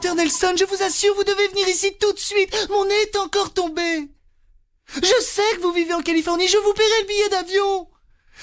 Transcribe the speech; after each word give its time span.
Docteur 0.00 0.14
Nelson, 0.14 0.54
je 0.56 0.64
vous 0.64 0.80
assure, 0.84 1.12
vous 1.16 1.24
devez 1.24 1.48
venir 1.48 1.68
ici 1.68 1.92
tout 2.00 2.12
de 2.12 2.20
suite. 2.20 2.54
Mon 2.70 2.84
nez 2.84 2.94
est 3.02 3.16
encore 3.16 3.52
tombé. 3.52 4.08
Je 4.94 5.22
sais 5.22 5.56
que 5.56 5.62
vous 5.62 5.72
vivez 5.72 5.92
en 5.92 6.02
Californie, 6.02 6.46
je 6.46 6.56
vous 6.56 6.72
paierai 6.72 7.00
le 7.00 7.06
billet 7.08 7.28
d'avion. 7.30 7.88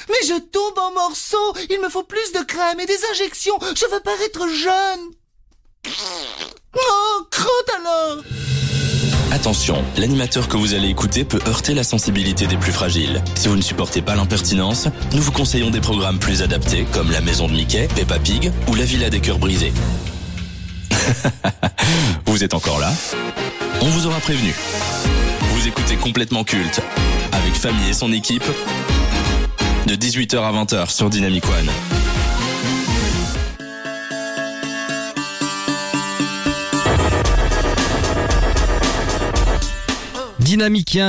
Mais 0.10 0.28
je 0.28 0.38
tombe 0.38 0.78
en 0.78 0.92
morceaux, 0.92 1.56
il 1.70 1.80
me 1.80 1.88
faut 1.88 2.04
plus 2.04 2.34
de 2.34 2.40
crème 2.40 2.82
et 2.82 2.86
des 2.86 3.00
injections, 3.10 3.58
je 3.74 3.86
veux 3.86 4.02
paraître 4.02 4.50
jeune. 4.50 5.12
Oh, 6.76 7.24
crotte 7.32 7.72
alors 7.80 8.22
Attention, 9.32 9.82
l'animateur 9.96 10.50
que 10.50 10.58
vous 10.58 10.74
allez 10.74 10.90
écouter 10.90 11.24
peut 11.24 11.40
heurter 11.48 11.74
la 11.74 11.86
sensibilité 11.86 12.48
des 12.48 12.58
plus 12.58 12.74
fragiles. 12.74 13.24
Si 13.36 13.48
vous 13.48 13.56
ne 13.56 13.62
supportez 13.62 14.02
pas 14.02 14.16
l'impertinence, 14.16 14.90
nous 15.14 15.22
vous 15.22 15.32
conseillons 15.32 15.70
des 15.70 15.80
programmes 15.80 16.20
plus 16.20 16.42
adaptés 16.42 16.86
comme 16.92 17.12
La 17.12 17.22
Maison 17.22 17.48
de 17.48 17.54
Mickey, 17.54 17.88
Peppa 17.96 18.20
Pig 18.20 18.52
ou 18.68 18.76
La 18.76 18.84
Villa 18.84 19.10
des 19.10 19.22
Cœurs 19.22 19.40
Brisés. 19.40 19.72
vous 22.26 22.44
êtes 22.44 22.54
encore 22.54 22.80
là 22.80 22.92
On 23.82 23.88
vous 23.88 24.08
aura 24.08 24.20
prévenu. 24.20 24.54
Vous 25.52 25.68
écoutez 25.68 25.96
complètement 25.96 26.44
culte 26.44 26.82
avec 27.32 27.54
Famille 27.54 27.90
et 27.90 27.94
son 27.94 28.12
équipe 28.12 28.46
de 29.88 29.96
18h 29.96 30.38
à 30.38 30.52
20h 30.52 30.90
sur 30.90 31.10
Dynamic 31.10 31.46
One. 31.46 31.70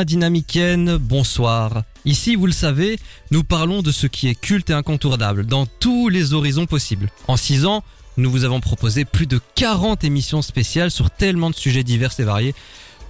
Dynamicienne, 0.04 0.96
bonsoir. 0.96 1.82
Ici, 2.04 2.34
vous 2.34 2.46
le 2.46 2.52
savez, 2.52 2.98
nous 3.30 3.44
parlons 3.44 3.82
de 3.82 3.92
ce 3.92 4.06
qui 4.06 4.28
est 4.28 4.34
culte 4.34 4.70
et 4.70 4.72
incontournable 4.72 5.46
dans 5.46 5.66
tous 5.66 6.08
les 6.08 6.32
horizons 6.32 6.66
possibles. 6.66 7.10
En 7.28 7.36
6 7.36 7.64
ans, 7.66 7.84
nous 8.16 8.30
vous 8.30 8.44
avons 8.44 8.60
proposé 8.60 9.04
plus 9.04 9.26
de 9.26 9.40
40 9.56 10.04
émissions 10.04 10.42
spéciales 10.42 10.90
sur 10.90 11.10
tellement 11.10 11.50
de 11.50 11.54
sujets 11.54 11.84
divers 11.84 12.18
et 12.18 12.24
variés. 12.24 12.54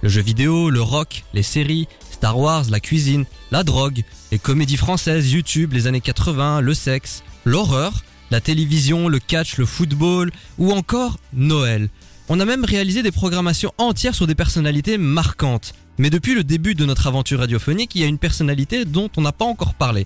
Le 0.01 0.09
jeu 0.09 0.21
vidéo, 0.21 0.69
le 0.69 0.81
rock, 0.81 1.23
les 1.33 1.43
séries, 1.43 1.87
Star 2.11 2.37
Wars, 2.37 2.65
la 2.69 2.79
cuisine, 2.79 3.25
la 3.51 3.63
drogue, 3.63 4.03
les 4.31 4.39
comédies 4.39 4.77
françaises, 4.77 5.31
YouTube, 5.31 5.73
les 5.73 5.87
années 5.87 6.01
80, 6.01 6.61
le 6.61 6.73
sexe, 6.73 7.23
l'horreur, 7.45 8.03
la 8.31 8.41
télévision, 8.41 9.07
le 9.07 9.19
catch, 9.19 9.57
le 9.57 9.65
football 9.65 10.31
ou 10.57 10.71
encore 10.71 11.17
Noël. 11.33 11.89
On 12.29 12.39
a 12.39 12.45
même 12.45 12.65
réalisé 12.65 13.01
des 13.01 13.11
programmations 13.11 13.73
entières 13.77 14.15
sur 14.15 14.27
des 14.27 14.35
personnalités 14.35 14.97
marquantes. 14.97 15.73
Mais 15.97 16.09
depuis 16.09 16.35
le 16.35 16.43
début 16.43 16.75
de 16.75 16.85
notre 16.85 17.07
aventure 17.07 17.39
radiophonique, 17.39 17.95
il 17.95 18.01
y 18.01 18.03
a 18.03 18.07
une 18.07 18.19
personnalité 18.19 18.83
dont 18.83 19.09
on 19.15 19.21
n'a 19.21 19.31
pas 19.31 19.45
encore 19.45 19.73
parlé. 19.73 20.05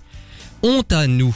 Honte 0.62 0.92
à 0.92 1.06
nous. 1.08 1.34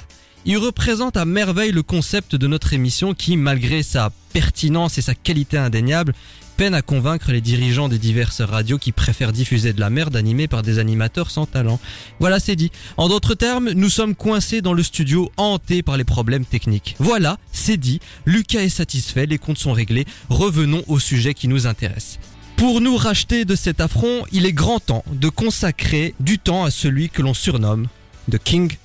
Il 0.48 0.58
représente 0.58 1.16
à 1.16 1.24
merveille 1.24 1.72
le 1.72 1.82
concept 1.82 2.36
de 2.36 2.46
notre 2.46 2.72
émission 2.72 3.14
qui, 3.14 3.36
malgré 3.36 3.82
sa 3.82 4.12
pertinence 4.32 4.96
et 4.96 5.02
sa 5.02 5.16
qualité 5.16 5.58
indéniable, 5.58 6.14
peine 6.56 6.72
à 6.72 6.82
convaincre 6.82 7.32
les 7.32 7.40
dirigeants 7.40 7.88
des 7.88 7.98
diverses 7.98 8.42
radios 8.42 8.78
qui 8.78 8.92
préfèrent 8.92 9.32
diffuser 9.32 9.72
de 9.72 9.80
la 9.80 9.90
merde 9.90 10.14
animée 10.14 10.46
par 10.46 10.62
des 10.62 10.78
animateurs 10.78 11.32
sans 11.32 11.46
talent. 11.46 11.80
Voilà, 12.20 12.38
c'est 12.38 12.54
dit. 12.54 12.70
En 12.96 13.08
d'autres 13.08 13.34
termes, 13.34 13.72
nous 13.72 13.90
sommes 13.90 14.14
coincés 14.14 14.60
dans 14.60 14.72
le 14.72 14.84
studio 14.84 15.32
hantés 15.36 15.82
par 15.82 15.96
les 15.96 16.04
problèmes 16.04 16.44
techniques. 16.44 16.94
Voilà, 17.00 17.38
c'est 17.50 17.76
dit. 17.76 17.98
Lucas 18.24 18.60
est 18.60 18.68
satisfait, 18.68 19.26
les 19.26 19.38
comptes 19.38 19.58
sont 19.58 19.72
réglés. 19.72 20.06
Revenons 20.28 20.84
au 20.86 21.00
sujet 21.00 21.34
qui 21.34 21.48
nous 21.48 21.66
intéresse. 21.66 22.20
Pour 22.56 22.80
nous 22.80 22.96
racheter 22.96 23.44
de 23.44 23.56
cet 23.56 23.80
affront, 23.80 24.24
il 24.30 24.46
est 24.46 24.52
grand 24.52 24.78
temps 24.78 25.04
de 25.10 25.28
consacrer 25.28 26.14
du 26.20 26.38
temps 26.38 26.62
à 26.62 26.70
celui 26.70 27.10
que 27.10 27.20
l'on 27.20 27.34
surnomme 27.34 27.88
The 28.30 28.38
King 28.38 28.76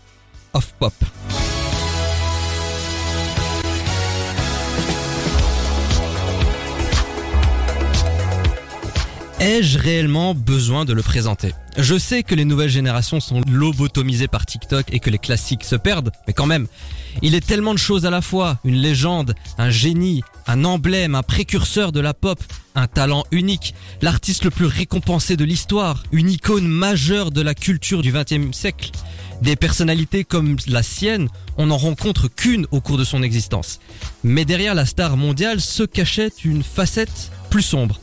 of 0.54 0.73
Pop. 0.80 0.95
Ai-je 9.42 9.80
réellement 9.80 10.36
besoin 10.36 10.86
de 10.86 10.94
le 10.94 11.02
présenter? 11.02 11.56
Je 11.75 11.97
sais 11.97 12.22
que 12.22 12.36
les 12.36 12.45
nouvelles 12.45 12.70
générations 12.70 13.20
sont 13.20 13.42
lobotomisées 13.50 14.28
par 14.28 14.45
TikTok 14.45 14.93
et 14.93 14.99
que 14.99 15.10
les 15.10 15.17
classiques 15.17 15.64
se 15.64 15.76
perdent, 15.76 16.11
mais 16.27 16.33
quand 16.33 16.45
même, 16.45 16.67
il 17.23 17.33
est 17.33 17.43
tellement 17.43 17.73
de 17.73 17.80
choses 17.80 18.05
à 18.05 18.11
la 18.11 18.21
fois, 18.21 18.60
une 18.64 18.76
légende, 18.76 19.33
un 19.58 19.71
génie, 19.71 20.21
un 20.45 20.64
emblème, 20.64 21.15
un 21.15 21.23
précurseur 21.23 21.92
de 21.92 21.99
la 21.99 22.14
pop, 22.14 22.38
un 22.76 22.86
talent 22.86 23.23
unique, 23.32 23.73
l'artiste 24.04 24.43
le 24.43 24.52
plus 24.52 24.67
récompensé 24.67 25.38
de 25.38 25.44
l'histoire, 25.44 26.04
une 26.11 26.30
icône 26.30 26.67
majeure 26.67 27.32
de 27.32 27.42
la 27.42 27.55
culture 27.55 28.04
du 28.04 28.11
XXe 28.11 28.55
siècle. 28.55 28.92
Des 29.42 29.55
personnalités 29.55 30.23
comme 30.23 30.58
la 30.67 30.83
sienne, 30.83 31.30
on 31.58 31.65
n'en 31.65 31.77
rencontre 31.77 32.27
qu'une 32.27 32.67
au 32.70 32.80
cours 32.80 32.99
de 32.99 33.04
son 33.04 33.23
existence. 33.23 33.80
Mais 34.23 34.45
derrière 34.45 34.76
la 34.76 34.86
star 34.86 35.17
mondiale 35.17 35.61
se 35.61 35.82
cachait 35.82 36.30
une 36.45 36.61
facette 36.61 37.32
plus 37.49 37.64
sombre. 37.64 37.99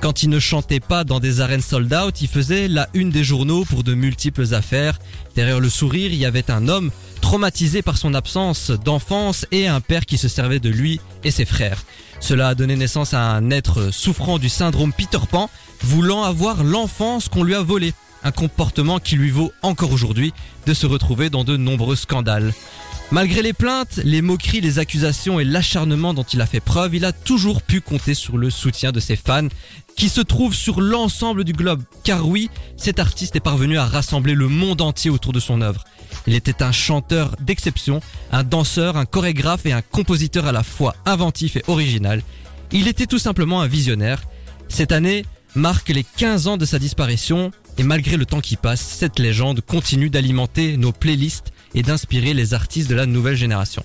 Quand 0.00 0.22
il 0.22 0.30
ne 0.30 0.38
chantait 0.38 0.78
pas 0.78 1.02
dans 1.02 1.18
des 1.18 1.40
arènes 1.40 1.60
sold 1.60 1.92
out, 1.92 2.20
il 2.20 2.28
faisait 2.28 2.68
la 2.68 2.88
une 2.94 3.10
des 3.10 3.24
journaux 3.24 3.64
pour 3.64 3.82
de 3.82 3.94
multiples 3.94 4.54
affaires. 4.54 4.96
Derrière 5.34 5.58
le 5.58 5.68
sourire, 5.68 6.12
il 6.12 6.18
y 6.18 6.24
avait 6.24 6.52
un 6.52 6.68
homme 6.68 6.92
traumatisé 7.20 7.82
par 7.82 7.98
son 7.98 8.14
absence 8.14 8.70
d'enfance 8.70 9.44
et 9.50 9.66
un 9.66 9.80
père 9.80 10.06
qui 10.06 10.16
se 10.16 10.28
servait 10.28 10.60
de 10.60 10.70
lui 10.70 11.00
et 11.24 11.32
ses 11.32 11.44
frères. 11.44 11.82
Cela 12.20 12.48
a 12.48 12.54
donné 12.54 12.76
naissance 12.76 13.12
à 13.12 13.32
un 13.32 13.50
être 13.50 13.92
souffrant 13.92 14.38
du 14.38 14.48
syndrome 14.48 14.92
Peter 14.92 15.18
Pan, 15.28 15.50
voulant 15.82 16.22
avoir 16.22 16.62
l'enfance 16.62 17.28
qu'on 17.28 17.42
lui 17.42 17.56
a 17.56 17.62
volée. 17.62 17.92
Un 18.22 18.30
comportement 18.30 19.00
qui 19.00 19.16
lui 19.16 19.30
vaut 19.30 19.52
encore 19.62 19.92
aujourd'hui 19.92 20.32
de 20.66 20.74
se 20.74 20.86
retrouver 20.86 21.28
dans 21.28 21.44
de 21.44 21.56
nombreux 21.56 21.96
scandales. 21.96 22.52
Malgré 23.10 23.40
les 23.40 23.54
plaintes, 23.54 24.00
les 24.04 24.20
moqueries, 24.20 24.60
les 24.60 24.78
accusations 24.78 25.40
et 25.40 25.44
l'acharnement 25.44 26.12
dont 26.12 26.24
il 26.24 26.42
a 26.42 26.46
fait 26.46 26.60
preuve, 26.60 26.94
il 26.94 27.06
a 27.06 27.12
toujours 27.12 27.62
pu 27.62 27.80
compter 27.80 28.12
sur 28.12 28.36
le 28.36 28.50
soutien 28.50 28.92
de 28.92 29.00
ses 29.00 29.16
fans 29.16 29.48
qui 29.96 30.10
se 30.10 30.20
trouvent 30.20 30.54
sur 30.54 30.82
l'ensemble 30.82 31.44
du 31.44 31.54
globe. 31.54 31.82
Car 32.04 32.28
oui, 32.28 32.50
cet 32.76 32.98
artiste 32.98 33.34
est 33.34 33.40
parvenu 33.40 33.78
à 33.78 33.86
rassembler 33.86 34.34
le 34.34 34.48
monde 34.48 34.82
entier 34.82 35.10
autour 35.10 35.32
de 35.32 35.40
son 35.40 35.62
œuvre. 35.62 35.84
Il 36.26 36.34
était 36.34 36.62
un 36.62 36.70
chanteur 36.70 37.34
d'exception, 37.40 38.02
un 38.30 38.44
danseur, 38.44 38.98
un 38.98 39.06
chorégraphe 39.06 39.64
et 39.64 39.72
un 39.72 39.80
compositeur 39.80 40.44
à 40.44 40.52
la 40.52 40.62
fois 40.62 40.94
inventif 41.06 41.56
et 41.56 41.64
original. 41.66 42.22
Il 42.72 42.88
était 42.88 43.06
tout 43.06 43.18
simplement 43.18 43.62
un 43.62 43.68
visionnaire. 43.68 44.20
Cette 44.68 44.92
année 44.92 45.24
marque 45.54 45.88
les 45.88 46.04
15 46.04 46.46
ans 46.46 46.56
de 46.58 46.66
sa 46.66 46.78
disparition 46.78 47.52
et 47.78 47.84
malgré 47.84 48.18
le 48.18 48.26
temps 48.26 48.42
qui 48.42 48.56
passe, 48.56 48.82
cette 48.82 49.18
légende 49.18 49.62
continue 49.62 50.10
d'alimenter 50.10 50.76
nos 50.76 50.92
playlists 50.92 51.52
et 51.78 51.82
d'inspirer 51.82 52.34
les 52.34 52.54
artistes 52.54 52.90
de 52.90 52.96
la 52.96 53.06
nouvelle 53.06 53.36
génération. 53.36 53.84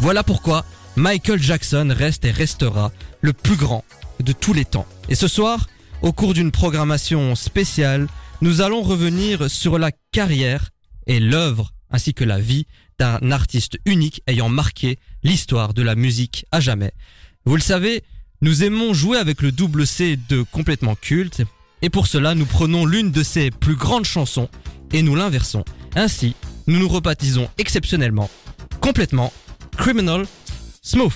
Voilà 0.00 0.24
pourquoi 0.24 0.64
Michael 0.96 1.42
Jackson 1.42 1.94
reste 1.94 2.24
et 2.24 2.30
restera 2.30 2.90
le 3.20 3.34
plus 3.34 3.56
grand 3.56 3.84
de 4.20 4.32
tous 4.32 4.54
les 4.54 4.64
temps. 4.64 4.86
Et 5.10 5.14
ce 5.14 5.28
soir, 5.28 5.68
au 6.00 6.14
cours 6.14 6.32
d'une 6.32 6.50
programmation 6.50 7.34
spéciale, 7.34 8.08
nous 8.40 8.62
allons 8.62 8.80
revenir 8.80 9.50
sur 9.50 9.78
la 9.78 9.92
carrière 10.12 10.70
et 11.06 11.20
l'œuvre 11.20 11.74
ainsi 11.90 12.14
que 12.14 12.24
la 12.24 12.40
vie 12.40 12.66
d'un 12.98 13.30
artiste 13.30 13.78
unique 13.84 14.22
ayant 14.26 14.48
marqué 14.48 14.98
l'histoire 15.22 15.74
de 15.74 15.82
la 15.82 15.94
musique 15.94 16.46
à 16.52 16.60
jamais. 16.60 16.92
Vous 17.44 17.56
le 17.56 17.62
savez, 17.62 18.02
nous 18.40 18.64
aimons 18.64 18.94
jouer 18.94 19.18
avec 19.18 19.42
le 19.42 19.52
double 19.52 19.86
C 19.86 20.18
de 20.30 20.40
complètement 20.40 20.94
culte, 20.94 21.42
et 21.82 21.90
pour 21.90 22.06
cela 22.06 22.34
nous 22.34 22.46
prenons 22.46 22.86
l'une 22.86 23.12
de 23.12 23.22
ses 23.22 23.50
plus 23.50 23.76
grandes 23.76 24.06
chansons 24.06 24.48
et 24.92 25.02
nous 25.02 25.14
l'inversons. 25.14 25.64
Ainsi, 25.94 26.34
nous 26.66 26.78
nous 26.78 26.88
rebaptisons 26.88 27.48
exceptionnellement, 27.58 28.28
complètement, 28.80 29.32
Criminal 29.76 30.26
Smooth. 30.82 31.12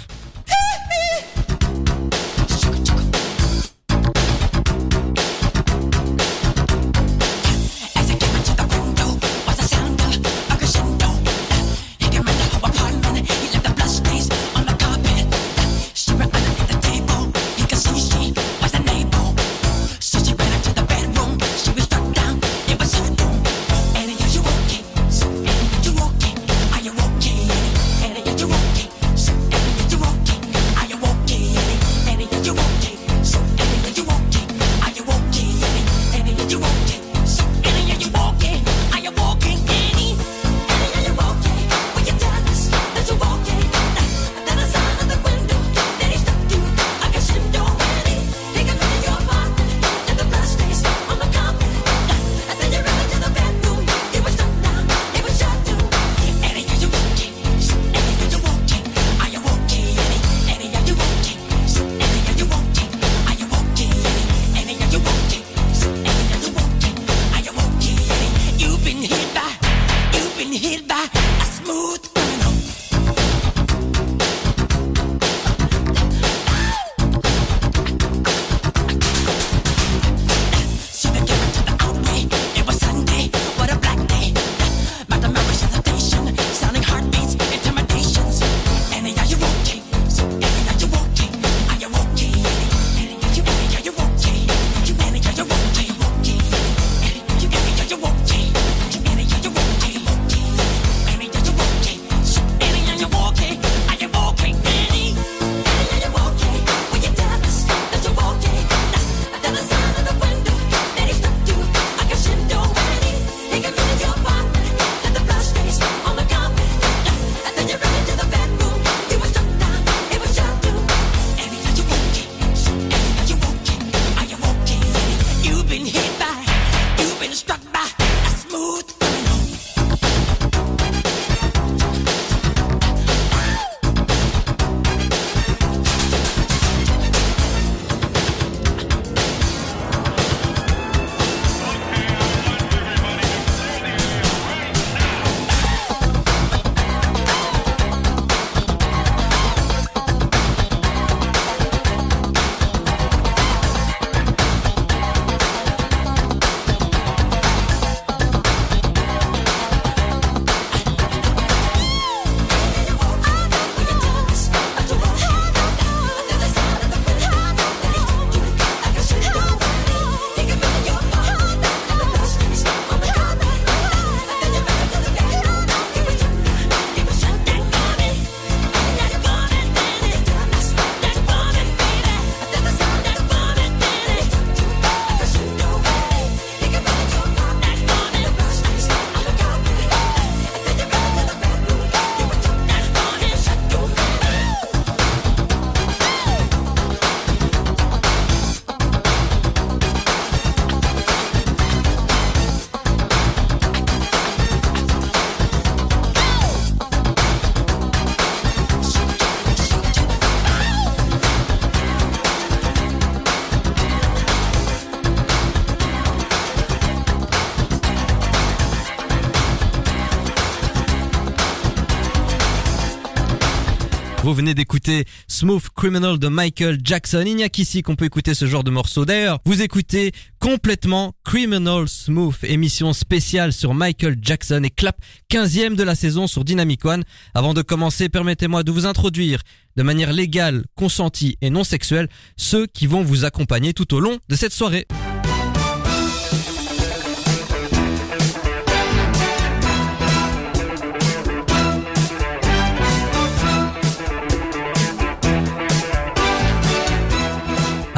D'écouter 224.54 225.04
Smooth 225.28 225.68
Criminal 225.76 226.18
de 226.18 226.28
Michael 226.28 226.78
Jackson. 226.82 227.24
Il 227.26 227.36
n'y 227.36 227.44
a 227.44 227.48
qu'ici 227.48 227.82
qu'on 227.82 227.96
peut 227.96 228.04
écouter 228.04 228.34
ce 228.34 228.46
genre 228.46 228.64
de 228.64 228.70
morceau. 228.70 229.04
D'ailleurs, 229.04 229.38
vous 229.44 229.62
écoutez 229.62 230.12
complètement 230.38 231.14
Criminal 231.24 231.88
Smooth, 231.88 232.36
émission 232.44 232.92
spéciale 232.92 233.52
sur 233.52 233.74
Michael 233.74 234.18
Jackson 234.20 234.62
et 234.64 234.70
clap 234.70 234.96
15e 235.30 235.74
de 235.74 235.82
la 235.82 235.94
saison 235.94 236.26
sur 236.26 236.44
Dynamic 236.44 236.84
One. 236.84 237.04
Avant 237.34 237.54
de 237.54 237.62
commencer, 237.62 238.08
permettez-moi 238.08 238.62
de 238.62 238.72
vous 238.72 238.86
introduire 238.86 239.40
de 239.76 239.82
manière 239.82 240.12
légale, 240.12 240.64
consentie 240.74 241.38
et 241.40 241.50
non 241.50 241.64
sexuelle 241.64 242.08
ceux 242.36 242.66
qui 242.66 242.86
vont 242.86 243.02
vous 243.02 243.24
accompagner 243.24 243.72
tout 243.72 243.94
au 243.94 244.00
long 244.00 244.18
de 244.28 244.36
cette 244.36 244.52
soirée. 244.52 244.86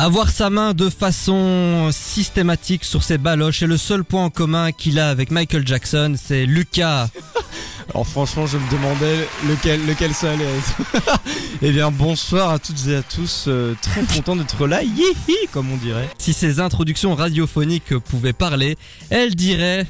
Avoir 0.03 0.31
sa 0.31 0.51
main 0.51 0.75
de 0.75 0.91
façon 0.91 1.91
systématique 1.93 2.83
sur 2.83 3.05
ses 3.05 3.19
baloches 3.19 3.63
est 3.63 3.69
le 3.69 3.77
seul 3.77 4.03
point 4.03 4.25
en 4.25 4.31
commun 4.31 4.73
qu'il 4.73 4.99
a 4.99 5.09
avec 5.09 5.31
Michael 5.31 5.65
Jackson, 5.65 6.17
c'est 6.21 6.45
Lucas. 6.45 7.07
Alors 7.95 8.05
franchement, 8.05 8.45
je 8.49 8.59
me 8.59 8.69
demandais 8.69 9.29
lequel, 9.49 9.87
lequel 9.87 10.13
ça 10.13 10.33
allait 10.33 10.43
être. 10.43 11.21
eh 11.63 11.71
bien, 11.71 11.93
bonsoir 11.93 12.51
à 12.51 12.59
toutes 12.59 12.85
et 12.89 12.97
à 12.97 13.03
tous. 13.03 13.45
euh, 13.47 13.77
très 13.81 14.03
content 14.03 14.35
d'être 14.35 14.67
là, 14.67 14.83
yihi, 14.83 15.37
comme 15.53 15.71
on 15.71 15.77
dirait. 15.77 16.11
Si 16.19 16.33
ces 16.33 16.59
introductions 16.59 17.15
radiophoniques 17.15 17.97
pouvaient 17.97 18.33
parler, 18.33 18.77
elle 19.09 19.37
dirait 19.37 19.87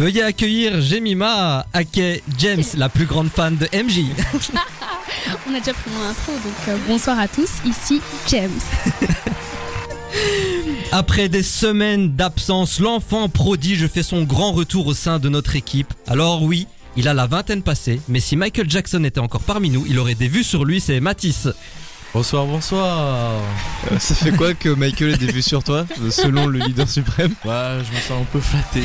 Veuillez 0.00 0.22
accueillir 0.22 0.80
Jemima 0.80 1.66
Ake 1.74 2.22
James, 2.38 2.64
la 2.78 2.88
plus 2.88 3.04
grande 3.04 3.28
fan 3.28 3.58
de 3.58 3.66
MJ. 3.66 4.06
On 5.46 5.54
a 5.54 5.58
déjà 5.58 5.74
pris 5.74 5.90
mon 5.90 6.08
intro, 6.08 6.32
donc 6.32 6.68
euh, 6.68 6.76
bonsoir 6.88 7.18
à 7.18 7.28
tous, 7.28 7.50
ici 7.66 8.00
James. 8.28 8.48
Après 10.90 11.28
des 11.28 11.42
semaines 11.42 12.16
d'absence, 12.16 12.80
l'enfant 12.80 13.28
prodige 13.28 13.88
fait 13.88 14.02
son 14.02 14.22
grand 14.22 14.52
retour 14.52 14.86
au 14.86 14.94
sein 14.94 15.18
de 15.18 15.28
notre 15.28 15.54
équipe. 15.54 15.92
Alors 16.06 16.44
oui, 16.44 16.66
il 16.96 17.06
a 17.06 17.12
la 17.12 17.26
vingtaine 17.26 17.62
passée, 17.62 18.00
mais 18.08 18.20
si 18.20 18.36
Michael 18.36 18.70
Jackson 18.70 19.04
était 19.04 19.20
encore 19.20 19.42
parmi 19.42 19.68
nous, 19.68 19.84
il 19.86 19.98
aurait 19.98 20.14
des 20.14 20.28
vues 20.28 20.44
sur 20.44 20.64
lui, 20.64 20.80
c'est 20.80 21.00
Matisse. 21.00 21.46
Bonsoir, 22.12 22.44
bonsoir. 22.44 23.40
Euh, 23.92 23.98
ça 24.00 24.16
fait 24.16 24.32
quoi 24.32 24.52
que 24.54 24.68
Michael 24.68 25.10
ait 25.10 25.16
des 25.16 25.30
vues 25.30 25.42
sur 25.42 25.62
toi, 25.62 25.86
euh, 26.02 26.10
selon 26.10 26.48
le 26.48 26.58
leader 26.58 26.88
suprême? 26.88 27.32
Ouais, 27.44 27.78
je 27.84 27.94
me 27.94 28.00
sens 28.00 28.22
un 28.22 28.24
peu 28.32 28.40
flatté. 28.40 28.82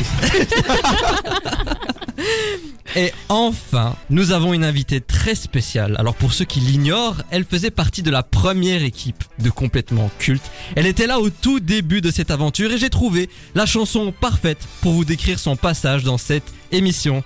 Et 2.95 3.11
enfin, 3.27 3.95
nous 4.11 4.31
avons 4.31 4.53
une 4.53 4.63
invitée 4.63 5.01
très 5.01 5.33
spéciale. 5.33 5.95
Alors 5.97 6.13
pour 6.13 6.33
ceux 6.33 6.45
qui 6.45 6.59
l'ignorent, 6.59 7.23
elle 7.31 7.45
faisait 7.45 7.71
partie 7.71 8.03
de 8.03 8.11
la 8.11 8.21
première 8.21 8.83
équipe 8.83 9.23
de 9.39 9.49
complètement 9.49 10.09
culte. 10.19 10.49
Elle 10.75 10.85
était 10.85 11.07
là 11.07 11.19
au 11.19 11.31
tout 11.31 11.59
début 11.59 12.01
de 12.01 12.11
cette 12.11 12.29
aventure 12.31 12.71
et 12.71 12.77
j'ai 12.77 12.91
trouvé 12.91 13.29
la 13.55 13.65
chanson 13.65 14.13
parfaite 14.13 14.65
pour 14.81 14.93
vous 14.93 15.03
décrire 15.03 15.39
son 15.39 15.55
passage 15.55 16.03
dans 16.03 16.19
cette 16.19 16.53
émission. 16.71 17.23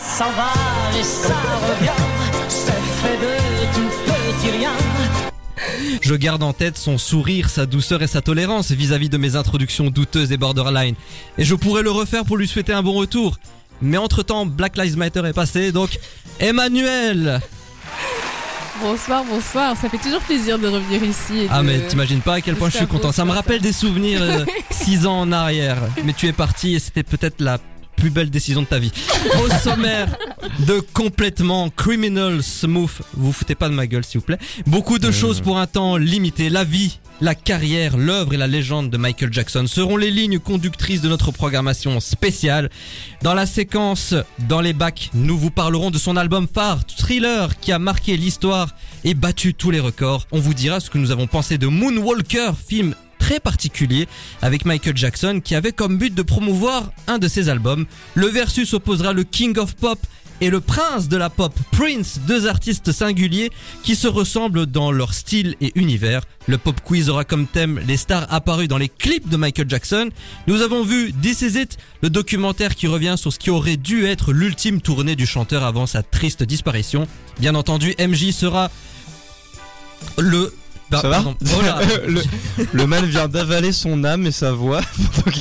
s'en 0.00 0.32
va 0.32 0.52
et 0.98 1.02
ça 1.04 1.28
revient, 1.68 1.90
c'est 2.48 2.72
fait 2.72 3.18
de 3.18 3.26
tout 3.26 3.28
petit 3.28 3.34
rien. 3.34 3.43
Je 6.00 6.14
garde 6.14 6.42
en 6.42 6.52
tête 6.52 6.76
son 6.78 6.98
sourire, 6.98 7.48
sa 7.48 7.66
douceur 7.66 8.02
et 8.02 8.06
sa 8.06 8.20
tolérance 8.20 8.70
vis-à-vis 8.72 9.08
de 9.08 9.16
mes 9.16 9.36
introductions 9.36 9.90
douteuses 9.90 10.32
et 10.32 10.36
borderline. 10.36 10.94
Et 11.38 11.44
je 11.44 11.54
pourrais 11.54 11.82
le 11.82 11.90
refaire 11.90 12.24
pour 12.24 12.36
lui 12.36 12.46
souhaiter 12.48 12.72
un 12.72 12.82
bon 12.82 12.92
retour. 12.94 13.38
Mais 13.82 13.96
entre-temps, 13.96 14.46
Black 14.46 14.76
Lives 14.76 14.96
Matter 14.96 15.22
est 15.26 15.32
passé, 15.32 15.72
donc 15.72 15.98
Emmanuel 16.40 17.40
Bonsoir, 18.82 19.24
bonsoir, 19.24 19.76
ça 19.76 19.88
fait 19.88 19.98
toujours 19.98 20.20
plaisir 20.20 20.58
de 20.58 20.66
revenir 20.66 21.02
ici. 21.04 21.38
et 21.44 21.46
Ah 21.50 21.62
de- 21.62 21.66
mais 21.66 21.80
t'imagines 21.86 22.20
pas 22.20 22.34
à 22.34 22.40
quel 22.40 22.56
point 22.56 22.68
je 22.70 22.76
suis 22.76 22.86
content. 22.86 23.12
Ça 23.12 23.24
me 23.24 23.30
rappelle 23.30 23.58
ça. 23.60 23.62
des 23.62 23.72
souvenirs 23.72 24.20
6 24.70 25.06
ans 25.06 25.20
en 25.20 25.32
arrière. 25.32 25.78
Mais 26.04 26.12
tu 26.12 26.26
es 26.26 26.32
parti 26.32 26.74
et 26.74 26.78
c'était 26.80 27.04
peut-être 27.04 27.40
la 27.40 27.58
plus 27.96 28.10
belle 28.10 28.30
décision 28.30 28.62
de 28.62 28.66
ta 28.66 28.78
vie. 28.78 28.92
Au 29.42 29.50
sommaire 29.62 30.16
de 30.66 30.80
complètement 30.92 31.70
criminal 31.70 32.42
smooth. 32.42 32.90
Vous 33.14 33.32
foutez 33.32 33.54
pas 33.54 33.68
de 33.68 33.74
ma 33.74 33.86
gueule 33.86 34.04
s'il 34.04 34.20
vous 34.20 34.26
plaît. 34.26 34.38
Beaucoup 34.66 34.98
de 34.98 35.10
choses 35.10 35.40
pour 35.40 35.58
un 35.58 35.66
temps 35.66 35.96
limité. 35.96 36.50
La 36.50 36.64
vie, 36.64 36.98
la 37.20 37.34
carrière, 37.34 37.96
l'œuvre 37.96 38.34
et 38.34 38.36
la 38.36 38.46
légende 38.46 38.90
de 38.90 38.96
Michael 38.96 39.32
Jackson 39.32 39.66
seront 39.66 39.96
les 39.96 40.10
lignes 40.10 40.38
conductrices 40.38 41.00
de 41.00 41.08
notre 41.08 41.30
programmation 41.30 42.00
spéciale. 42.00 42.70
Dans 43.22 43.34
la 43.34 43.46
séquence 43.46 44.14
Dans 44.48 44.60
les 44.60 44.72
bacs, 44.72 45.10
nous 45.14 45.38
vous 45.38 45.50
parlerons 45.50 45.90
de 45.90 45.98
son 45.98 46.16
album 46.16 46.46
phare, 46.52 46.84
Thriller, 46.86 47.58
qui 47.60 47.72
a 47.72 47.78
marqué 47.78 48.16
l'histoire 48.16 48.68
et 49.04 49.14
battu 49.14 49.54
tous 49.54 49.70
les 49.70 49.80
records. 49.80 50.26
On 50.32 50.40
vous 50.40 50.54
dira 50.54 50.80
ce 50.80 50.90
que 50.90 50.98
nous 50.98 51.10
avons 51.10 51.26
pensé 51.26 51.58
de 51.58 51.66
Moonwalker, 51.66 52.52
film 52.66 52.94
très 53.24 53.40
particulier 53.40 54.06
avec 54.42 54.66
Michael 54.66 54.98
Jackson 54.98 55.40
qui 55.42 55.54
avait 55.54 55.72
comme 55.72 55.96
but 55.96 56.14
de 56.14 56.20
promouvoir 56.20 56.90
un 57.06 57.16
de 57.16 57.26
ses 57.26 57.48
albums. 57.48 57.86
Le 58.14 58.26
versus 58.26 58.74
opposera 58.74 59.14
le 59.14 59.24
King 59.24 59.56
of 59.58 59.76
Pop 59.76 59.98
et 60.42 60.50
le 60.50 60.60
prince 60.60 61.08
de 61.08 61.16
la 61.16 61.30
pop, 61.30 61.54
Prince, 61.72 62.20
deux 62.26 62.46
artistes 62.46 62.92
singuliers 62.92 63.50
qui 63.82 63.96
se 63.96 64.08
ressemblent 64.08 64.66
dans 64.66 64.92
leur 64.92 65.14
style 65.14 65.56
et 65.62 65.72
univers. 65.74 66.20
Le 66.48 66.58
pop 66.58 66.78
quiz 66.84 67.08
aura 67.08 67.24
comme 67.24 67.46
thème 67.46 67.80
les 67.86 67.96
stars 67.96 68.26
apparues 68.30 68.68
dans 68.68 68.76
les 68.76 68.90
clips 68.90 69.30
de 69.30 69.38
Michael 69.38 69.70
Jackson. 69.70 70.10
Nous 70.46 70.60
avons 70.60 70.84
vu 70.84 71.14
This 71.14 71.40
Is 71.40 71.58
It, 71.58 71.78
le 72.02 72.10
documentaire 72.10 72.74
qui 72.74 72.88
revient 72.88 73.14
sur 73.16 73.32
ce 73.32 73.38
qui 73.38 73.48
aurait 73.48 73.78
dû 73.78 74.04
être 74.04 74.34
l'ultime 74.34 74.82
tournée 74.82 75.16
du 75.16 75.24
chanteur 75.24 75.64
avant 75.64 75.86
sa 75.86 76.02
triste 76.02 76.42
disparition. 76.42 77.08
Bien 77.40 77.54
entendu, 77.54 77.94
MJ 77.98 78.32
sera 78.32 78.70
le... 80.18 80.52
bah, 80.94 81.02
Ça 81.02 81.08
va 81.08 81.16
pardon. 81.16 81.36
Là. 81.62 81.78
le, 82.06 82.22
le 82.72 82.86
man 82.86 83.04
vient 83.04 83.28
d'avaler 83.28 83.72
son 83.72 84.04
âme 84.04 84.26
et 84.26 84.32
sa 84.32 84.52
voix. 84.52 84.80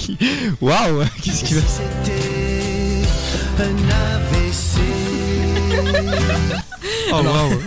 Waouh 0.61 1.03
Qu'est-ce 1.23 1.43
qu'il 1.43 1.57
va... 1.57 1.61
C'était 1.67 3.03
un 3.59 3.75
AVC. 3.89 4.79
Oh 7.11 7.21
waouh 7.23 7.59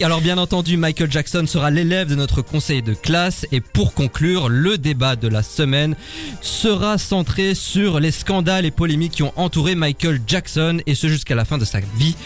Et 0.00 0.04
alors 0.04 0.20
bien 0.20 0.36
entendu, 0.38 0.76
Michael 0.76 1.10
Jackson 1.10 1.44
sera 1.46 1.70
l'élève 1.70 2.08
de 2.08 2.14
notre 2.16 2.42
conseil 2.42 2.82
de 2.82 2.94
classe 2.94 3.46
et 3.52 3.60
pour 3.60 3.94
conclure, 3.94 4.48
le 4.48 4.78
débat 4.78 5.14
de 5.14 5.28
la 5.28 5.42
semaine 5.42 5.94
sera 6.40 6.98
centré 6.98 7.54
sur 7.54 8.00
les 8.00 8.10
scandales 8.10 8.64
et 8.64 8.70
polémiques 8.70 9.12
qui 9.12 9.22
ont 9.22 9.32
entouré 9.36 9.74
Michael 9.76 10.20
Jackson 10.26 10.80
et 10.86 10.94
ce 10.94 11.06
jusqu'à 11.08 11.34
la 11.36 11.44
fin 11.44 11.58
de 11.58 11.64
sa 11.64 11.78
vie. 11.96 12.16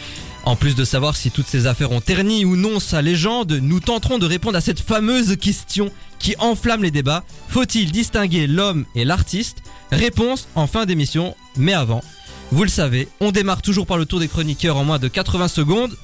En 0.46 0.56
plus 0.56 0.74
de 0.74 0.84
savoir 0.84 1.16
si 1.16 1.30
toutes 1.30 1.46
ces 1.46 1.66
affaires 1.66 1.92
ont 1.92 2.02
terni 2.02 2.44
ou 2.44 2.56
non 2.56 2.78
sa 2.78 3.00
légende, 3.00 3.52
nous 3.62 3.80
tenterons 3.80 4.18
de 4.18 4.26
répondre 4.26 4.58
à 4.58 4.60
cette 4.60 4.80
fameuse 4.80 5.36
question 5.36 5.90
qui 6.18 6.34
enflamme 6.38 6.82
les 6.82 6.90
débats. 6.90 7.24
Faut-il 7.48 7.90
distinguer 7.90 8.46
l'homme 8.46 8.84
et 8.94 9.04
l'artiste? 9.04 9.58
Réponse 9.90 10.48
en 10.54 10.66
fin 10.66 10.84
d'émission, 10.84 11.34
mais 11.56 11.72
avant. 11.72 12.02
Vous 12.50 12.62
le 12.62 12.68
savez, 12.68 13.08
on 13.20 13.32
démarre 13.32 13.62
toujours 13.62 13.86
par 13.86 13.96
le 13.96 14.04
tour 14.04 14.20
des 14.20 14.28
chroniqueurs 14.28 14.76
en 14.76 14.84
moins 14.84 14.98
de 14.98 15.08
80 15.08 15.48
secondes, 15.48 15.96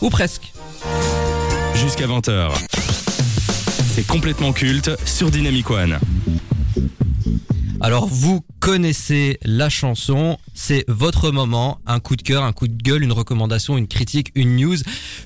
ou 0.00 0.08
presque. 0.08 0.52
Jusqu'à 1.74 2.06
20h. 2.06 2.52
C'est 3.94 4.06
complètement 4.06 4.52
culte 4.52 4.90
sur 5.04 5.30
Dynamic 5.30 5.68
One. 5.70 5.98
Alors 7.80 8.06
vous 8.06 8.40
connaissez 8.60 9.38
la 9.44 9.68
chanson, 9.68 10.38
c'est 10.54 10.84
votre 10.88 11.30
moment, 11.30 11.80
un 11.86 12.00
coup 12.00 12.16
de 12.16 12.22
cœur, 12.22 12.42
un 12.42 12.52
coup 12.52 12.68
de 12.68 12.82
gueule, 12.82 13.02
une 13.02 13.12
recommandation, 13.12 13.76
une 13.76 13.88
critique, 13.88 14.30
une 14.34 14.56
news, 14.56 14.76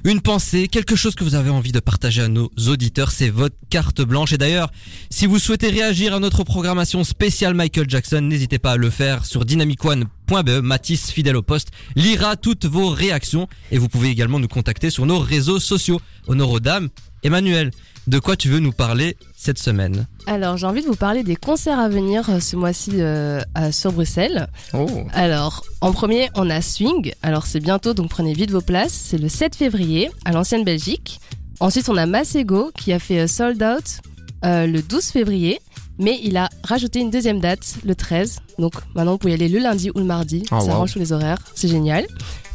une 0.05 0.21
pensée, 0.21 0.67
quelque 0.67 0.97
chose 0.97 1.15
que 1.15 1.23
vous 1.23 1.35
avez 1.35 1.51
envie 1.51 1.71
de 1.71 1.79
partager 1.79 2.23
à 2.23 2.29
nos 2.29 2.51
auditeurs, 2.67 3.13
c'est 3.13 3.29
votre 3.29 3.55
carte 3.71 4.01
blanche. 4.01 4.33
Et 4.33 4.39
d'ailleurs, 4.39 4.73
si 5.11 5.27
vous 5.27 5.39
souhaitez 5.39 5.69
réagir 5.69 6.15
à 6.15 6.21
notre 6.21 6.43
programmation 6.43 7.05
spéciale 7.05 7.55
Michael 7.55 7.89
Jackson, 7.89 8.23
n'hésitez 8.23 8.59
pas 8.59 8.73
à 8.73 8.77
le 8.77 8.91
faire 8.91 9.25
sur 9.25 9.45
dynamicone.be, 9.45 10.51
Matisse 10.63 11.11
fidèle 11.11 11.37
au 11.37 11.43
poste, 11.43 11.69
lira 11.95 12.37
toutes 12.37 12.65
vos 12.65 12.89
réactions. 12.89 13.47
Et 13.71 13.79
vous 13.79 13.89
pouvez 13.89 14.09
également 14.09 14.41
nous 14.41 14.49
contacter 14.49 14.91
sur 14.91 15.07
nos 15.07 15.19
réseaux 15.19 15.61
sociaux. 15.61 16.01
Honneur 16.27 16.51
aux 16.51 16.61
dames, 16.61 16.89
Emmanuel, 17.23 17.71
de 18.09 18.19
quoi 18.19 18.37
tu 18.37 18.49
veux 18.49 18.59
nous 18.59 18.73
parler 18.73 19.17
cette 19.41 19.59
semaine 19.61 20.07
Alors, 20.27 20.57
j'ai 20.57 20.67
envie 20.67 20.83
de 20.83 20.87
vous 20.89 20.97
parler 20.97 21.23
des 21.23 21.37
concerts 21.37 21.79
à 21.79 21.89
venir 21.89 22.29
euh, 22.29 22.41
ce 22.41 22.57
mois-ci 22.57 22.91
euh, 22.95 23.41
à- 23.55 23.71
sur 23.71 23.93
Bruxelles. 23.93 24.49
Oh 24.75 24.87
Alors, 25.13 25.63
en 25.81 25.93
premier, 25.93 26.29
on 26.35 26.51
a 26.51 26.61
Swing. 26.61 27.13
Alors, 27.23 27.47
c'est 27.47 27.61
bientôt, 27.61 27.95
donc 27.95 28.11
prenez 28.11 28.33
vite 28.33 28.51
vos 28.51 28.61
places. 28.61 28.93
C'est 28.93 29.17
le 29.19 29.29
7 29.29 29.55
février 29.55 30.11
à 30.25 30.33
l'ancienne 30.33 30.65
Belgique. 30.65 31.21
Ensuite, 31.61 31.89
on 31.89 31.97
a 31.97 32.07
Masego 32.07 32.73
qui 32.77 32.93
a 32.93 32.99
fait 32.99 33.21
euh, 33.21 33.27
Sold 33.29 33.63
Out 33.63 34.01
euh, 34.45 34.67
le 34.67 34.83
12 34.83 35.05
février. 35.05 35.61
Mais 36.01 36.19
il 36.23 36.37
a 36.37 36.49
rajouté 36.63 37.01
une 37.01 37.11
deuxième 37.11 37.41
date, 37.41 37.77
le 37.85 37.95
13. 37.95 38.41
Donc 38.59 38.73
maintenant, 38.95 39.13
vous 39.13 39.19
pouvez 39.19 39.33
y 39.33 39.35
aller 39.35 39.49
le 39.49 39.59
lundi 39.61 39.91
ou 39.95 39.99
le 39.99 40.05
mardi. 40.05 40.45
Ah, 40.51 40.61
ça 40.61 40.67
wow. 40.67 40.73
arrange 40.73 40.93
tous 40.93 40.99
les 41.01 41.13
horaires. 41.13 41.39
C'est 41.55 41.69
génial. 41.69 42.07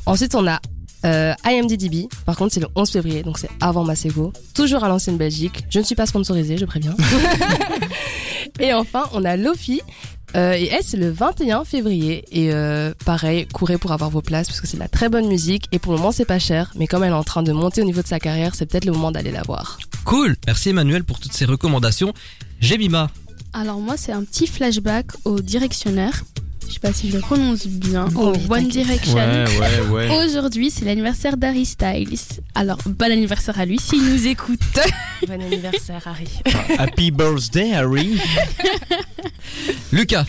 Ensuite, 0.05 0.35
on 0.35 0.47
a 0.47 0.59
euh, 1.05 1.33
IMDDB. 1.45 2.07
Par 2.25 2.35
contre, 2.35 2.53
c'est 2.53 2.59
le 2.59 2.67
11 2.75 2.89
février. 2.89 3.23
Donc 3.23 3.37
c'est 3.37 3.49
avant 3.61 3.83
Masego. 3.83 4.33
Toujours 4.53 4.83
à 4.83 4.89
l'ancienne 4.89 5.17
Belgique. 5.17 5.65
Je 5.69 5.79
ne 5.79 5.83
suis 5.83 5.95
pas 5.95 6.05
sponsorisée, 6.05 6.57
je 6.57 6.65
préviens. 6.65 6.95
Et 8.59 8.73
enfin, 8.73 9.03
on 9.13 9.23
a 9.25 9.35
Lofi 9.37 9.81
Euh, 10.35 10.53
et 10.53 10.67
elle, 10.67 10.81
c'est 10.83 10.97
le 10.97 11.11
21 11.11 11.63
février. 11.63 12.25
Et 12.31 12.51
euh, 12.51 12.91
pareil, 13.05 13.45
courez 13.53 13.77
pour 13.77 13.91
avoir 13.91 14.09
vos 14.09 14.23
places 14.23 14.47
parce 14.47 14.61
que 14.61 14.67
c'est 14.67 14.77
de 14.77 14.81
la 14.81 14.87
très 14.87 15.07
bonne 15.07 15.27
musique. 15.27 15.67
Et 15.71 15.77
pour 15.77 15.93
le 15.93 15.99
moment, 15.99 16.11
c'est 16.11 16.25
pas 16.25 16.39
cher. 16.39 16.71
Mais 16.75 16.87
comme 16.87 17.03
elle 17.03 17.11
est 17.11 17.15
en 17.15 17.23
train 17.23 17.43
de 17.43 17.51
monter 17.51 17.81
au 17.81 17.85
niveau 17.85 18.01
de 18.01 18.07
sa 18.07 18.19
carrière, 18.19 18.55
c'est 18.55 18.65
peut-être 18.65 18.85
le 18.85 18.93
moment 18.93 19.11
d'aller 19.11 19.31
la 19.31 19.43
voir. 19.43 19.77
Cool. 20.05 20.35
Merci 20.47 20.69
Emmanuel 20.69 21.03
pour 21.03 21.19
toutes 21.19 21.33
ces 21.33 21.45
recommandations. 21.45 22.13
Jemima. 22.59 23.11
Alors 23.53 23.79
moi, 23.79 23.95
c'est 23.95 24.11
un 24.11 24.23
petit 24.23 24.47
flashback 24.47 25.05
au 25.25 25.39
directionnaire. 25.39 26.23
Je 26.67 26.73
sais 26.73 26.79
pas 26.79 26.93
si 26.93 27.09
je 27.09 27.15
le 27.15 27.19
prononce 27.21 27.67
bien. 27.67 28.07
Oh, 28.15 28.33
oui, 28.35 28.45
One. 28.49 28.67
Direction. 28.67 29.15
Ouais, 29.15 29.45
ouais, 29.59 29.89
ouais. 30.09 30.25
Aujourd'hui, 30.25 30.69
c'est 30.69 30.85
l'anniversaire 30.85 31.37
d'Harry 31.37 31.65
Styles. 31.65 32.17
Alors, 32.55 32.77
bon 32.85 33.11
anniversaire 33.11 33.59
à 33.59 33.65
lui 33.65 33.79
s'il 33.79 34.03
nous 34.03 34.27
écoute. 34.27 34.59
Bon 35.27 35.41
anniversaire, 35.41 36.01
Harry. 36.05 36.27
Happy 36.77 37.09
birthday, 37.09 37.71
Harry. 37.73 38.19
Lucas. 39.93 40.25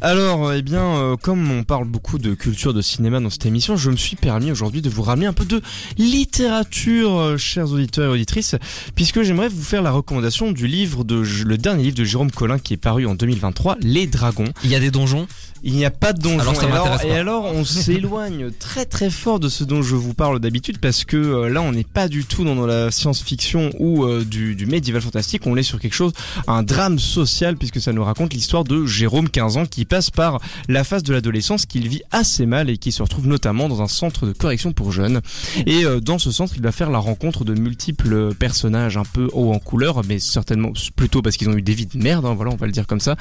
Alors, 0.00 0.52
eh 0.52 0.62
bien, 0.62 0.82
euh, 0.82 1.16
comme 1.16 1.50
on 1.50 1.64
parle 1.64 1.86
beaucoup 1.86 2.18
de 2.18 2.34
culture 2.34 2.74
de 2.74 2.82
cinéma 2.82 3.20
dans 3.20 3.30
cette 3.30 3.46
émission, 3.46 3.76
je 3.76 3.90
me 3.90 3.96
suis 3.96 4.16
permis 4.16 4.50
aujourd'hui 4.50 4.82
de 4.82 4.88
vous 4.88 5.02
ramener 5.02 5.26
un 5.26 5.32
peu 5.32 5.44
de 5.44 5.60
littérature, 5.98 7.18
euh, 7.18 7.36
chers 7.36 7.70
auditeurs 7.70 8.06
et 8.06 8.14
auditrices, 8.14 8.56
puisque 8.94 9.22
j'aimerais 9.22 9.48
vous 9.48 9.62
faire 9.62 9.82
la 9.82 9.90
recommandation 9.90 10.52
du 10.52 10.66
livre 10.66 11.04
de 11.04 11.22
le 11.44 11.58
dernier 11.58 11.84
livre 11.84 11.96
de 11.96 12.04
Jérôme 12.04 12.30
Collin 12.30 12.58
qui 12.58 12.74
est 12.74 12.78
paru 12.78 13.06
en 13.06 13.14
2023, 13.14 13.76
Les 13.80 14.06
Dragons. 14.06 14.52
Il 14.62 14.70
y 14.70 14.74
a 14.74 14.80
des 14.80 14.90
donjons? 14.90 15.26
Il 15.66 15.72
n'y 15.74 15.86
a 15.86 15.90
pas 15.90 16.12
de 16.12 16.20
donjon. 16.20 16.40
Alors, 16.40 17.00
ça 17.00 17.06
et, 17.06 17.12
alors, 17.12 17.46
on 17.46 17.64
s'éloigne 17.64 18.50
très 18.50 18.84
très 18.84 19.08
fort 19.08 19.40
de 19.40 19.48
ce 19.48 19.64
dont 19.64 19.80
je 19.80 19.96
vous 19.96 20.12
parle 20.12 20.38
d'habitude 20.38 20.76
parce 20.78 21.04
que 21.06 21.16
euh, 21.16 21.48
là, 21.48 21.62
on 21.62 21.72
n'est 21.72 21.84
pas 21.84 22.06
du 22.06 22.26
tout 22.26 22.44
dans, 22.44 22.54
dans 22.54 22.66
la 22.66 22.90
science-fiction 22.90 23.70
ou 23.78 24.04
euh, 24.04 24.24
du, 24.24 24.54
du 24.56 24.66
médiéval 24.66 25.00
fantastique. 25.00 25.46
On 25.46 25.56
est 25.56 25.62
sur 25.62 25.80
quelque 25.80 25.94
chose, 25.94 26.12
un 26.46 26.62
drame 26.62 26.98
social 26.98 27.56
puisque 27.56 27.80
ça 27.80 27.94
nous 27.94 28.04
raconte 28.04 28.34
l'histoire 28.34 28.64
de 28.64 28.84
Jérôme, 28.84 29.30
15 29.30 29.56
ans, 29.56 29.64
qui 29.64 29.86
passe 29.86 30.10
par 30.10 30.38
la 30.68 30.84
phase 30.84 31.02
de 31.02 31.14
l'adolescence 31.14 31.64
qu'il 31.64 31.88
vit 31.88 32.02
assez 32.10 32.44
mal 32.44 32.68
et 32.68 32.76
qui 32.76 32.92
se 32.92 33.02
retrouve 33.02 33.26
notamment 33.26 33.70
dans 33.70 33.80
un 33.80 33.88
centre 33.88 34.26
de 34.26 34.32
correction 34.32 34.72
pour 34.72 34.92
jeunes. 34.92 35.22
Et 35.64 35.86
euh, 35.86 35.98
dans 35.98 36.18
ce 36.18 36.30
centre, 36.30 36.52
il 36.56 36.62
va 36.62 36.72
faire 36.72 36.90
la 36.90 36.98
rencontre 36.98 37.44
de 37.44 37.54
multiples 37.54 38.34
personnages 38.34 38.98
un 38.98 39.04
peu 39.04 39.30
haut 39.32 39.50
en 39.50 39.58
couleur, 39.58 40.02
mais 40.06 40.18
certainement 40.18 40.72
plutôt 40.94 41.22
parce 41.22 41.38
qu'ils 41.38 41.48
ont 41.48 41.56
eu 41.56 41.62
des 41.62 41.72
vies 41.74 41.86
de 41.86 41.96
merde. 41.96 42.26
hein, 42.26 42.34
voilà, 42.34 42.50
on 42.50 42.56
va 42.56 42.66
le 42.66 42.72
dire 42.72 42.86
comme 42.86 43.00
ça. 43.00 43.16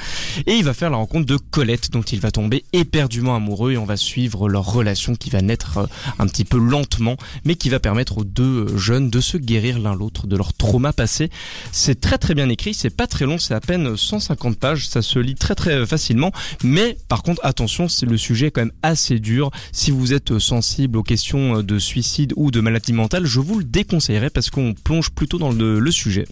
Et 0.45 0.55
il 0.55 0.65
va 0.65 0.73
faire 0.73 0.89
la 0.89 0.97
rencontre 0.97 1.25
de 1.25 1.37
Colette, 1.37 1.89
dont 1.91 2.01
il 2.01 2.19
va 2.19 2.31
tomber 2.33 2.65
éperdument 2.73 3.35
amoureux 3.35 3.73
et 3.73 3.77
on 3.77 3.85
va 3.85 3.95
suivre 3.95 4.49
leur 4.49 4.65
relation 4.65 5.15
qui 5.15 5.29
va 5.29 5.41
naître 5.41 5.77
euh, 5.77 5.85
un 6.19 6.27
petit 6.27 6.43
peu 6.43 6.57
lentement, 6.57 7.15
mais 7.45 7.55
qui 7.55 7.69
va 7.69 7.79
permettre 7.79 8.17
aux 8.17 8.23
deux 8.23 8.65
euh, 8.65 8.77
jeunes 8.77 9.09
de 9.09 9.21
se 9.21 9.37
guérir 9.37 9.79
l'un 9.79 9.95
l'autre 9.95 10.27
de 10.27 10.35
leur 10.35 10.53
trauma 10.53 10.91
passé. 10.91 11.29
C'est 11.71 12.01
très 12.01 12.17
très 12.17 12.33
bien 12.33 12.49
écrit, 12.49 12.73
c'est 12.73 12.89
pas 12.89 13.07
très 13.07 13.25
long, 13.25 13.37
c'est 13.37 13.53
à 13.53 13.61
peine 13.61 13.95
150 13.95 14.57
pages, 14.57 14.87
ça 14.87 15.01
se 15.01 15.19
lit 15.19 15.35
très 15.35 15.55
très 15.55 15.85
facilement, 15.85 16.31
mais 16.63 16.97
par 17.07 17.23
contre 17.23 17.39
attention, 17.45 17.87
c'est 17.87 18.07
le 18.07 18.17
sujet 18.17 18.47
est 18.47 18.51
quand 18.51 18.61
même 18.61 18.71
assez 18.81 19.19
dur. 19.19 19.51
Si 19.71 19.91
vous 19.91 20.11
êtes 20.11 20.31
euh, 20.31 20.39
sensible 20.39 20.97
aux 20.97 21.03
questions 21.03 21.61
de 21.61 21.79
suicide 21.79 22.33
ou 22.35 22.51
de 22.51 22.59
maladie 22.59 22.93
mentale, 22.93 23.25
je 23.25 23.39
vous 23.39 23.59
le 23.59 23.63
déconseillerais 23.63 24.31
parce 24.31 24.49
qu'on 24.49 24.73
plonge 24.73 25.11
plutôt 25.11 25.37
dans 25.37 25.51
le, 25.51 25.91
sujet. 25.91 26.25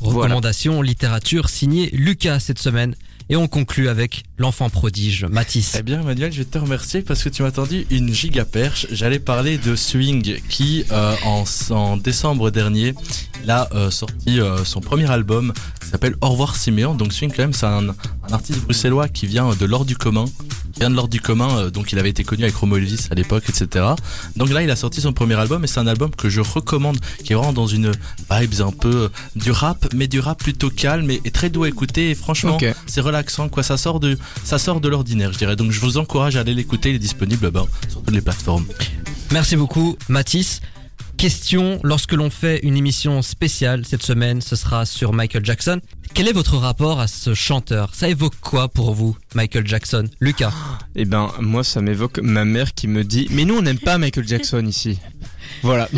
Recommandation 0.00 0.82
littérature 0.82 1.48
signée 1.48 1.88
Lucas 1.92 2.40
cette 2.40 2.58
semaine. 2.58 2.94
Et 3.28 3.34
on 3.34 3.48
conclut 3.48 3.88
avec 3.88 4.22
l'enfant 4.38 4.68
prodige, 4.70 5.24
Mathis. 5.24 5.76
Eh 5.78 5.82
bien, 5.82 6.00
Emmanuel, 6.00 6.32
je 6.32 6.38
vais 6.38 6.44
te 6.44 6.58
remercier 6.58 7.02
parce 7.02 7.22
que 7.22 7.28
tu 7.28 7.42
m'as 7.42 7.50
tendu 7.50 7.86
une 7.90 8.12
giga 8.12 8.44
perche. 8.44 8.86
J'allais 8.92 9.18
parler 9.18 9.58
de 9.58 9.76
Swing 9.76 10.40
qui, 10.48 10.84
euh, 10.92 11.14
en, 11.24 11.44
en 11.70 11.96
décembre 11.96 12.50
dernier, 12.50 12.94
il 13.42 13.50
a 13.50 13.68
euh, 13.74 13.90
sorti 13.90 14.40
euh, 14.40 14.64
son 14.64 14.80
premier 14.80 15.10
album 15.10 15.52
qui 15.80 15.88
s'appelle 15.88 16.16
Au 16.20 16.30
revoir 16.30 16.56
Siméon. 16.56 16.94
Donc 16.94 17.12
Swing, 17.12 17.30
quand 17.34 17.42
même, 17.42 17.52
c'est 17.54 17.66
un, 17.66 17.88
un 17.88 18.32
artiste 18.32 18.60
bruxellois 18.60 19.08
qui 19.08 19.26
vient 19.26 19.54
de 19.54 19.64
l'ordre 19.64 19.86
du 19.86 19.96
commun. 19.96 20.26
Qui 20.72 20.80
vient 20.80 20.90
de 20.90 20.94
l'ordre 20.96 21.10
du 21.10 21.20
commun, 21.22 21.56
euh, 21.56 21.70
donc 21.70 21.92
il 21.92 21.98
avait 21.98 22.10
été 22.10 22.22
connu 22.22 22.42
avec 22.42 22.54
Romo 22.56 22.76
Elvis 22.76 23.06
à 23.10 23.14
l'époque, 23.14 23.44
etc. 23.48 23.86
Donc 24.36 24.50
là, 24.50 24.62
il 24.62 24.70
a 24.70 24.76
sorti 24.76 25.00
son 25.00 25.14
premier 25.14 25.36
album 25.36 25.64
et 25.64 25.66
c'est 25.66 25.80
un 25.80 25.86
album 25.86 26.10
que 26.10 26.28
je 26.28 26.42
recommande, 26.42 26.98
qui 27.24 27.32
est 27.32 27.36
vraiment 27.36 27.54
dans 27.54 27.66
une 27.66 27.92
vibes 28.30 28.60
un 28.60 28.72
peu 28.72 29.04
euh, 29.04 29.08
du 29.36 29.50
rap, 29.52 29.86
mais 29.94 30.06
du 30.06 30.20
rap 30.20 30.38
plutôt 30.38 30.68
calme 30.68 31.10
et, 31.10 31.22
et 31.24 31.30
très 31.30 31.48
doux 31.48 31.64
à 31.64 31.68
écouter. 31.68 32.10
Et 32.10 32.14
franchement, 32.14 32.58
c'est 32.86 33.00
relaxant, 33.00 33.48
quoi. 33.48 33.62
Ça 33.62 33.78
sort 33.78 34.00
de, 34.00 34.18
ça 34.44 34.58
sort 34.58 34.80
de 34.80 34.88
l'ordinaire, 34.88 35.32
je 35.32 35.38
dirais. 35.38 35.56
Donc 35.56 35.72
je 35.72 35.80
vous 35.80 35.98
encourage 35.98 36.36
à 36.36 36.40
aller 36.40 36.54
l'écouter. 36.54 36.90
Il 36.90 36.96
est 36.96 37.00
disponible 37.00 37.50
ben, 37.50 37.66
sur 37.88 38.02
toutes 38.02 38.14
les 38.14 38.20
plateformes. 38.20 38.66
Merci 39.32 39.56
beaucoup, 39.56 39.96
Mathis. 40.08 40.60
Question, 41.16 41.80
lorsque 41.82 42.12
l'on 42.12 42.28
fait 42.28 42.60
une 42.62 42.76
émission 42.76 43.22
spéciale 43.22 43.86
cette 43.86 44.02
semaine, 44.02 44.42
ce 44.42 44.54
sera 44.54 44.84
sur 44.84 45.14
Michael 45.14 45.44
Jackson. 45.44 45.80
Quel 46.12 46.28
est 46.28 46.32
votre 46.32 46.56
rapport 46.56 47.00
à 47.00 47.08
ce 47.08 47.32
chanteur? 47.32 47.94
Ça 47.94 48.08
évoque 48.08 48.34
quoi 48.40 48.68
pour 48.68 48.94
vous, 48.94 49.16
Michael 49.34 49.66
Jackson? 49.66 50.04
Lucas 50.20 50.52
Eh 50.94 51.06
ben, 51.06 51.32
moi, 51.40 51.64
ça 51.64 51.80
m'évoque 51.80 52.20
ma 52.20 52.44
mère 52.44 52.74
qui 52.74 52.86
me 52.86 53.02
dit 53.02 53.28
Mais 53.30 53.46
nous, 53.46 53.56
on 53.56 53.62
n'aime 53.62 53.78
pas 53.78 53.96
Michael 53.96 54.28
Jackson 54.28 54.64
ici. 54.66 54.98
Voilà. 55.62 55.88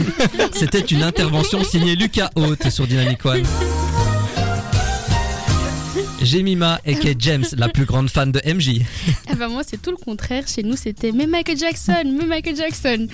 C'était 0.54 0.80
une 0.80 1.02
intervention 1.02 1.64
signée 1.64 1.96
Lucas 1.96 2.30
Haute 2.36 2.68
sur 2.68 2.86
Dynamic 2.86 3.24
One. 3.24 3.44
Jemima 6.26 6.80
aka 6.86 7.08
James, 7.18 7.46
la 7.56 7.68
plus 7.68 7.84
grande 7.84 8.10
fan 8.10 8.32
de 8.32 8.40
MJ. 8.52 8.80
Eh 9.30 9.34
ben 9.34 9.48
moi, 9.48 9.62
c'est 9.66 9.80
tout 9.80 9.90
le 9.90 9.96
contraire. 9.96 10.44
Chez 10.46 10.62
nous, 10.62 10.76
c'était 10.76 11.12
mais 11.12 11.26
Michael 11.26 11.56
Jackson, 11.58 12.04
mais 12.18 12.26
Michael 12.26 12.56
Jackson. 12.56 13.06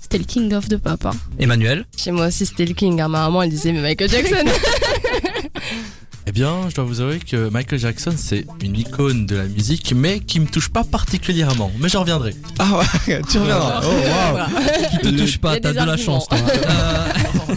C'était 0.00 0.18
le 0.18 0.24
king 0.24 0.52
of 0.54 0.68
de 0.68 0.76
papa. 0.76 1.10
Emmanuel 1.38 1.84
Chez 1.96 2.10
moi 2.10 2.26
aussi, 2.28 2.46
c'était 2.46 2.64
le 2.66 2.74
King. 2.74 3.00
hein. 3.00 3.08
Ma 3.08 3.20
maman, 3.22 3.42
elle 3.42 3.50
disait, 3.50 3.72
mais 3.72 3.80
Michael 3.82 4.10
Jackson. 4.10 4.44
Eh 6.26 6.32
bien, 6.32 6.68
je 6.68 6.74
dois 6.74 6.84
vous 6.84 7.00
avouer 7.00 7.18
que 7.18 7.48
Michael 7.48 7.78
Jackson, 7.80 8.12
c'est 8.16 8.44
une 8.62 8.76
icône 8.76 9.24
de 9.26 9.36
la 9.36 9.44
musique, 9.46 9.92
mais 9.96 10.20
qui 10.20 10.38
me 10.38 10.46
touche 10.46 10.68
pas 10.68 10.84
particulièrement. 10.84 11.72
Mais 11.80 11.88
j'en 11.88 12.00
reviendrai. 12.02 12.34
Ah 12.58 12.78
ouais, 12.78 13.22
tu 13.30 13.38
reviendras. 13.38 13.80
Oh, 13.82 13.88
waouh. 13.88 14.90
Qui 14.90 14.98
te 14.98 15.08
touche 15.18 15.38
pas, 15.38 15.58
t'as 15.58 15.72
de 15.72 15.78
la 15.78 15.96
chance 15.96 16.28
toi. 16.28 16.38
Euh, 16.38 17.54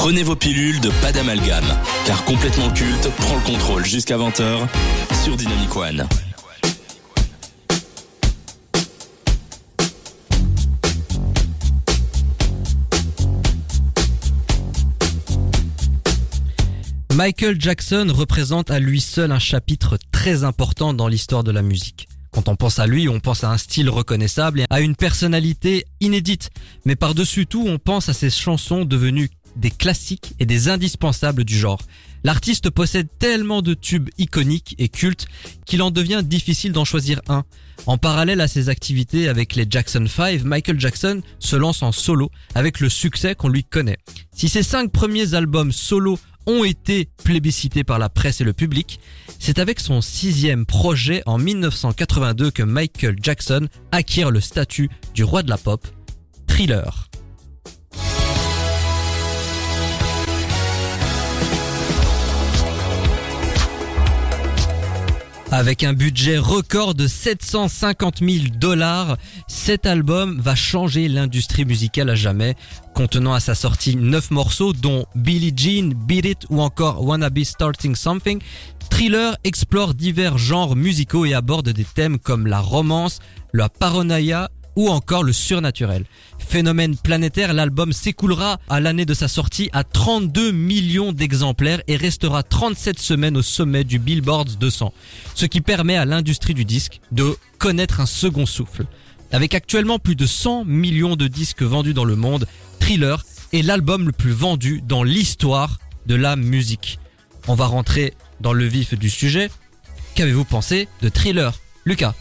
Prenez 0.00 0.22
vos 0.22 0.36
pilules 0.36 0.80
de 0.80 0.90
pas 1.02 1.10
d'amalgame, 1.10 1.66
car 2.06 2.24
complètement 2.24 2.70
culte 2.70 3.10
prend 3.16 3.34
le 3.34 3.40
contrôle 3.40 3.84
jusqu'à 3.84 4.16
20h 4.16 4.68
sur 5.24 5.36
Dynamic 5.36 5.74
One. 5.74 6.08
Michael 17.12 17.60
Jackson 17.60 18.06
représente 18.14 18.70
à 18.70 18.78
lui 18.78 19.00
seul 19.00 19.32
un 19.32 19.40
chapitre 19.40 19.98
très 20.12 20.44
important 20.44 20.94
dans 20.94 21.08
l'histoire 21.08 21.42
de 21.42 21.50
la 21.50 21.62
musique. 21.62 22.06
Quand 22.30 22.48
on 22.48 22.56
pense 22.56 22.78
à 22.78 22.86
lui, 22.86 23.08
on 23.08 23.18
pense 23.18 23.42
à 23.42 23.50
un 23.50 23.58
style 23.58 23.90
reconnaissable 23.90 24.60
et 24.60 24.64
à 24.70 24.80
une 24.80 24.94
personnalité 24.94 25.86
inédite. 26.00 26.50
Mais 26.84 26.94
par-dessus 26.94 27.46
tout, 27.46 27.64
on 27.66 27.78
pense 27.78 28.08
à 28.08 28.12
ses 28.12 28.30
chansons 28.30 28.84
devenues 28.84 29.30
des 29.58 29.70
classiques 29.70 30.34
et 30.38 30.46
des 30.46 30.68
indispensables 30.68 31.44
du 31.44 31.56
genre. 31.58 31.82
L'artiste 32.24 32.70
possède 32.70 33.08
tellement 33.18 33.62
de 33.62 33.74
tubes 33.74 34.08
iconiques 34.18 34.74
et 34.78 34.88
cultes 34.88 35.26
qu'il 35.66 35.82
en 35.82 35.90
devient 35.90 36.22
difficile 36.24 36.72
d'en 36.72 36.84
choisir 36.84 37.20
un. 37.28 37.44
En 37.86 37.96
parallèle 37.96 38.40
à 38.40 38.48
ses 38.48 38.68
activités 38.68 39.28
avec 39.28 39.54
les 39.54 39.66
Jackson 39.68 40.04
5, 40.06 40.42
Michael 40.42 40.80
Jackson 40.80 41.22
se 41.38 41.56
lance 41.56 41.82
en 41.82 41.92
solo 41.92 42.30
avec 42.54 42.80
le 42.80 42.88
succès 42.88 43.34
qu'on 43.34 43.48
lui 43.48 43.64
connaît. 43.64 43.98
Si 44.34 44.48
ses 44.48 44.62
cinq 44.62 44.90
premiers 44.90 45.34
albums 45.34 45.72
solo 45.72 46.18
ont 46.46 46.64
été 46.64 47.08
plébiscités 47.24 47.84
par 47.84 47.98
la 47.98 48.08
presse 48.08 48.40
et 48.40 48.44
le 48.44 48.52
public, 48.52 49.00
c'est 49.38 49.58
avec 49.58 49.80
son 49.80 50.00
sixième 50.00 50.66
projet 50.66 51.22
en 51.26 51.38
1982 51.38 52.50
que 52.50 52.62
Michael 52.62 53.16
Jackson 53.22 53.68
acquiert 53.92 54.30
le 54.30 54.40
statut 54.40 54.88
du 55.14 55.24
roi 55.24 55.42
de 55.42 55.50
la 55.50 55.58
pop, 55.58 55.86
Thriller. 56.46 57.07
Avec 65.50 65.82
un 65.82 65.94
budget 65.94 66.36
record 66.36 66.94
de 66.94 67.06
750 67.06 68.18
000 68.18 68.44
dollars, 68.60 69.16
cet 69.46 69.86
album 69.86 70.38
va 70.38 70.54
changer 70.54 71.08
l'industrie 71.08 71.64
musicale 71.64 72.10
à 72.10 72.14
jamais, 72.14 72.54
contenant 72.94 73.32
à 73.32 73.40
sa 73.40 73.54
sortie 73.54 73.96
9 73.96 74.30
morceaux 74.30 74.74
dont 74.74 75.06
Billie 75.14 75.54
Jean, 75.56 75.94
Beat 76.06 76.26
It 76.26 76.38
ou 76.50 76.60
encore 76.60 77.02
Wanna 77.02 77.30
Be 77.30 77.44
Starting 77.44 77.96
Something. 77.96 78.42
Thriller 78.90 79.36
explore 79.42 79.94
divers 79.94 80.36
genres 80.36 80.76
musicaux 80.76 81.24
et 81.24 81.32
aborde 81.32 81.70
des 81.70 81.84
thèmes 81.84 82.18
comme 82.18 82.46
la 82.46 82.60
romance, 82.60 83.20
la 83.54 83.70
paranoïa 83.70 84.50
ou 84.78 84.90
encore 84.90 85.24
le 85.24 85.32
surnaturel. 85.32 86.04
Phénomène 86.38 86.96
planétaire, 86.96 87.52
l'album 87.52 87.92
s'écoulera 87.92 88.60
à 88.68 88.78
l'année 88.78 89.04
de 89.04 89.12
sa 89.12 89.26
sortie 89.26 89.68
à 89.72 89.82
32 89.82 90.52
millions 90.52 91.12
d'exemplaires 91.12 91.82
et 91.88 91.96
restera 91.96 92.44
37 92.44 92.96
semaines 92.96 93.36
au 93.36 93.42
sommet 93.42 93.82
du 93.82 93.98
Billboard 93.98 94.56
200, 94.56 94.94
ce 95.34 95.46
qui 95.46 95.62
permet 95.62 95.96
à 95.96 96.04
l'industrie 96.04 96.54
du 96.54 96.64
disque 96.64 97.00
de 97.10 97.36
connaître 97.58 97.98
un 98.00 98.06
second 98.06 98.46
souffle. 98.46 98.86
Avec 99.32 99.52
actuellement 99.52 99.98
plus 99.98 100.14
de 100.14 100.26
100 100.26 100.64
millions 100.64 101.16
de 101.16 101.26
disques 101.26 101.62
vendus 101.62 101.92
dans 101.92 102.04
le 102.04 102.14
monde, 102.14 102.46
Thriller 102.78 103.24
est 103.52 103.62
l'album 103.62 104.06
le 104.06 104.12
plus 104.12 104.30
vendu 104.30 104.80
dans 104.86 105.02
l'histoire 105.02 105.80
de 106.06 106.14
la 106.14 106.36
musique. 106.36 107.00
On 107.48 107.56
va 107.56 107.66
rentrer 107.66 108.14
dans 108.40 108.52
le 108.52 108.64
vif 108.64 108.96
du 108.96 109.10
sujet. 109.10 109.50
qu'avez-vous 110.14 110.44
pensé 110.44 110.86
de 111.02 111.08
Thriller? 111.08 111.52
Lucas 111.84 112.14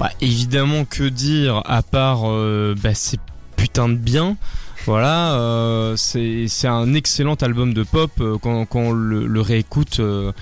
Bah, 0.00 0.10
évidemment, 0.20 0.84
que 0.84 1.04
dire 1.04 1.62
à 1.64 1.82
part 1.82 2.22
euh, 2.24 2.74
bah, 2.82 2.94
c'est 2.94 3.20
putain 3.56 3.88
de 3.88 3.94
bien. 3.96 4.36
Voilà, 4.86 5.34
euh, 5.34 5.96
c'est 5.96 6.46
un 6.66 6.94
excellent 6.94 7.34
album 7.34 7.74
de 7.74 7.82
pop 7.82 8.10
euh, 8.20 8.38
quand, 8.40 8.64
quand 8.64 8.78
on 8.80 8.92
le, 8.92 9.26
le 9.26 9.40
réécoute. 9.40 10.00
euh, 10.00 10.32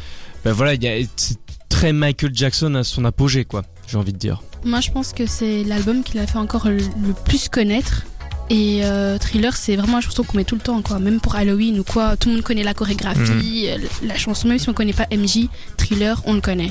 bah 0.45 0.53
voilà, 0.53 0.73
a 0.73 1.05
c'est 1.16 1.38
très 1.69 1.92
Michael 1.92 2.31
Jackson 2.33 2.75
à 2.77 2.85
son 2.85 3.05
apogée, 3.05 3.45
quoi. 3.45 3.62
J'ai 3.88 3.97
envie 3.97 4.12
de 4.12 4.19
dire. 4.19 4.42
Moi, 4.64 4.81
je 4.81 4.90
pense 4.90 5.12
que 5.12 5.27
c'est 5.27 5.64
l'album 5.64 6.03
qui 6.05 6.16
l'a 6.16 6.27
fait 6.27 6.38
encore 6.38 6.69
le, 6.69 6.77
le 6.77 7.12
plus 7.25 7.49
connaître. 7.49 8.05
Et 8.49 8.81
euh, 8.85 9.19
Thriller, 9.19 9.57
c'est 9.57 9.75
vraiment 9.75 9.97
une 9.97 10.03
chanson 10.03 10.23
qu'on 10.23 10.37
met 10.37 10.45
tout 10.45 10.55
le 10.55 10.61
temps, 10.61 10.81
quoi. 10.81 11.01
Même 11.01 11.19
pour 11.19 11.35
Halloween 11.35 11.81
ou 11.81 11.85
quoi, 11.85 12.16
tout 12.16 12.29
le 12.29 12.37
monde 12.37 12.45
connaît 12.45 12.62
la 12.62 12.75
chorégraphie, 12.75 13.66
euh, 13.69 13.79
la 14.05 14.16
chanson. 14.16 14.47
Même 14.47 14.59
si 14.61 14.69
on 14.69 14.73
connaît 14.75 14.92
pas 14.92 15.07
MJ, 15.11 15.49
Thriller, 15.77 16.23
on 16.27 16.35
le 16.35 16.40
connaît. 16.40 16.71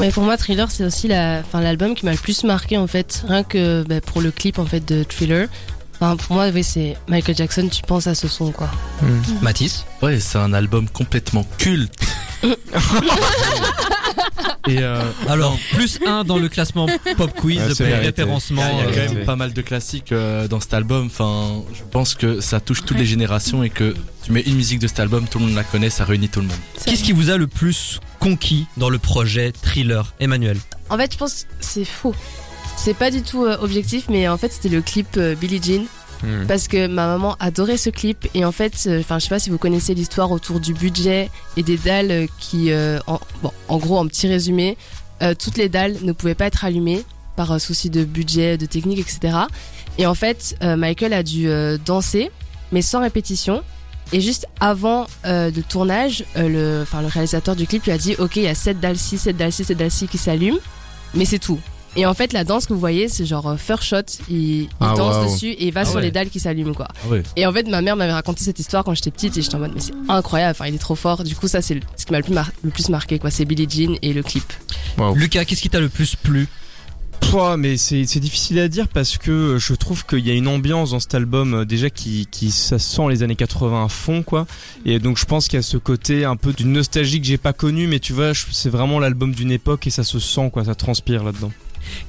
Ouais, 0.00 0.10
pour 0.10 0.22
moi, 0.22 0.38
Thriller, 0.38 0.70
c'est 0.70 0.82
aussi 0.82 1.08
la, 1.08 1.40
enfin, 1.40 1.60
l'album 1.60 1.94
qui 1.94 2.06
m'a 2.06 2.12
le 2.12 2.16
plus 2.16 2.42
marqué 2.44 2.78
en 2.78 2.86
fait, 2.86 3.22
rien 3.28 3.44
que 3.44 3.84
bah, 3.86 4.00
pour 4.00 4.22
le 4.22 4.30
clip 4.30 4.58
en 4.58 4.64
fait 4.64 4.80
de 4.80 5.04
Thriller. 5.04 5.46
Enfin, 5.94 6.16
pour 6.16 6.36
moi, 6.36 6.48
oui, 6.48 6.64
c'est 6.64 6.96
Michael 7.06 7.36
Jackson. 7.36 7.68
Tu 7.70 7.82
penses 7.82 8.06
à 8.06 8.14
ce 8.14 8.26
son, 8.26 8.50
quoi. 8.50 8.70
Mathis 9.42 9.84
Ouais, 10.00 10.18
c'est 10.18 10.38
un 10.38 10.54
album 10.54 10.88
complètement 10.88 11.44
culte. 11.58 11.92
Et 14.68 14.78
euh, 14.80 15.02
Alors, 15.28 15.58
plus 15.72 15.98
un 16.06 16.24
dans 16.24 16.38
le 16.38 16.48
classement 16.48 16.86
pop 17.16 17.32
quiz 17.34 17.60
référencement. 17.60 18.62
il 18.72 18.78
y 18.78 18.80
a 18.80 18.84
euh, 18.84 19.06
quand 19.08 19.14
même 19.14 19.24
pas 19.24 19.36
mal 19.36 19.52
de 19.52 19.62
classiques 19.62 20.12
euh, 20.12 20.48
dans 20.48 20.60
cet 20.60 20.74
album. 20.74 21.06
Enfin, 21.06 21.62
je 21.74 21.82
pense 21.90 22.14
que 22.14 22.40
ça 22.40 22.60
touche 22.60 22.84
toutes 22.84 22.98
les 22.98 23.06
générations 23.06 23.62
et 23.62 23.70
que 23.70 23.94
tu 24.22 24.32
mets 24.32 24.42
une 24.42 24.56
musique 24.56 24.78
de 24.78 24.86
cet 24.86 25.00
album, 25.00 25.26
tout 25.28 25.38
le 25.38 25.46
monde 25.46 25.54
la 25.54 25.64
connaît, 25.64 25.90
ça 25.90 26.04
réunit 26.04 26.28
tout 26.28 26.40
le 26.40 26.46
monde. 26.46 26.56
Qu'est-ce 26.84 27.02
qui 27.02 27.12
vous 27.12 27.30
a 27.30 27.36
le 27.36 27.46
plus 27.46 28.00
conquis 28.18 28.66
dans 28.76 28.90
le 28.90 28.98
projet 28.98 29.52
Thriller 29.52 30.14
Emmanuel? 30.20 30.58
En 30.88 30.96
fait, 30.96 31.12
je 31.12 31.18
pense 31.18 31.44
que 31.44 31.48
c'est 31.60 31.84
faux. 31.84 32.14
C'est 32.76 32.94
pas 32.94 33.10
du 33.10 33.22
tout 33.22 33.44
euh, 33.44 33.58
objectif, 33.60 34.06
mais 34.08 34.26
en 34.26 34.38
fait, 34.38 34.52
c'était 34.52 34.70
le 34.70 34.80
clip 34.80 35.08
euh, 35.18 35.34
Billie 35.34 35.60
Jean. 35.62 35.84
Hmm. 36.22 36.46
Parce 36.46 36.68
que 36.68 36.86
ma 36.86 37.06
maman 37.06 37.36
adorait 37.40 37.76
ce 37.76 37.90
clip. 37.90 38.28
Et 38.34 38.44
en 38.44 38.52
fait, 38.52 38.84
euh, 38.86 39.00
enfin, 39.00 39.18
je 39.18 39.24
sais 39.24 39.28
pas 39.30 39.38
si 39.38 39.50
vous 39.50 39.58
connaissez 39.58 39.94
l'histoire 39.94 40.30
autour 40.30 40.60
du 40.60 40.74
budget 40.74 41.30
et 41.56 41.62
des 41.62 41.76
dalles 41.76 42.10
euh, 42.10 42.26
qui, 42.38 42.72
euh, 42.72 42.98
en, 43.06 43.78
gros, 43.78 43.98
en 43.98 44.06
petit 44.06 44.28
résumé, 44.28 44.76
toutes 45.38 45.58
les 45.58 45.68
dalles 45.68 45.98
ne 46.00 46.12
pouvaient 46.12 46.34
pas 46.34 46.46
être 46.46 46.64
allumées 46.64 47.04
par 47.36 47.60
souci 47.60 47.90
de 47.90 48.04
budget, 48.04 48.56
de 48.56 48.64
technique, 48.64 49.00
etc. 49.00 49.36
Et 49.98 50.06
en 50.06 50.14
fait, 50.14 50.56
Michael 50.62 51.12
a 51.12 51.22
dû 51.22 51.46
danser, 51.84 52.30
mais 52.72 52.80
sans 52.80 53.02
répétition. 53.02 53.62
Et 54.14 54.22
juste 54.22 54.46
avant 54.60 55.06
le 55.26 55.60
tournage, 55.60 56.24
le, 56.36 56.86
réalisateur 56.90 57.54
du 57.54 57.66
clip 57.66 57.84
lui 57.84 57.92
a 57.92 57.98
dit 57.98 58.14
Ok, 58.18 58.36
il 58.36 58.44
y 58.44 58.48
a 58.48 58.54
7 58.54 58.80
dalles-ci, 58.80 59.18
7 59.18 59.36
dalles-ci, 59.36 59.64
7 59.64 59.76
dalles-ci 59.76 60.08
qui 60.08 60.16
s'allument, 60.16 60.58
mais 61.12 61.26
c'est 61.26 61.38
tout. 61.38 61.60
Et 61.96 62.06
en 62.06 62.14
fait, 62.14 62.32
la 62.32 62.44
danse 62.44 62.66
que 62.66 62.72
vous 62.72 62.78
voyez, 62.80 63.08
c'est 63.08 63.26
genre 63.26 63.48
euh, 63.48 63.56
first 63.56 63.82
shot. 63.82 63.96
Il, 64.28 64.36
il 64.62 64.68
Ah, 64.80 64.94
danse 64.96 65.24
dessus 65.32 65.48
et 65.48 65.66
il 65.66 65.72
va 65.72 65.80
Ah 65.80 65.84
sur 65.84 65.96
ouais. 65.96 66.02
les 66.02 66.10
dalles 66.10 66.30
qui 66.30 66.38
s'allument, 66.40 66.72
quoi. 66.74 66.86
Ah 67.04 67.08
ouais. 67.08 67.22
Et 67.36 67.46
en 67.46 67.52
fait, 67.52 67.66
ma 67.68 67.82
mère 67.82 67.96
m'avait 67.96 68.12
raconté 68.12 68.44
cette 68.44 68.58
histoire 68.60 68.84
quand 68.84 68.94
j'étais 68.94 69.10
petite 69.10 69.36
et 69.36 69.42
j'étais 69.42 69.56
en 69.56 69.58
mode, 69.58 69.72
mais 69.74 69.80
c'est 69.80 69.92
incroyable, 70.08 70.52
enfin, 70.52 70.66
il 70.68 70.74
est 70.76 70.78
trop 70.78 70.94
fort. 70.94 71.24
Du 71.24 71.34
coup, 71.34 71.48
ça, 71.48 71.60
c'est 71.62 71.80
ce 71.96 72.06
qui 72.06 72.12
m'a 72.12 72.18
le 72.18 72.24
plus, 72.24 72.34
mar- 72.34 72.50
le 72.62 72.70
plus 72.70 72.88
marqué, 72.90 73.18
quoi. 73.18 73.30
C'est 73.30 73.44
Billie 73.44 73.66
Jean 73.68 73.96
et 74.02 74.12
le 74.12 74.22
clip. 74.22 74.44
Lucas, 75.14 75.44
qu'est-ce 75.44 75.62
qui 75.62 75.70
t'a 75.70 75.80
le 75.80 75.88
plus 75.88 76.14
plu? 76.16 76.46
Pouah, 77.20 77.56
mais 77.58 77.76
c'est 77.76 78.02
difficile 78.18 78.58
à 78.60 78.68
dire 78.68 78.88
parce 78.88 79.18
que 79.18 79.56
je 79.58 79.74
trouve 79.74 80.06
qu'il 80.06 80.26
y 80.26 80.30
a 80.30 80.34
une 80.34 80.48
ambiance 80.48 80.92
dans 80.92 81.00
cet 81.00 81.14
album 81.14 81.52
euh, 81.54 81.64
déjà 81.66 81.90
qui, 81.90 82.26
qui 82.30 82.50
ça 82.50 82.78
sent 82.78 83.02
les 83.10 83.22
années 83.22 83.36
80 83.36 83.84
à 83.84 83.88
fond 83.88 84.22
quoi 84.22 84.46
et 84.86 84.98
donc 84.98 85.18
je 85.18 85.26
pense 85.26 85.46
qu'il 85.46 85.58
y 85.58 85.60
a 85.60 85.62
ce 85.62 85.76
côté 85.76 86.24
un 86.24 86.36
peu 86.36 86.54
d'une 86.54 86.72
nostalgie 86.72 87.20
que 87.20 87.26
j'ai 87.26 87.36
pas 87.36 87.52
connu 87.52 87.86
mais 87.86 87.98
tu 88.00 88.14
vois 88.14 88.32
c'est 88.34 88.70
vraiment 88.70 88.98
l'album 88.98 89.34
d'une 89.34 89.52
époque 89.52 89.86
et 89.86 89.90
ça 89.90 90.02
se 90.02 90.18
sent 90.18 90.48
quoi 90.50 90.64
ça 90.64 90.74
transpire 90.74 91.22
là-dedans. 91.22 91.52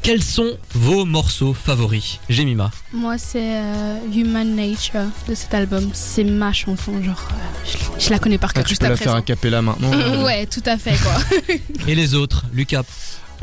Quels 0.02 0.24
sont 0.24 0.58
vos 0.74 1.06
morceaux 1.06 1.54
favoris 1.54 2.20
Jemima? 2.30 2.72
Moi, 2.94 3.18
c'est 3.18 3.40
euh, 3.58 3.98
Human 4.14 4.56
Nature 4.56 5.06
de 5.28 5.36
cet 5.36 5.54
album. 5.54 5.90
C'est 5.94 6.24
ma 6.24 6.54
chanson, 6.54 7.02
genre, 7.04 7.28
euh, 7.32 7.70
je, 8.00 8.06
je 8.06 8.10
la 8.10 8.20
connais 8.20 8.38
par 8.38 8.50
Ah, 8.52 8.54
cœur 8.56 8.64
tu 8.64 8.70
juste 8.70 8.82
peux 8.82 8.88
la 8.88 8.94
après. 8.94 9.06
faire 9.06 9.16
a 9.16 9.22
cappella 9.22 9.62
maintenant. 9.62 9.92
Ouais, 10.24 10.46
tout 10.46 10.64
à 10.66 10.78
fait, 10.78 10.96
quoi. 10.98 11.56
Et 11.88 11.96
les 11.96 12.14
autres 12.16 12.46
Lucas? 12.54 12.84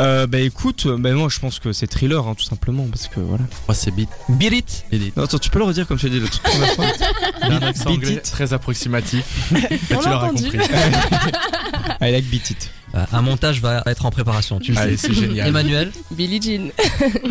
Euh, 0.01 0.29
bah 0.29 0.39
écoute, 0.39 0.87
bah 0.87 1.13
moi 1.13 1.29
je 1.29 1.41
pense 1.41 1.59
que 1.59 1.73
c'est 1.73 1.89
thriller 1.89 2.25
hein, 2.25 2.37
tout 2.39 2.45
simplement 2.45 2.87
parce 2.87 3.09
que 3.09 3.19
voilà. 3.19 3.43
Moi, 3.67 3.75
c'est 3.75 3.91
Beat. 3.91 4.09
Beat 4.29 4.53
It? 4.53 4.85
Beat. 4.93 5.17
Non, 5.17 5.25
attends, 5.25 5.39
tu 5.41 5.51
peux 5.51 5.59
le 5.59 5.65
redire 5.65 5.89
comme 5.89 5.99
tu 5.99 6.07
as 6.07 6.09
dit 6.09 6.21
la 6.21 6.29
toute 6.29 6.41
première 6.41 6.69
fois. 6.75 6.85
Un 7.43 7.63
accent 7.63 7.91
anglais 7.91 8.13
It. 8.13 8.23
très 8.23 8.53
approximatif. 8.53 9.25
On 9.51 9.57
tu 9.57 10.05
l'a 10.05 10.11
l'auras 10.13 10.29
compris. 10.29 10.57
I 12.01 12.13
like 12.13 12.27
beat 12.31 12.51
it. 12.51 12.71
Euh, 12.95 13.05
Un 13.13 13.23
montage 13.23 13.61
va 13.61 13.83
être 13.87 14.07
en 14.07 14.11
préparation, 14.11 14.59
tu 14.61 14.73
le 14.73 14.79
Allez, 14.79 14.97
sais. 14.97 15.09
c'est 15.09 15.15
génial. 15.15 15.49
Emmanuel, 15.49 15.93
Billie 16.11 16.41
Jean. 16.41 16.71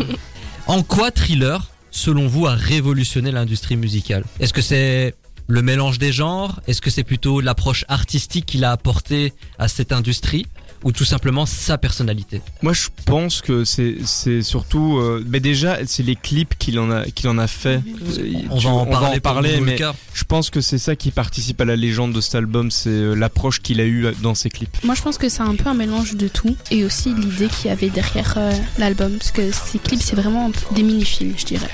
en 0.66 0.82
quoi 0.82 1.10
Thriller, 1.10 1.70
selon 1.90 2.26
vous, 2.28 2.46
a 2.46 2.54
révolutionné 2.54 3.30
l'industrie 3.32 3.76
musicale? 3.76 4.24
Est-ce 4.40 4.52
que 4.52 4.62
c'est 4.62 5.14
le 5.46 5.62
mélange 5.62 5.98
des 5.98 6.12
genres? 6.12 6.60
Est-ce 6.68 6.80
que 6.80 6.90
c'est 6.90 7.04
plutôt 7.04 7.40
l'approche 7.40 7.84
artistique 7.88 8.46
qu'il 8.46 8.64
a 8.64 8.70
apportée 8.72 9.32
à 9.58 9.68
cette 9.68 9.92
industrie? 9.92 10.46
Ou 10.84 10.92
tout 10.92 11.04
simplement 11.04 11.44
sa 11.46 11.76
personnalité 11.78 12.40
Moi, 12.62 12.72
je 12.72 12.86
pense 13.04 13.40
que 13.42 13.64
c'est 13.64 13.96
c'est 14.04 14.42
surtout, 14.42 14.98
euh, 14.98 15.24
mais 15.28 15.40
déjà, 15.40 15.78
c'est 15.86 16.02
les 16.04 16.14
clips 16.16 16.56
qu'il 16.58 16.78
en 16.78 16.90
a 16.90 17.04
qu'il 17.06 17.28
en 17.28 17.38
a 17.38 17.46
fait. 17.48 17.80
Euh, 18.18 18.32
On 18.50 18.58
tu- 18.58 18.64
va 18.66 18.70
en 18.72 18.86
parler, 18.86 19.20
pour 19.20 19.32
parler, 19.32 19.58
nous, 19.58 19.64
mais 19.64 19.78
je 20.14 20.24
pense 20.24 20.50
que 20.50 20.60
c'est 20.60 20.78
ça 20.78 20.94
qui 20.94 21.10
participe 21.10 21.60
à 21.60 21.64
la 21.64 21.74
légende 21.76 22.12
de 22.12 22.20
cet 22.20 22.36
album, 22.36 22.70
c'est 22.70 22.90
euh, 22.90 23.14
l'approche 23.14 23.60
qu'il 23.60 23.80
a 23.80 23.84
eu 23.86 24.06
dans 24.22 24.34
ses 24.34 24.50
clips. 24.50 24.76
Moi, 24.84 24.94
je 24.94 25.02
pense 25.02 25.18
que 25.18 25.28
c'est 25.28 25.42
un 25.42 25.54
peu 25.56 25.68
un 25.68 25.74
mélange 25.74 26.14
de 26.14 26.28
tout. 26.28 26.56
Et 26.70 26.84
aussi 26.84 27.12
l'idée 27.14 27.48
qu'il 27.48 27.66
y 27.68 27.72
avait 27.72 27.90
derrière 27.90 28.34
euh, 28.36 28.52
l'album. 28.78 29.12
Parce 29.18 29.32
que 29.32 29.50
ces 29.50 29.78
clips, 29.78 30.00
c'est 30.02 30.16
vraiment 30.16 30.50
des 30.74 30.82
mini-films, 30.82 31.34
je 31.36 31.44
dirais. 31.44 31.68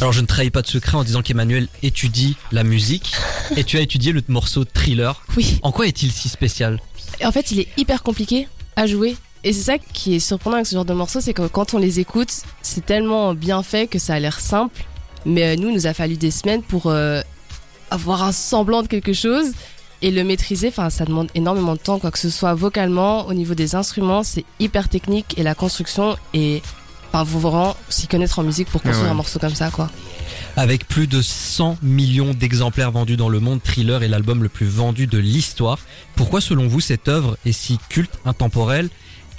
Alors 0.00 0.12
je 0.12 0.20
ne 0.20 0.26
trahis 0.26 0.50
pas 0.50 0.62
de 0.62 0.66
secret 0.68 0.96
en 0.96 1.02
disant 1.04 1.22
qu'Emmanuel 1.22 1.66
étudie 1.82 2.36
la 2.52 2.62
musique 2.62 3.12
et 3.56 3.64
tu 3.64 3.78
as 3.78 3.80
étudié 3.80 4.12
le 4.12 4.22
morceau 4.28 4.64
Thriller. 4.64 5.20
Oui. 5.36 5.58
En 5.62 5.72
quoi 5.72 5.86
est-il 5.88 6.12
si 6.12 6.28
spécial? 6.28 6.80
En 7.24 7.32
fait, 7.32 7.50
il 7.50 7.60
est 7.60 7.68
hyper 7.76 8.02
compliqué 8.02 8.48
à 8.76 8.86
jouer. 8.86 9.16
Et 9.44 9.52
c'est 9.52 9.62
ça 9.62 9.78
qui 9.78 10.16
est 10.16 10.20
surprenant 10.20 10.56
avec 10.56 10.66
ce 10.66 10.74
genre 10.74 10.84
de 10.84 10.94
morceaux, 10.94 11.20
c'est 11.20 11.32
que 11.32 11.46
quand 11.46 11.74
on 11.74 11.78
les 11.78 12.00
écoute, 12.00 12.30
c'est 12.62 12.84
tellement 12.84 13.34
bien 13.34 13.62
fait 13.62 13.86
que 13.86 13.98
ça 13.98 14.14
a 14.14 14.20
l'air 14.20 14.40
simple. 14.40 14.84
Mais 15.24 15.44
euh, 15.44 15.56
nous, 15.56 15.68
il 15.68 15.74
nous 15.74 15.86
a 15.86 15.94
fallu 15.94 16.16
des 16.16 16.30
semaines 16.30 16.62
pour 16.62 16.86
euh, 16.86 17.20
avoir 17.90 18.22
un 18.22 18.32
semblant 18.32 18.82
de 18.82 18.88
quelque 18.88 19.12
chose 19.12 19.52
et 20.02 20.10
le 20.10 20.24
maîtriser. 20.24 20.68
Enfin, 20.68 20.90
ça 20.90 21.04
demande 21.04 21.28
énormément 21.34 21.74
de 21.74 21.80
temps, 21.80 21.98
quoi 21.98 22.10
que 22.10 22.18
ce 22.18 22.30
soit 22.30 22.54
vocalement, 22.54 23.26
au 23.26 23.34
niveau 23.34 23.54
des 23.54 23.74
instruments, 23.74 24.22
c'est 24.22 24.44
hyper 24.58 24.88
technique 24.88 25.38
et 25.38 25.42
la 25.42 25.54
construction 25.54 26.16
est. 26.34 26.62
Enfin, 27.10 27.22
vous 27.22 27.40
vraiment 27.40 27.74
s'y 27.88 28.06
connaître 28.06 28.38
en 28.38 28.42
musique 28.42 28.68
pour 28.68 28.82
construire 28.82 29.06
ouais. 29.06 29.12
un 29.12 29.14
morceau 29.14 29.38
comme 29.38 29.54
ça, 29.54 29.70
quoi. 29.70 29.88
Avec 30.56 30.86
plus 30.88 31.06
de 31.06 31.22
100 31.22 31.78
millions 31.82 32.34
d'exemplaires 32.34 32.92
vendus 32.92 33.16
dans 33.16 33.28
le 33.28 33.40
monde, 33.40 33.62
Thriller 33.62 34.02
est 34.02 34.08
l'album 34.08 34.42
le 34.42 34.48
plus 34.48 34.66
vendu 34.66 35.06
de 35.06 35.18
l'histoire. 35.18 35.78
Pourquoi 36.16 36.40
selon 36.40 36.66
vous 36.66 36.80
cette 36.80 37.08
œuvre 37.08 37.36
est 37.44 37.52
si 37.52 37.78
culte, 37.88 38.18
intemporelle 38.24 38.88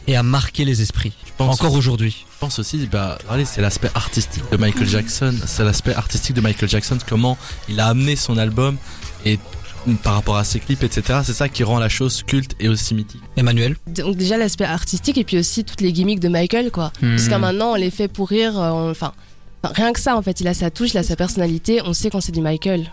et 0.07 0.15
a 0.15 0.23
marqué 0.23 0.65
les 0.65 0.81
esprits 0.81 1.13
pense 1.39 1.59
Encore 1.59 1.73
aujourd'hui? 1.73 2.25
Je 2.33 2.39
pense 2.39 2.59
aussi, 2.59 2.87
bah, 2.91 3.17
allez, 3.29 3.45
c'est 3.45 3.61
l'aspect 3.61 3.89
artistique 3.95 4.43
de 4.51 4.57
Michael 4.57 4.87
Jackson. 4.87 5.33
C'est 5.45 5.63
l'aspect 5.63 5.95
artistique 5.95 6.35
de 6.35 6.41
Michael 6.41 6.69
Jackson, 6.69 6.97
comment 7.07 7.37
il 7.69 7.79
a 7.79 7.87
amené 7.87 8.15
son 8.15 8.37
album 8.37 8.77
et 9.25 9.39
par 10.03 10.15
rapport 10.15 10.35
à 10.35 10.43
ses 10.43 10.59
clips, 10.59 10.83
etc. 10.83 11.21
C'est 11.23 11.33
ça 11.33 11.47
qui 11.47 11.63
rend 11.63 11.79
la 11.79 11.87
chose 11.87 12.23
culte 12.23 12.55
et 12.59 12.67
aussi 12.67 12.93
mythique. 12.93 13.21
Emmanuel? 13.37 13.77
Donc 13.87 14.17
déjà 14.17 14.37
l'aspect 14.37 14.65
artistique 14.65 15.17
et 15.17 15.23
puis 15.23 15.39
aussi 15.39 15.63
toutes 15.63 15.79
les 15.79 15.93
gimmicks 15.93 16.19
de 16.19 16.27
Michael 16.27 16.69
quoi. 16.71 16.91
Jusqu'à 17.01 17.39
maintenant 17.39 17.71
on 17.71 17.75
les 17.75 17.89
fait 17.89 18.09
pour 18.09 18.27
rire, 18.29 18.59
euh, 18.59 18.91
enfin 18.91 19.13
enfin, 19.63 19.73
rien 19.73 19.93
que 19.93 19.99
ça 19.99 20.15
en 20.15 20.21
fait, 20.21 20.41
il 20.41 20.47
a 20.47 20.53
sa 20.53 20.71
touche, 20.71 20.91
il 20.93 20.97
a 20.97 21.03
sa 21.03 21.15
personnalité, 21.15 21.81
on 21.83 21.93
sait 21.93 22.09
quand 22.09 22.21
c'est 22.21 22.31
du 22.31 22.41
Michael. 22.41 22.91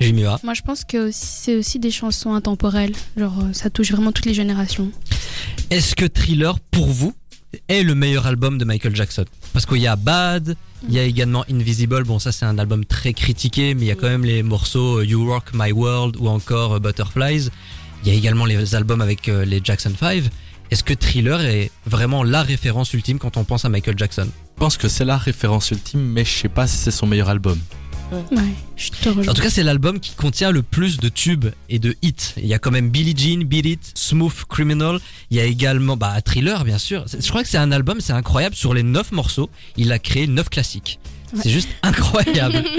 Jimmy 0.00 0.22
Moi, 0.44 0.54
je 0.54 0.62
pense 0.62 0.84
que 0.84 1.10
c'est 1.12 1.56
aussi 1.56 1.78
des 1.78 1.90
chansons 1.90 2.34
intemporelles. 2.34 2.94
Genre, 3.16 3.34
euh, 3.40 3.52
ça 3.52 3.68
touche 3.68 3.90
vraiment 3.90 4.12
toutes 4.12 4.26
les 4.26 4.34
générations. 4.34 4.90
Est-ce 5.70 5.96
que 5.96 6.04
Thriller, 6.04 6.60
pour 6.60 6.86
vous, 6.86 7.12
est 7.68 7.82
le 7.82 7.94
meilleur 7.94 8.26
album 8.26 8.58
de 8.58 8.64
Michael 8.64 8.94
Jackson? 8.94 9.24
Parce 9.52 9.66
qu'il 9.66 9.78
y 9.78 9.88
a 9.88 9.96
Bad, 9.96 10.56
il 10.88 10.94
y 10.94 10.98
a 10.98 11.02
également 11.02 11.44
Invisible, 11.50 12.04
bon 12.04 12.18
ça 12.18 12.30
c'est 12.30 12.44
un 12.44 12.58
album 12.58 12.84
très 12.84 13.12
critiqué, 13.12 13.74
mais 13.74 13.82
il 13.82 13.88
y 13.88 13.90
a 13.90 13.96
quand 13.96 14.08
même 14.08 14.24
les 14.24 14.42
morceaux 14.42 15.00
euh, 15.00 15.04
You 15.04 15.26
Rock 15.26 15.46
My 15.52 15.72
World 15.72 16.16
ou 16.18 16.28
encore 16.28 16.74
euh, 16.74 16.78
Butterflies. 16.78 17.48
Il 18.04 18.12
y 18.12 18.14
a 18.14 18.14
également 18.16 18.44
les 18.44 18.76
albums 18.76 19.00
avec 19.00 19.26
les 19.26 19.60
Jackson 19.64 19.92
5. 19.98 20.22
Est-ce 20.70 20.84
que 20.84 20.94
Thriller 20.94 21.40
est 21.40 21.72
vraiment 21.84 22.22
la 22.22 22.44
référence 22.44 22.92
ultime 22.94 23.18
quand 23.18 23.36
on 23.36 23.42
pense 23.42 23.64
à 23.64 23.68
Michael 23.68 23.98
Jackson? 23.98 24.28
Pense 24.58 24.76
que 24.76 24.88
c'est 24.88 25.04
la 25.04 25.16
référence 25.16 25.70
ultime, 25.70 26.00
mais 26.00 26.24
je 26.24 26.30
sais 26.30 26.48
pas 26.48 26.66
si 26.66 26.76
c'est 26.76 26.90
son 26.90 27.06
meilleur 27.06 27.28
album. 27.28 27.58
Ouais, 28.10 28.42
je 28.76 28.90
te 28.90 29.08
rejoins. 29.08 29.28
En 29.28 29.34
tout 29.34 29.42
cas, 29.42 29.50
c'est 29.50 29.62
l'album 29.62 30.00
qui 30.00 30.14
contient 30.14 30.50
le 30.50 30.62
plus 30.62 30.98
de 30.98 31.08
tubes 31.08 31.46
et 31.68 31.78
de 31.78 31.94
hits. 32.02 32.34
Il 32.38 32.46
y 32.46 32.54
a 32.54 32.58
quand 32.58 32.70
même 32.70 32.88
Billie 32.88 33.14
Jean, 33.16 33.44
Beat 33.44 33.66
It, 33.66 33.92
Smooth 33.94 34.44
Criminal. 34.48 34.98
Il 35.30 35.36
y 35.36 35.40
a 35.40 35.44
également 35.44 35.96
bah, 35.96 36.20
Thriller, 36.22 36.64
bien 36.64 36.78
sûr. 36.78 37.04
Je 37.06 37.28
crois 37.28 37.42
que 37.42 37.48
c'est 37.48 37.58
un 37.58 37.70
album, 37.70 38.00
c'est 38.00 38.14
incroyable. 38.14 38.56
Sur 38.56 38.74
les 38.74 38.82
9 38.82 39.12
morceaux, 39.12 39.50
il 39.76 39.92
a 39.92 39.98
créé 39.98 40.26
9 40.26 40.48
classiques. 40.48 40.98
C'est 41.34 41.50
juste 41.50 41.68
incroyable. 41.82 42.64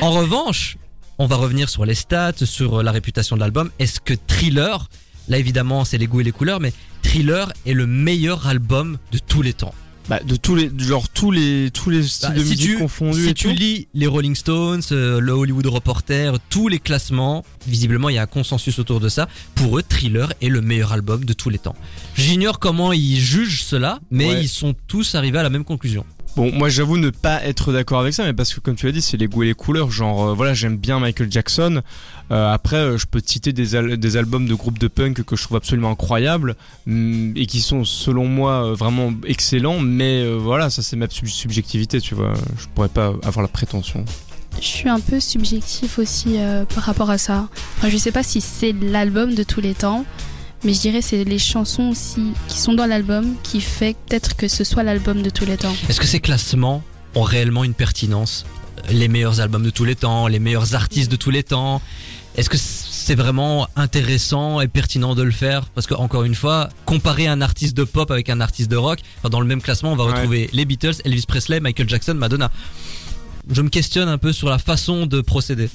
En 0.00 0.10
revanche, 0.10 0.78
on 1.18 1.26
va 1.26 1.36
revenir 1.36 1.68
sur 1.68 1.84
les 1.84 1.94
stats, 1.94 2.44
sur 2.44 2.82
la 2.82 2.90
réputation 2.90 3.36
de 3.36 3.40
l'album. 3.40 3.70
Est-ce 3.78 4.00
que 4.00 4.14
Thriller 4.26 4.88
Là 5.28 5.38
évidemment 5.38 5.84
c'est 5.84 5.96
les 5.96 6.08
goûts 6.08 6.20
et 6.20 6.24
les 6.24 6.32
couleurs, 6.32 6.58
mais 6.58 6.72
Thriller 7.02 7.52
est 7.64 7.72
le 7.72 7.86
meilleur 7.86 8.48
album 8.48 8.98
de 9.12 9.18
tous 9.18 9.42
les 9.42 9.52
temps. 9.52 9.74
Bah, 10.08 10.20
de 10.20 10.36
tous 10.36 10.54
les, 10.54 10.70
genre 10.78 11.08
tous 11.08 11.30
les, 11.30 11.70
tous 11.72 11.88
les 11.88 12.02
styles 12.02 12.28
Bah, 12.30 12.34
de 12.34 12.42
si 12.42 12.50
musique 12.50 12.66
tu, 12.72 12.78
confondus 12.78 13.22
si 13.24 13.28
et 13.30 13.34
tu 13.34 13.48
tout. 13.48 13.54
lis 13.54 13.88
les 13.94 14.06
Rolling 14.06 14.34
Stones, 14.34 14.82
euh, 14.92 15.18
le 15.18 15.32
Hollywood 15.32 15.66
Reporter, 15.66 16.34
tous 16.50 16.68
les 16.68 16.78
classements, 16.78 17.42
visiblement 17.66 18.10
il 18.10 18.16
y 18.16 18.18
a 18.18 18.22
un 18.22 18.26
consensus 18.26 18.78
autour 18.78 19.00
de 19.00 19.08
ça. 19.08 19.28
Pour 19.54 19.78
eux, 19.78 19.82
Thriller 19.82 20.32
est 20.42 20.48
le 20.48 20.60
meilleur 20.60 20.92
album 20.92 21.24
de 21.24 21.32
tous 21.32 21.48
les 21.48 21.58
temps. 21.58 21.74
J'ignore 22.16 22.58
comment 22.58 22.92
ils 22.92 23.18
jugent 23.18 23.62
cela, 23.64 23.98
mais 24.10 24.28
Ouais. 24.28 24.42
ils 24.42 24.48
sont 24.48 24.74
tous 24.88 25.14
arrivés 25.14 25.38
à 25.38 25.42
la 25.42 25.50
même 25.50 25.64
conclusion. 25.64 26.04
Bon, 26.36 26.50
moi 26.52 26.68
j'avoue 26.68 26.96
ne 26.98 27.10
pas 27.10 27.44
être 27.44 27.72
d'accord 27.72 28.00
avec 28.00 28.12
ça, 28.12 28.24
mais 28.24 28.32
parce 28.32 28.52
que 28.52 28.58
comme 28.58 28.74
tu 28.74 28.86
l'as 28.86 28.92
dit, 28.92 29.00
c'est 29.02 29.16
les 29.16 29.28
goûts 29.28 29.44
et 29.44 29.46
les 29.46 29.54
couleurs. 29.54 29.92
Genre, 29.92 30.30
euh, 30.30 30.34
voilà, 30.34 30.52
j'aime 30.52 30.76
bien 30.76 30.98
Michael 30.98 31.30
Jackson. 31.30 31.80
Euh, 32.32 32.52
après, 32.52 32.76
euh, 32.76 32.98
je 32.98 33.06
peux 33.06 33.20
te 33.20 33.30
citer 33.30 33.52
des, 33.52 33.96
des 33.96 34.16
albums 34.16 34.48
de 34.48 34.54
groupes 34.54 34.80
de 34.80 34.88
punk 34.88 35.22
que 35.22 35.36
je 35.36 35.44
trouve 35.44 35.56
absolument 35.56 35.92
incroyables 35.92 36.56
hum, 36.88 37.32
et 37.36 37.46
qui 37.46 37.60
sont, 37.60 37.84
selon 37.84 38.26
moi, 38.26 38.72
vraiment 38.74 39.12
excellents. 39.26 39.78
Mais 39.78 40.28
voilà, 40.36 40.70
ça 40.70 40.82
c'est 40.82 40.96
ma 40.96 41.08
sub- 41.08 41.26
subjectivité, 41.28 42.00
tu 42.00 42.16
vois. 42.16 42.32
Je 42.58 42.66
pourrais 42.74 42.88
pas 42.88 43.12
avoir 43.22 43.42
la 43.42 43.48
prétention. 43.48 44.04
Je 44.60 44.66
suis 44.66 44.88
un 44.88 45.00
peu 45.00 45.20
subjectif 45.20 45.98
aussi 46.00 46.36
par 46.74 46.84
rapport 46.84 47.10
à 47.10 47.18
ça. 47.18 47.48
Enfin, 47.78 47.88
je 47.88 47.96
sais 47.96 48.12
pas 48.12 48.22
si 48.24 48.40
c'est 48.40 48.72
l'album 48.72 49.34
de 49.34 49.42
tous 49.42 49.60
les 49.60 49.74
temps, 49.74 50.04
mais 50.64 50.72
je 50.74 50.80
dirais 50.80 51.02
c'est 51.02 51.24
les 51.24 51.38
chansons 51.38 51.90
aussi 51.90 52.32
qui 52.48 52.58
sont 52.58 52.72
dans 52.74 52.86
l'album 52.86 53.34
qui 53.42 53.60
fait 53.60 53.96
peut-être 54.06 54.36
que 54.36 54.48
ce 54.48 54.64
soit 54.64 54.82
l'album 54.82 55.22
de 55.22 55.30
tous 55.30 55.44
les 55.44 55.56
temps. 55.56 55.74
Est-ce 55.88 56.00
que 56.00 56.06
ces 56.06 56.20
classements 56.20 56.82
ont 57.14 57.22
réellement 57.22 57.64
une 57.64 57.74
pertinence? 57.74 58.44
Les 58.90 59.08
meilleurs 59.08 59.40
albums 59.40 59.62
de 59.62 59.70
tous 59.70 59.84
les 59.84 59.94
temps, 59.94 60.26
les 60.26 60.38
meilleurs 60.40 60.74
artistes 60.74 61.10
de 61.10 61.16
tous 61.16 61.30
les 61.30 61.42
temps 61.42 61.80
Est-ce 62.36 62.50
que 62.50 62.56
c'est 62.58 63.14
vraiment 63.14 63.68
intéressant 63.76 64.60
et 64.60 64.66
pertinent 64.66 65.14
de 65.14 65.22
le 65.22 65.30
faire? 65.30 65.66
Parce 65.66 65.86
que 65.86 65.94
encore 65.94 66.24
une 66.24 66.34
fois, 66.34 66.68
comparer 66.84 67.28
un 67.28 67.40
artiste 67.40 67.76
de 67.76 67.84
pop 67.84 68.10
avec 68.10 68.28
un 68.28 68.40
artiste 68.40 68.68
de 68.70 68.76
rock, 68.76 68.98
enfin, 69.18 69.28
dans 69.28 69.40
le 69.40 69.46
même 69.46 69.62
classement, 69.62 69.92
on 69.92 69.96
va 69.96 70.04
Ouais. 70.06 70.12
retrouver 70.14 70.50
les 70.52 70.64
Beatles, 70.64 70.94
Elvis 71.04 71.24
Presley, 71.28 71.60
Michael 71.60 71.88
Jackson, 71.88 72.14
Madonna. 72.14 72.50
Je 73.48 73.62
me 73.62 73.68
questionne 73.68 74.08
un 74.08 74.18
peu 74.18 74.32
sur 74.32 74.48
la 74.48 74.58
façon 74.58 75.06
de 75.06 75.20
procéder. 75.20 75.68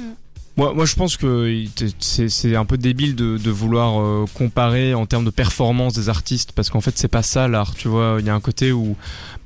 Moi, 0.59 0.85
je 0.85 0.95
pense 0.95 1.15
que 1.15 1.63
c'est 1.99 2.55
un 2.57 2.65
peu 2.65 2.77
débile 2.77 3.15
de, 3.15 3.49
vouloir 3.49 4.01
euh, 4.01 4.25
comparer 4.33 4.93
en 4.93 5.05
termes 5.05 5.23
de 5.23 5.29
performance 5.29 5.93
des 5.93 6.09
artistes 6.09 6.51
parce 6.51 6.69
qu'en 6.69 6.81
fait 6.81 6.97
c'est 6.97 7.07
pas 7.07 7.23
ça 7.23 7.47
l'art, 7.47 7.75
tu 7.75 7.87
vois. 7.87 8.17
Il 8.19 8.25
y 8.25 8.29
a 8.29 8.35
un 8.35 8.41
côté 8.41 8.73
où 8.73 8.97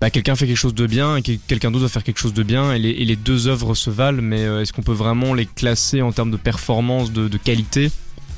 bah, 0.02 0.10
quelqu'un 0.10 0.36
fait 0.36 0.48
quelque 0.48 0.58
chose 0.58 0.74
de 0.74 0.88
bien 0.88 1.18
et 1.18 1.22
que 1.22 1.34
quelqu'un 1.48 1.70
d'autre 1.70 1.84
va 1.84 1.90
faire 1.90 2.04
quelque 2.04 2.20
chose 2.20 2.34
de 2.34 2.42
bien 2.42 2.74
et 2.74 2.80
les, 2.80 3.16
deux 3.16 3.48
œuvres 3.48 3.76
se 3.76 3.92
valent, 3.92 4.24
mais 4.24 4.44
euh, 4.44 4.62
est-ce 4.62 4.74
qu'on 4.74 4.82
peut 4.82 4.92
vraiment 4.92 5.36
les 5.36 5.46
classer 5.46 6.02
en 6.02 6.12
termes 6.12 6.32
de 6.32 6.38
performance, 6.38 7.12
de 7.12 7.38
qualité? 7.38 7.92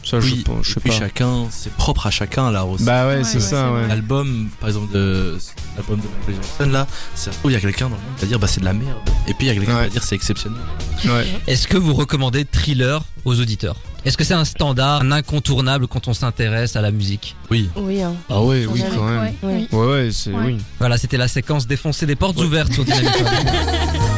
Ça, 0.06 0.20
je, 0.20 0.26
Oui, 0.34 0.44
pense- 0.46 0.66
je 0.68 0.74
sais 0.76 0.80
puis 0.80 0.92
pas. 0.92 0.98
chacun, 1.00 1.48
c'est 1.50 1.74
propre 1.74 2.06
à 2.08 2.12
chacun 2.12 2.52
là 2.52 2.64
aussi. 2.66 2.84
Bah 2.84 3.08
ouais, 3.08 3.16
Ouais, 3.18 3.24
c'est 3.24 3.36
ouais, 3.38 3.40
ça, 3.44 3.72
ouais. 3.74 3.88
L'album, 3.88 4.50
par 4.60 4.70
exemple, 4.70 4.94
de 4.94 5.36
l'album 5.76 5.98
de 6.00 6.04
Michael 6.28 6.36
Jackson 6.44 6.70
là, 6.72 6.88
ça 7.16 7.32
se 7.32 7.38
trouve, 7.40 7.52
il 7.52 7.56
y 7.56 7.58
a 7.58 7.60
quelqu'un 7.60 7.86
dans 7.90 7.96
le 7.96 8.02
monde 8.02 8.16
qui 8.18 8.22
va 8.22 8.28
dire 8.28 8.40
bah 8.40 8.48
c'est 8.48 8.60
de 8.60 8.66
la 8.66 8.74
merde. 8.74 8.98
Et 9.28 9.34
puis 9.34 9.48
il 9.48 9.48
y 9.48 9.50
a 9.50 9.54
quelqu'un 9.56 9.72
qui 9.78 9.84
va 9.84 9.90
dire 9.90 10.04
c'est 10.04 10.16
exceptionnel. 10.16 10.60
Ouais. 11.06 11.26
Est-ce 11.48 11.68
que 11.68 11.78
vous 11.78 11.94
recommandez 11.96 12.46
Thriller 12.46 13.02
aux 13.26 13.40
auditeurs? 13.40 13.78
Est-ce 14.06 14.16
que 14.18 14.24
c'est 14.24 14.36
un 14.36 14.46
standard, 14.46 15.02
un 15.02 15.12
incontournable 15.12 15.88
quand 15.88 16.08
on 16.08 16.14
s'intéresse 16.14 16.76
à 16.76 16.82
la 16.82 16.92
musique? 16.92 17.36
Oui. 17.50 17.68
Oui, 17.76 18.04
hein. 18.04 18.14
Ah 18.30 18.40
ouais, 18.44 18.68
oui, 18.68 18.84
quand 18.96 19.04
même. 19.04 19.20
Ouais, 19.24 19.34
Oui. 19.42 19.68
oui. 19.72 19.78
Ouais, 19.80 19.88
ouais, 19.88 20.10
c'est 20.12 20.30
Ouais. 20.32 20.44
oui. 20.46 20.58
Voilà, 20.78 21.00
c'était 21.00 21.18
la 21.18 21.28
séquence 21.28 21.66
défoncer 21.66 22.06
des 22.06 22.16
portes 22.16 22.38
ouvertes 22.40 22.72
sur 22.72 22.86
Dynamic 22.86 23.10
One. 23.16 23.26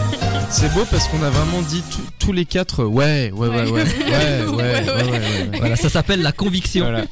C'est 0.49 0.73
beau 0.73 0.85
parce 0.89 1.07
qu'on 1.07 1.21
a 1.23 1.29
vraiment 1.29 1.61
dit 1.61 1.83
tout- 1.91 2.01
tous 2.19 2.31
les 2.33 2.45
quatre. 2.45 2.83
Ouais, 2.83 3.31
ouais, 3.33 3.47
ouais, 3.47 3.69
ouais, 3.69 3.83
ouais, 3.83 3.83
ouais, 3.83 4.45
ouais, 4.45 4.55
ouais, 4.55 4.85
ouais, 4.85 5.11
ouais. 5.51 5.57
Voilà, 5.59 5.75
ça 5.75 5.89
s'appelle 5.89 6.21
la 6.21 6.31
conviction. 6.31 6.83
Voilà. 6.85 7.05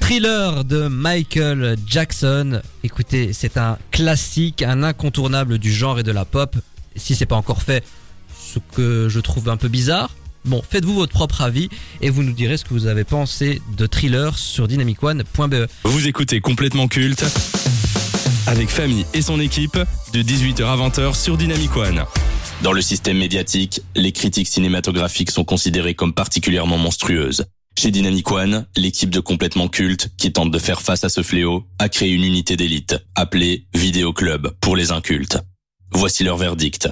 Thriller 0.00 0.64
de 0.64 0.88
Michael 0.88 1.76
Jackson. 1.86 2.60
Écoutez, 2.84 3.32
c'est 3.32 3.56
un 3.58 3.76
classique, 3.90 4.62
un 4.62 4.82
incontournable 4.82 5.58
du 5.58 5.72
genre 5.72 5.98
et 5.98 6.02
de 6.02 6.12
la 6.12 6.24
pop. 6.24 6.56
Si 6.96 7.14
c'est 7.14 7.26
pas 7.26 7.36
encore 7.36 7.62
fait, 7.62 7.84
ce 8.40 8.58
que 8.74 9.08
je 9.08 9.20
trouve 9.20 9.48
un 9.50 9.56
peu 9.56 9.68
bizarre. 9.68 10.10
Bon, 10.44 10.62
faites-vous 10.68 10.94
votre 10.94 11.12
propre 11.12 11.42
avis 11.42 11.68
et 12.00 12.08
vous 12.10 12.22
nous 12.22 12.32
direz 12.32 12.56
ce 12.56 12.64
que 12.64 12.70
vous 12.70 12.86
avez 12.86 13.04
pensé 13.04 13.60
de 13.76 13.86
Thriller 13.86 14.38
sur 14.38 14.66
dynamicone.be. 14.66 15.66
Vous 15.84 16.06
écoutez 16.08 16.40
complètement 16.40 16.88
culte 16.88 17.24
avec 18.46 18.70
Famille 18.70 19.04
et 19.12 19.20
son 19.20 19.40
équipe 19.40 19.78
de 20.14 20.22
18h 20.22 20.64
à 20.64 20.76
20h 20.76 21.14
sur 21.14 21.36
Dynamic 21.36 21.76
One. 21.76 22.04
Dans 22.62 22.72
le 22.72 22.82
système 22.82 23.18
médiatique, 23.18 23.82
les 23.94 24.10
critiques 24.10 24.48
cinématographiques 24.48 25.30
sont 25.30 25.44
considérées 25.44 25.94
comme 25.94 26.12
particulièrement 26.12 26.76
monstrueuses. 26.76 27.44
Chez 27.78 27.92
Dynamic 27.92 28.28
One, 28.32 28.66
l'équipe 28.76 29.10
de 29.10 29.20
complètement 29.20 29.68
culte, 29.68 30.08
qui 30.18 30.32
tente 30.32 30.50
de 30.50 30.58
faire 30.58 30.82
face 30.82 31.04
à 31.04 31.08
ce 31.08 31.22
fléau, 31.22 31.62
a 31.78 31.88
créé 31.88 32.10
une 32.10 32.24
unité 32.24 32.56
d'élite, 32.56 32.96
appelée 33.14 33.68
Vidéo 33.74 34.12
Club 34.12 34.52
pour 34.60 34.74
les 34.74 34.90
incultes. 34.90 35.38
Voici 35.92 36.24
leur 36.24 36.36
verdict. 36.36 36.88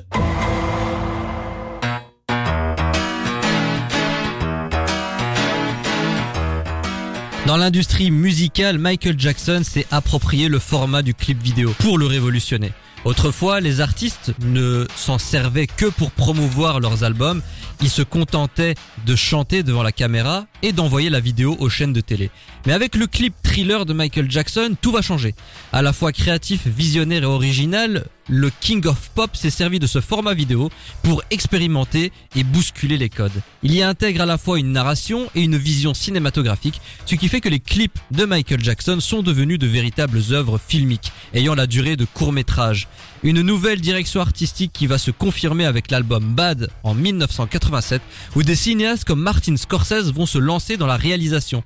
Dans 7.46 7.56
l'industrie 7.56 8.12
musicale, 8.12 8.78
Michael 8.78 9.18
Jackson 9.18 9.62
s'est 9.64 9.86
approprié 9.90 10.48
le 10.48 10.60
format 10.60 11.02
du 11.02 11.12
clip 11.14 11.42
vidéo 11.42 11.74
pour 11.80 11.98
le 11.98 12.06
révolutionner. 12.06 12.70
Autrefois, 13.06 13.60
les 13.60 13.80
artistes 13.80 14.32
ne 14.40 14.84
s'en 14.96 15.18
servaient 15.18 15.68
que 15.68 15.86
pour 15.86 16.10
promouvoir 16.10 16.80
leurs 16.80 17.04
albums, 17.04 17.40
ils 17.80 17.88
se 17.88 18.02
contentaient 18.02 18.74
de 19.06 19.14
chanter 19.14 19.62
devant 19.62 19.84
la 19.84 19.92
caméra 19.92 20.46
et 20.62 20.72
d'envoyer 20.72 21.08
la 21.08 21.20
vidéo 21.20 21.56
aux 21.60 21.68
chaînes 21.68 21.92
de 21.92 22.00
télé. 22.00 22.32
Mais 22.66 22.72
avec 22.72 22.96
le 22.96 23.06
clip 23.06 23.32
thriller 23.44 23.86
de 23.86 23.92
Michael 23.92 24.28
Jackson, 24.28 24.74
tout 24.80 24.90
va 24.90 25.00
changer. 25.00 25.36
À 25.72 25.82
la 25.82 25.92
fois 25.92 26.10
créatif, 26.10 26.66
visionnaire 26.66 27.22
et 27.22 27.26
original, 27.26 28.06
le 28.28 28.50
King 28.50 28.84
of 28.86 29.10
Pop 29.14 29.36
s'est 29.36 29.50
servi 29.50 29.78
de 29.78 29.86
ce 29.86 30.00
format 30.00 30.34
vidéo 30.34 30.68
pour 31.04 31.22
expérimenter 31.30 32.10
et 32.34 32.42
bousculer 32.42 32.98
les 32.98 33.08
codes. 33.08 33.40
Il 33.62 33.72
y 33.72 33.82
intègre 33.82 34.22
à 34.22 34.26
la 34.26 34.36
fois 34.36 34.58
une 34.58 34.72
narration 34.72 35.30
et 35.36 35.42
une 35.42 35.56
vision 35.56 35.94
cinématographique, 35.94 36.80
ce 37.04 37.14
qui 37.14 37.28
fait 37.28 37.40
que 37.40 37.48
les 37.48 37.60
clips 37.60 38.00
de 38.10 38.24
Michael 38.24 38.64
Jackson 38.64 38.98
sont 38.98 39.22
devenus 39.22 39.60
de 39.60 39.68
véritables 39.68 40.20
œuvres 40.32 40.58
filmiques, 40.58 41.12
ayant 41.34 41.54
la 41.54 41.68
durée 41.68 41.94
de 41.96 42.04
court 42.04 42.32
métrage. 42.32 42.88
Une 43.22 43.40
nouvelle 43.40 43.80
direction 43.80 44.20
artistique 44.20 44.72
qui 44.74 44.86
va 44.86 44.98
se 44.98 45.10
confirmer 45.10 45.64
avec 45.64 45.90
l'album 45.90 46.34
Bad 46.34 46.68
en 46.84 46.94
1987, 46.94 48.02
où 48.36 48.42
des 48.42 48.54
cinéastes 48.54 49.04
comme 49.04 49.20
Martin 49.20 49.56
Scorsese 49.56 50.12
vont 50.12 50.26
se 50.26 50.38
lancer 50.38 50.76
dans 50.76 50.86
la 50.86 50.96
réalisation. 50.96 51.64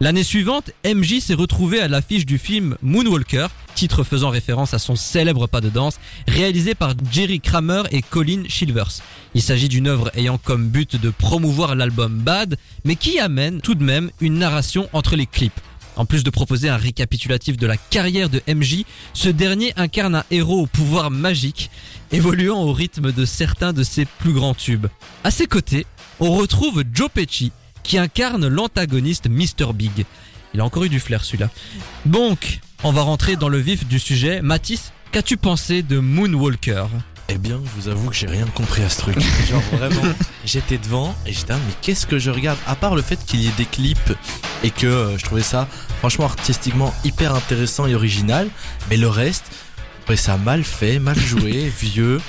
L'année 0.00 0.22
suivante, 0.22 0.70
MJ 0.84 1.18
s'est 1.18 1.34
retrouvé 1.34 1.80
à 1.80 1.88
l'affiche 1.88 2.24
du 2.24 2.38
film 2.38 2.76
Moonwalker, 2.82 3.48
titre 3.74 4.04
faisant 4.04 4.30
référence 4.30 4.74
à 4.74 4.78
son 4.78 4.94
célèbre 4.94 5.48
pas 5.48 5.60
de 5.60 5.70
danse, 5.70 5.98
réalisé 6.28 6.74
par 6.74 6.94
Jerry 7.10 7.40
Kramer 7.40 7.82
et 7.90 8.02
Colin 8.02 8.44
Chilvers. 8.48 9.02
Il 9.34 9.42
s'agit 9.42 9.68
d'une 9.68 9.88
œuvre 9.88 10.10
ayant 10.14 10.38
comme 10.38 10.68
but 10.68 10.96
de 10.96 11.10
promouvoir 11.10 11.74
l'album 11.74 12.18
Bad, 12.18 12.56
mais 12.84 12.96
qui 12.96 13.18
amène 13.18 13.60
tout 13.60 13.74
de 13.74 13.84
même 13.84 14.10
une 14.20 14.38
narration 14.38 14.88
entre 14.92 15.16
les 15.16 15.26
clips. 15.26 15.60
En 15.96 16.06
plus 16.06 16.24
de 16.24 16.30
proposer 16.30 16.68
un 16.68 16.76
récapitulatif 16.76 17.56
de 17.56 17.66
la 17.66 17.76
carrière 17.76 18.30
de 18.30 18.40
MJ, 18.48 18.84
ce 19.12 19.28
dernier 19.28 19.72
incarne 19.76 20.14
un 20.14 20.24
héros 20.30 20.62
au 20.62 20.66
pouvoir 20.66 21.10
magique, 21.10 21.70
évoluant 22.12 22.62
au 22.62 22.72
rythme 22.72 23.12
de 23.12 23.24
certains 23.24 23.72
de 23.72 23.82
ses 23.82 24.04
plus 24.04 24.32
grands 24.32 24.54
tubes. 24.54 24.86
À 25.24 25.30
ses 25.30 25.46
côtés, 25.46 25.86
on 26.20 26.32
retrouve 26.32 26.84
Joe 26.92 27.10
Pesci, 27.12 27.52
qui 27.82 27.98
incarne 27.98 28.46
l'antagoniste 28.48 29.28
Mr. 29.28 29.72
Big. 29.74 30.06
Il 30.54 30.60
a 30.60 30.64
encore 30.64 30.84
eu 30.84 30.88
du 30.88 31.00
flair 31.00 31.24
celui-là. 31.24 31.50
Donc, 32.06 32.60
on 32.84 32.92
va 32.92 33.02
rentrer 33.02 33.36
dans 33.36 33.48
le 33.48 33.58
vif 33.58 33.86
du 33.86 33.98
sujet. 33.98 34.42
Mathis, 34.42 34.92
qu'as-tu 35.12 35.36
pensé 35.36 35.82
de 35.82 35.98
Moonwalker? 35.98 36.86
Eh 37.34 37.38
bien, 37.38 37.58
je 37.64 37.80
vous 37.80 37.88
avoue 37.88 38.10
que 38.10 38.14
j'ai 38.14 38.26
rien 38.26 38.44
compris 38.44 38.82
à 38.82 38.90
ce 38.90 38.98
truc. 38.98 39.16
Genre 39.48 39.62
vraiment, 39.72 40.02
j'étais 40.44 40.76
devant 40.76 41.14
et 41.24 41.32
j'étais, 41.32 41.54
ah, 41.54 41.58
mais 41.66 41.72
qu'est-ce 41.80 42.06
que 42.06 42.18
je 42.18 42.30
regarde? 42.30 42.58
À 42.66 42.76
part 42.76 42.94
le 42.94 43.00
fait 43.00 43.18
qu'il 43.24 43.40
y 43.40 43.48
ait 43.48 43.52
des 43.56 43.64
clips 43.64 44.12
et 44.62 44.68
que 44.68 44.86
euh, 44.86 45.16
je 45.16 45.24
trouvais 45.24 45.42
ça 45.42 45.66
franchement 46.00 46.26
artistiquement 46.26 46.92
hyper 47.04 47.34
intéressant 47.34 47.86
et 47.86 47.94
original, 47.94 48.50
mais 48.90 48.98
le 48.98 49.08
reste, 49.08 49.46
je 50.10 50.14
ça 50.14 50.36
mal 50.36 50.62
fait, 50.62 50.98
mal 50.98 51.18
joué, 51.18 51.72
vieux. 51.80 52.20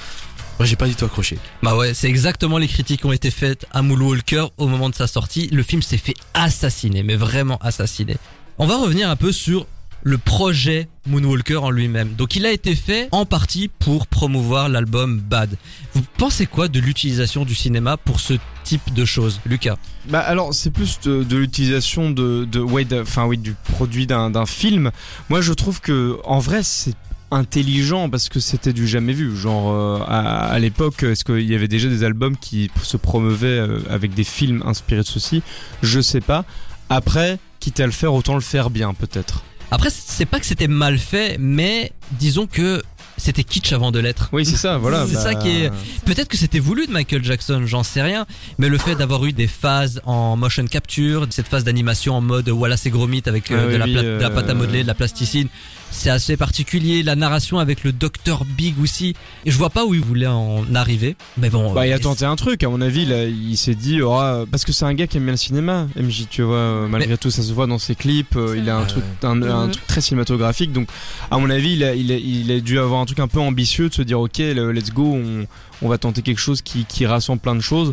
Moi, 0.58 0.66
j'ai 0.66 0.78
pas 0.78 0.88
du 0.88 0.96
tout 0.96 1.04
accroché. 1.04 1.38
Bah 1.62 1.76
ouais, 1.76 1.94
c'est 1.94 2.08
exactement 2.08 2.58
les 2.58 2.70
critiques 2.70 3.02
qui 3.02 3.06
ont 3.06 3.12
été 3.12 3.30
faites 3.30 3.66
à 3.72 3.82
Moonwalker 3.82 4.46
au 4.58 4.68
moment 4.68 4.90
de 4.90 4.96
sa 4.96 5.08
sortie. 5.08 5.50
Le 5.52 5.64
film 5.64 5.82
s'est 5.82 5.98
fait 5.98 6.16
assassiner, 6.34 7.04
mais 7.04 7.18
vraiment 7.18 7.58
assassiner. 7.58 8.16
On 8.58 8.68
va 8.68 8.78
revenir 8.78 9.10
un 9.10 9.18
peu 9.18 9.34
sur 9.34 9.68
le 10.04 10.18
projet 10.18 10.88
Moonwalker 11.08 11.58
en 11.58 11.70
lui-même. 11.70 12.14
Donc 12.14 12.36
il 12.36 12.46
a 12.46 12.52
été 12.52 12.76
fait 12.76 13.08
en 13.12 13.26
partie 13.26 13.70
pour 13.80 14.08
promouvoir 14.08 14.70
l'album 14.70 15.20
Bad. 15.20 15.58
Vous 15.94 16.04
pensez 16.18 16.46
quoi 16.46 16.68
de 16.68 16.80
l'utilisation 16.80 17.46
du 17.46 17.56
cinéma 17.56 17.98
pour 17.98 18.20
ce 18.20 18.34
type 18.64 18.94
de 18.94 19.06
choses, 19.06 19.40
Lucas? 19.46 19.78
Bah 20.10 20.20
alors 20.20 20.54
c'est 20.54 20.72
plus 20.72 21.00
de, 21.02 21.36
l'utilisation 21.36 22.12
de, 22.12 22.46
de 22.46 22.60
ouais, 22.60 22.86
enfin 23.02 23.26
oui, 23.26 23.38
du 23.38 23.56
produit 23.74 24.08
d'un 24.08 24.30
d'un 24.30 24.46
film. 24.46 24.92
Moi 25.30 25.42
je 25.42 25.54
trouve 25.54 25.82
que 25.82 26.18
en 26.26 26.40
vrai 26.40 26.64
c'est 26.64 26.96
intelligent 27.32 28.10
parce 28.10 28.30
que 28.30 28.40
c'était 28.40 28.74
du 28.74 28.88
jamais 28.88 29.14
vu. 29.14 29.36
Genre 29.36 29.72
euh, 29.72 30.00
à, 30.08 30.46
à 30.46 30.60
l'époque, 30.60 31.04
est-ce 31.04 31.24
qu'il 31.24 31.50
y 31.50 31.56
avait 31.56 31.68
déjà 31.68 31.90
des 31.90 32.04
albums 32.04 32.38
qui 32.38 32.70
se 32.84 32.98
promeuvaient 32.98 33.48
euh, 33.48 33.80
avec 33.90 34.14
des 34.14 34.24
films 34.24 34.62
inspirés 34.66 35.02
de 35.02 35.08
ceci 35.08 35.42
Je 35.82 36.00
sais 36.00 36.22
pas. 36.22 36.46
Après, 36.90 37.40
quitte 37.60 37.80
à 37.80 37.86
le 37.86 37.92
faire, 37.92 38.14
autant 38.14 38.36
le 38.36 38.42
faire 38.42 38.70
bien 38.70 38.94
peut-être. 38.94 39.44
Après, 39.74 39.90
c'est 39.90 40.26
pas 40.28 40.40
que 40.40 40.46
c'était 40.46 40.68
mal 40.68 41.00
fait, 41.00 41.38
mais 41.40 41.92
disons 42.12 42.46
que 42.46 42.84
c'était 43.18 43.44
kitsch 43.44 43.74
avant 43.74 43.92
de 43.92 43.98
l'être. 44.00 44.30
Oui, 44.32 44.46
c'est 44.46 44.56
ça, 44.56 44.78
voilà. 44.78 45.08
C'est 45.08 45.16
ça 45.16 45.34
bah, 45.34 45.40
qui 45.42 45.50
est- 45.50 45.72
Peut-être 46.06 46.28
que 46.28 46.38
c'était 46.38 46.60
voulu 46.60 46.86
de 46.86 46.92
Michael 46.92 47.24
Jackson, 47.24 47.64
j'en 47.66 47.82
sais 47.82 48.04
rien, 48.04 48.28
mais 48.60 48.70
le 48.70 48.78
fait 48.78 48.94
d'avoir 48.94 49.26
eu 49.26 49.34
des 49.34 49.48
phases 49.48 50.00
en 50.06 50.38
motion 50.38 50.66
capture, 50.68 51.26
cette 51.32 51.48
phase 51.48 51.64
d'animation 51.64 52.16
en 52.16 52.22
mode 52.22 52.50
Wallace 52.50 52.86
et 52.86 52.92
Gromit 52.92 53.24
avec 53.26 53.50
euh, 53.50 53.56
Ah 53.58 53.64
de, 53.64 53.72
oui, 53.72 53.78
la 53.80 53.86
oui, 53.86 53.94
de 53.94 54.22
la 54.22 54.30
pâte 54.30 54.48
à 54.48 54.52
euh, 54.52 54.56
modeler, 54.56 54.84
de 54.84 54.88
la 54.88 54.94
plasticine, 54.94 55.48
c'est 55.94 56.10
assez 56.10 56.36
particulier. 56.38 57.04
La 57.04 57.16
narration 57.16 57.60
avec 57.60 57.84
le 57.84 57.92
Docteur 57.92 58.46
Big 58.46 58.76
aussi, 58.82 59.16
et 59.46 59.52
je 59.52 59.58
vois 59.58 59.70
pas 59.70 59.86
où 59.86 59.94
il 59.94 60.02
voulait 60.02 60.28
en 60.28 60.64
arriver, 60.76 61.16
mais 61.38 61.50
bon. 61.50 61.74
Bah, 61.74 61.86
il 61.88 61.94
a 61.94 61.96
euh, 61.96 62.00
tenté 62.00 62.26
un 62.26 62.36
truc, 62.36 62.64
à 62.64 62.70
mon 62.70 62.82
avis, 62.82 63.06
là, 63.06 63.26
il 63.26 63.56
s'est 63.58 63.76
dit, 63.76 64.02
oh, 64.02 64.46
parce 64.52 64.66
que 64.66 64.72
c'est 64.74 64.86
un 64.86 64.94
gars 64.94 65.08
qui 65.08 65.18
aime 65.18 65.24
bien 65.24 65.34
le 65.34 65.38
cinéma, 65.38 65.88
MJ, 65.96 66.28
tu 66.30 66.42
vois, 66.42 66.56
euh, 66.56 66.88
malgré 66.88 67.12
Mais- 67.12 67.18
tout, 67.18 67.32
ça 67.32 67.42
se 67.44 67.54
voit 67.54 67.68
dans 67.68 67.78
ses 67.80 67.96
clips, 67.96 68.36
euh, 68.36 68.56
il 68.58 68.70
a 68.70 68.78
un 68.78 68.86
truc, 68.86 69.04
un, 69.24 69.42
un 69.44 69.70
truc 69.70 69.86
très 69.88 70.02
cinématographique, 70.02 70.72
donc, 70.74 70.88
à 71.32 71.38
mon 71.38 71.50
avis, 71.50 71.74
il 71.74 71.84
a, 71.84 71.94
il 71.96 72.12
a, 72.12 72.16
il 72.18 72.52
a 72.52 72.60
dû 72.60 72.80
avoir 72.80 73.00
un 73.00 73.06
truc 73.06 73.20
un 73.20 73.28
peu 73.28 73.40
ambitieux 73.40 73.90
de 73.90 73.94
se 73.94 74.02
dire, 74.02 74.20
ok, 74.20 74.38
le- 74.40 74.72
let's 74.72 74.92
go, 74.92 75.04
on, 75.14 75.46
on 75.82 75.90
va 75.90 75.98
tenter 75.98 76.22
quelque 76.22 76.40
chose 76.42 76.62
qui, 76.62 76.86
qui 76.86 77.06
rassemble 77.06 77.40
plein 77.40 77.56
de 77.56 77.62
choses, 77.62 77.92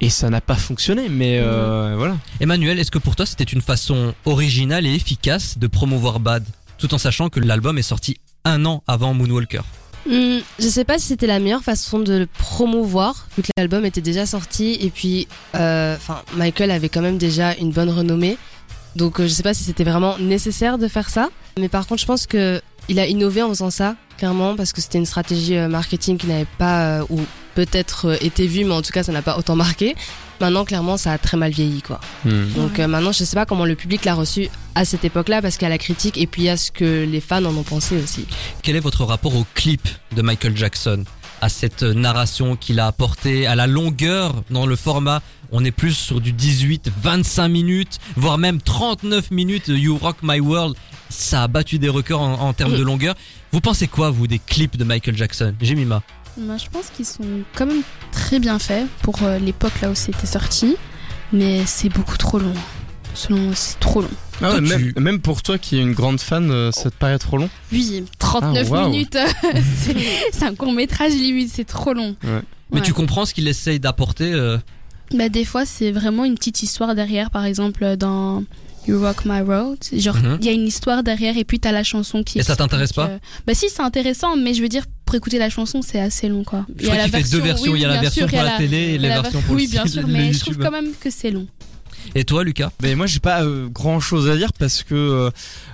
et 0.00 0.10
ça 0.10 0.28
n'a 0.30 0.40
pas 0.40 0.56
fonctionné, 0.56 1.08
mais 1.08 1.38
euh, 1.40 1.94
voilà. 1.96 2.16
Emmanuel, 2.40 2.78
est-ce 2.78 2.90
que 2.90 2.98
pour 2.98 3.16
toi 3.16 3.24
c'était 3.24 3.44
une 3.44 3.62
façon 3.62 4.12
originale 4.26 4.84
et 4.86 4.94
efficace 4.94 5.56
de 5.58 5.66
promouvoir 5.66 6.20
Bad, 6.20 6.44
tout 6.78 6.92
en 6.94 6.98
sachant 6.98 7.28
que 7.28 7.40
l'album 7.40 7.78
est 7.78 7.82
sorti 7.82 8.18
un 8.44 8.64
an 8.64 8.82
avant 8.86 9.14
Moonwalker 9.14 9.62
Hmm, 10.08 10.38
je 10.60 10.68
sais 10.68 10.84
pas 10.84 10.98
si 10.98 11.06
c'était 11.06 11.26
la 11.26 11.40
meilleure 11.40 11.64
façon 11.64 11.98
de 11.98 12.14
le 12.14 12.26
promouvoir, 12.26 13.26
vu 13.36 13.42
que 13.42 13.48
l'album 13.56 13.84
était 13.84 14.00
déjà 14.00 14.24
sorti 14.24 14.78
et 14.80 14.90
puis, 14.90 15.26
euh, 15.56 15.96
Michael 16.36 16.70
avait 16.70 16.88
quand 16.88 17.00
même 17.00 17.18
déjà 17.18 17.54
une 17.54 17.72
bonne 17.72 17.90
renommée. 17.90 18.38
Donc, 18.94 19.18
euh, 19.18 19.24
je 19.24 19.28
sais 19.28 19.42
pas 19.42 19.52
si 19.52 19.64
c'était 19.64 19.82
vraiment 19.82 20.16
nécessaire 20.18 20.78
de 20.78 20.86
faire 20.86 21.10
ça. 21.10 21.28
Mais 21.58 21.68
par 21.68 21.88
contre, 21.88 22.00
je 22.00 22.06
pense 22.06 22.28
que 22.28 22.62
il 22.88 22.98
a 22.98 23.06
innové 23.06 23.42
en 23.42 23.48
faisant 23.48 23.70
ça, 23.70 23.96
clairement, 24.18 24.56
parce 24.56 24.72
que 24.72 24.80
c'était 24.80 24.98
une 24.98 25.06
stratégie 25.06 25.56
euh, 25.56 25.68
marketing 25.68 26.18
qui 26.18 26.26
n'avait 26.26 26.46
pas, 26.58 27.00
euh, 27.00 27.04
ou 27.10 27.20
peut-être 27.54 28.08
euh, 28.08 28.16
été 28.20 28.46
vue, 28.46 28.64
mais 28.64 28.74
en 28.74 28.82
tout 28.82 28.92
cas, 28.92 29.02
ça 29.02 29.12
n'a 29.12 29.22
pas 29.22 29.36
autant 29.38 29.56
marqué. 29.56 29.96
Maintenant, 30.40 30.64
clairement, 30.66 30.98
ça 30.98 31.12
a 31.12 31.18
très 31.18 31.38
mal 31.38 31.50
vieilli, 31.50 31.80
quoi. 31.80 31.98
Donc 32.24 32.78
euh, 32.78 32.86
maintenant, 32.86 33.12
je 33.12 33.24
sais 33.24 33.34
pas 33.36 33.46
comment 33.46 33.64
le 33.64 33.74
public 33.74 34.04
l'a 34.04 34.14
reçu 34.14 34.50
à 34.74 34.84
cette 34.84 35.04
époque-là, 35.04 35.40
parce 35.40 35.56
qu'il 35.56 35.64
y 35.64 35.66
a 35.66 35.70
la 35.70 35.78
critique 35.78 36.18
et 36.18 36.26
puis 36.26 36.42
il 36.42 36.44
y 36.44 36.48
a 36.50 36.58
ce 36.58 36.70
que 36.70 37.04
les 37.04 37.20
fans 37.20 37.42
en 37.44 37.56
ont 37.56 37.62
pensé 37.62 37.96
aussi. 37.96 38.26
Quel 38.62 38.76
est 38.76 38.80
votre 38.80 39.04
rapport 39.04 39.34
au 39.34 39.46
clip 39.54 39.88
de 40.14 40.20
Michael 40.20 40.54
Jackson? 40.54 41.04
À 41.40 41.48
cette 41.48 41.82
narration 41.82 42.56
qu'il 42.56 42.80
a 42.80 42.86
apportée, 42.86 43.46
à 43.46 43.54
la 43.54 43.66
longueur 43.66 44.42
dans 44.50 44.66
le 44.66 44.76
format 44.76 45.22
on 45.52 45.64
est 45.64 45.70
plus 45.70 45.94
sur 45.94 46.20
du 46.20 46.32
18, 46.32 46.90
25 47.02 47.48
minutes, 47.48 47.98
voire 48.16 48.38
même 48.38 48.60
39 48.60 49.30
minutes 49.30 49.68
You 49.68 49.96
Rock 49.96 50.16
My 50.22 50.40
World. 50.40 50.76
Ça 51.08 51.44
a 51.44 51.48
battu 51.48 51.78
des 51.78 51.88
records 51.88 52.20
en, 52.20 52.34
en 52.40 52.52
termes 52.52 52.76
de 52.76 52.82
longueur. 52.82 53.14
Vous 53.52 53.60
pensez 53.60 53.86
quoi, 53.86 54.10
vous, 54.10 54.26
des 54.26 54.40
clips 54.40 54.76
de 54.76 54.84
Michael 54.84 55.16
Jackson 55.16 55.54
Jemima? 55.60 56.02
Moi, 56.36 56.56
je 56.56 56.68
pense 56.68 56.90
qu'ils 56.90 57.06
sont 57.06 57.24
quand 57.54 57.66
même 57.66 57.82
très 58.12 58.38
bien 58.38 58.58
faits 58.58 58.86
pour 59.02 59.22
euh, 59.22 59.38
l'époque 59.38 59.80
là 59.80 59.90
où 59.90 59.94
c'était 59.94 60.26
sorti, 60.26 60.76
mais 61.32 61.64
c'est 61.64 61.88
beaucoup 61.88 62.16
trop 62.18 62.38
long. 62.38 62.54
Selon 63.16 63.52
c'est 63.54 63.80
trop 63.80 64.02
long. 64.02 64.10
Ah 64.42 64.52
ouais, 64.54 64.60
même, 64.60 64.92
tu- 64.92 65.00
même 65.00 65.20
pour 65.20 65.42
toi 65.42 65.56
qui 65.56 65.78
es 65.78 65.80
une 65.80 65.94
grande 65.94 66.20
fan, 66.20 66.50
euh, 66.50 66.70
ça 66.70 66.90
te 66.90 66.94
paraît 66.96 67.18
trop 67.18 67.38
long 67.38 67.48
Oui, 67.72 68.04
39 68.18 68.68
Ah, 68.74 68.88
minutes, 68.88 69.16
c'est- 70.32 70.44
un 70.44 70.54
court 70.54 70.72
métrage 70.72 71.12
limite, 71.14 71.50
c'est 71.52 71.64
trop 71.64 71.94
long. 71.94 72.14
Mais 72.22 72.78
Ouais. 72.80 72.80
tu 72.82 72.92
comprends 72.92 73.24
ce 73.24 73.32
qu'il 73.32 73.48
essaye 73.48 73.80
d'apporter 73.80 74.32
euh, 74.34 74.58
Bah, 75.14 75.28
des 75.30 75.44
fois, 75.46 75.64
c'est 75.64 75.92
vraiment 75.92 76.24
une 76.24 76.34
petite 76.34 76.62
histoire 76.62 76.94
derrière, 76.94 77.30
par 77.30 77.44
exemple, 77.46 77.96
dans 77.96 78.42
You 78.86 79.00
Rock 79.00 79.24
My 79.24 79.40
Road. 79.40 79.78
Genre, 79.92 80.16
il 80.18 80.28
Mhm. 80.28 80.38
y 80.42 80.48
a 80.48 80.52
une 80.52 80.66
histoire 80.66 81.02
derrière 81.02 81.38
et 81.38 81.44
puis 81.44 81.58
t'as 81.58 81.72
la 81.72 81.84
chanson 81.84 82.22
qui 82.22 82.38
Et 82.38 82.42
ça 82.42 82.54
t'intéresse 82.56 82.92
pas 82.92 83.06
euh, 83.08 83.18
Bah, 83.46 83.54
si, 83.54 83.68
c'est 83.70 83.80
intéressant, 83.82 84.36
mais 84.36 84.52
je 84.52 84.60
veux 84.60 84.68
dire, 84.68 84.84
pour 85.06 85.14
écouter 85.14 85.38
la 85.38 85.48
chanson, 85.48 85.80
c'est 85.80 86.00
assez 86.00 86.28
long, 86.28 86.44
quoi. 86.44 86.66
Je 86.78 86.86
crois 86.88 86.98
qu'il 87.04 87.12
fait 87.12 87.30
deux 87.30 87.40
versions. 87.40 87.74
il 87.74 87.80
y 87.80 87.84
a 87.86 87.88
la 87.88 88.00
version 88.00 88.26
sûr, 88.26 88.28
pour 88.28 88.38
il 88.38 88.42
y 88.44 88.46
a 88.46 88.52
la 88.52 88.58
télé 88.58 88.76
et 88.76 88.88
il 88.90 88.94
y 88.96 88.98
les 88.98 89.06
a 89.06 89.16
la 89.16 89.22
versions 89.22 89.38
ver- 89.38 89.46
pour 89.46 89.54
le 89.56 89.60
Oui, 89.62 89.68
bien 89.68 89.86
sûr, 89.86 90.06
mais 90.06 90.32
je 90.34 90.40
trouve 90.40 90.58
quand 90.58 90.70
même 90.72 90.90
que 91.00 91.08
c'est 91.08 91.30
long. 91.30 91.46
Et 92.14 92.24
toi, 92.24 92.44
Lucas? 92.44 92.70
Ben 92.80 92.96
moi 92.96 93.06
j'ai 93.06 93.20
pas 93.20 93.42
grand 93.70 94.00
chose 94.00 94.28
à 94.28 94.36
dire 94.36 94.52
parce 94.58 94.82
que 94.82 94.94
euh, 94.94 95.30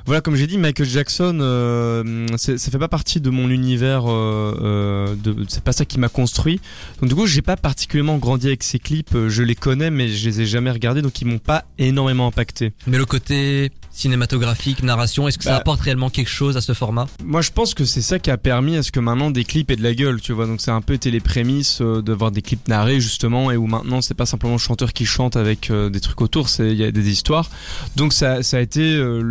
voilà 0.06 0.20
comme 0.20 0.34
j'ai 0.34 0.46
dit 0.46 0.58
Michael 0.58 0.86
Jackson 0.86 1.38
euh, 1.40 2.26
ça 2.36 2.56
fait 2.56 2.78
pas 2.78 2.88
partie 2.88 3.20
de 3.20 3.30
mon 3.30 3.48
univers 3.50 4.04
euh, 4.10 4.56
euh, 4.60 5.14
de 5.16 5.44
c'est 5.48 5.62
pas 5.62 5.72
ça 5.72 5.84
qui 5.84 5.98
m'a 5.98 6.08
construit. 6.08 6.60
Donc 7.00 7.08
du 7.08 7.14
coup 7.14 7.26
j'ai 7.26 7.42
pas 7.42 7.56
particulièrement 7.56 8.18
grandi 8.18 8.48
avec 8.48 8.62
ces 8.62 8.78
clips 8.78 9.16
je 9.28 9.42
les 9.42 9.54
connais 9.54 9.90
mais 9.90 10.08
je 10.08 10.28
les 10.28 10.40
ai 10.40 10.46
jamais 10.46 10.70
regardés 10.70 11.02
donc 11.02 11.20
ils 11.20 11.26
m'ont 11.26 11.38
pas 11.38 11.64
énormément 11.78 12.26
impacté. 12.26 12.72
Mais 12.86 12.98
le 12.98 13.06
côté 13.06 13.70
cinématographique, 13.94 14.82
narration, 14.82 15.28
est-ce 15.28 15.36
que 15.36 15.44
ça 15.44 15.50
Bah. 15.50 15.56
apporte 15.58 15.82
réellement 15.82 16.08
quelque 16.08 16.30
chose 16.30 16.56
à 16.56 16.62
ce 16.62 16.72
format? 16.72 17.06
Moi 17.24 17.42
je 17.42 17.50
pense 17.50 17.74
que 17.74 17.84
c'est 17.84 18.00
ça 18.02 18.18
qui 18.18 18.30
a 18.30 18.38
permis 18.38 18.76
à 18.76 18.82
ce 18.82 18.90
que 18.90 19.00
maintenant 19.00 19.30
des 19.30 19.44
clips 19.44 19.70
aient 19.70 19.76
de 19.76 19.82
la 19.82 19.94
gueule 19.94 20.20
tu 20.20 20.32
vois. 20.32 20.46
Donc 20.46 20.60
c'est 20.60 20.70
un 20.70 20.80
peu 20.80 20.94
été 20.94 21.10
les 21.10 21.20
prémices 21.20 21.80
de 21.80 22.12
voir 22.12 22.30
des 22.30 22.42
clips 22.42 22.66
narrés 22.68 23.00
justement 23.00 23.50
et 23.50 23.56
où 23.56 23.66
maintenant 23.66 24.00
c'est 24.00 24.14
pas 24.14 24.26
simplement 24.26 24.54
le 24.54 24.58
chanteur 24.58 24.92
qui 24.92 25.06
chante 25.06 25.36
avec 25.36 25.70
des 25.70 26.00
trucs 26.00 26.20
autour 26.20 26.48
c'est 26.48 26.70
il 26.72 26.76
y 26.76 26.84
a 26.84 26.90
des 26.90 27.10
histoires. 27.10 27.50
Donc 27.96 28.12
ça 28.12 28.42
ça 28.42 28.56
a 28.56 28.60
été 28.60 28.94
euh, 28.94 29.22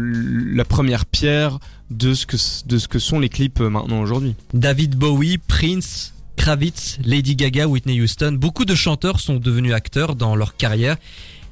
première 0.66 1.06
pierre 1.06 1.60
de 1.90 2.14
ce 2.14 2.26
que 2.26 3.00
sont 3.00 3.20
les 3.20 3.30
clips 3.30 3.60
euh, 3.62 3.70
maintenant 3.70 4.02
aujourd'hui 4.02 4.36
David 4.54 4.96
Bowie, 4.96 5.38
Prince, 5.38 6.14
Kravitz, 6.36 6.98
Lady 7.04 7.36
Gaga, 7.36 7.68
Whitney 7.68 8.02
Houston, 8.02 8.34
beaucoup 8.34 8.66
de 8.66 8.76
chanteurs 8.76 9.20
sont 9.20 9.36
devenus 9.36 9.74
acteurs 9.74 10.16
dans 10.16 10.36
leur 10.36 10.56
carrière. 10.56 10.98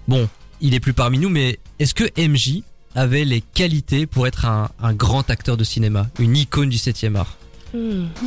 Bon, 0.08 0.28
il 0.62 0.74
est 0.74 0.80
plus 0.80 0.94
parmi 0.94 1.20
nous, 1.20 1.30
mais 1.30 1.60
est-ce 1.80 1.94
que 1.94 2.06
MJ 2.18 2.64
avait 2.96 3.26
les 3.26 3.42
qualités 3.42 4.08
pour 4.08 4.28
être 4.28 4.46
un, 4.46 4.70
un 4.82 4.94
grand 4.94 5.30
acteur 5.30 5.58
de 5.58 5.64
cinéma, 5.64 6.08
une 6.20 6.36
icône 6.36 6.70
du 6.70 6.78
7 6.78 7.06
art? 7.16 7.38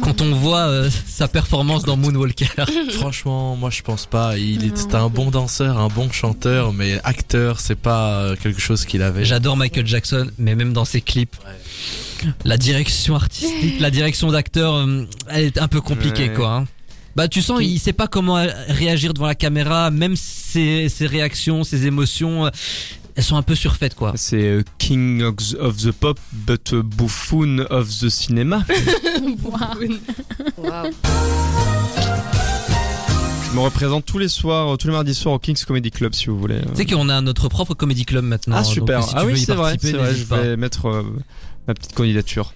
Quand 0.03 0.21
on 0.21 0.35
voit 0.35 0.69
euh, 0.69 0.91
sa 1.07 1.27
performance 1.29 1.85
dans 1.85 1.97
Moonwalker, 1.97 2.47
Franchement, 2.93 3.57
moi 3.57 3.71
je 3.71 3.83
pense 3.83 4.07
pas. 4.07 4.39
Il 4.39 4.65
était 4.65 4.95
un 4.95 5.09
bon 5.09 5.31
danseur, 5.31 5.79
un 5.79 5.89
bon 5.89 6.11
chanteur, 6.13 6.73
mais 6.73 7.01
acteur, 7.05 7.61
c'est 7.61 7.75
pas 7.77 8.21
euh, 8.23 8.37
quelque 8.37 8.61
chose 8.61 8.85
qu'il 8.85 9.03
avait. 9.03 9.25
j'adore 9.25 9.57
Michael 9.57 9.87
Jackson, 9.87 10.31
mais 10.39 10.55
même 10.55 10.73
dans 10.73 10.85
ses 10.85 11.01
clips, 11.01 11.37
la 12.45 12.57
direction 12.57 13.17
artistique, 13.17 13.81
la 13.81 13.91
direction 13.91 14.31
d'acteur, 14.31 14.75
euh, 14.75 15.05
elle 15.29 15.45
est 15.47 15.59
un 15.59 15.69
peu 15.69 15.81
compliquée 15.81 16.29
Ouais. 16.29 16.35
quoi. 16.35 16.55
hein. 16.57 16.67
Bah 17.15 17.29
tu 17.29 17.43
sens, 17.43 17.61
il 17.63 17.79
sait 17.79 17.93
pas 17.93 18.07
comment 18.07 18.43
réagir 18.69 19.13
devant 19.13 19.27
la 19.27 19.35
caméra, 19.35 19.91
même 19.91 20.17
ses, 20.17 20.89
ses 20.89 21.07
réactions, 21.07 21.63
ses 21.63 21.87
émotions, 21.87 22.47
euh, 22.47 22.51
elles 23.14 23.25
sont 23.25 23.37
un 23.37 23.42
peu 23.42 23.55
surfaites 23.55 23.94
quoi. 23.94 24.12
c'est 24.16 24.42
euh, 24.42 24.62
King 24.79 25.22
of 25.22 25.37
the- 25.37 25.55
of 25.61 25.77
the 25.77 25.92
pop 25.92 26.18
but 26.33 26.72
euh, 26.72 26.83
buffoon 26.83 27.66
of 27.70 27.88
the 27.88 28.09
cinema 28.09 28.64
Waouh. 29.42 30.90
je 33.51 33.57
me 33.57 33.61
représente 33.61 34.05
tous 34.07 34.18
les 34.18 34.29
soirs 34.29 34.79
tous 34.79 34.87
les 34.88 34.92
mardis 34.94 35.14
soirs 35.14 35.35
au 35.35 35.38
King's 35.38 35.64
Comedy 35.64 35.90
Club 35.90 36.14
si 36.14 36.27
vous 36.27 36.38
voulez 36.38 36.61
Tu 36.75 36.77
sais 36.77 36.87
qu'on 36.87 37.09
a 37.09 37.20
notre 37.20 37.48
propre 37.48 37.75
comedy 37.75 38.05
club 38.05 38.25
maintenant. 38.25 38.57
ah 38.59 38.62
donc 38.62 38.72
super 38.72 39.03
si 39.05 39.11
ah 39.14 39.25
oui 39.27 39.38
c'est 39.38 39.53
vrai 39.55 39.77
je 39.81 40.25
vais 40.25 40.57
mettre 40.57 40.87
euh, 40.87 41.03
ma 41.68 41.75
petite 41.75 41.94
candidature 41.94 42.55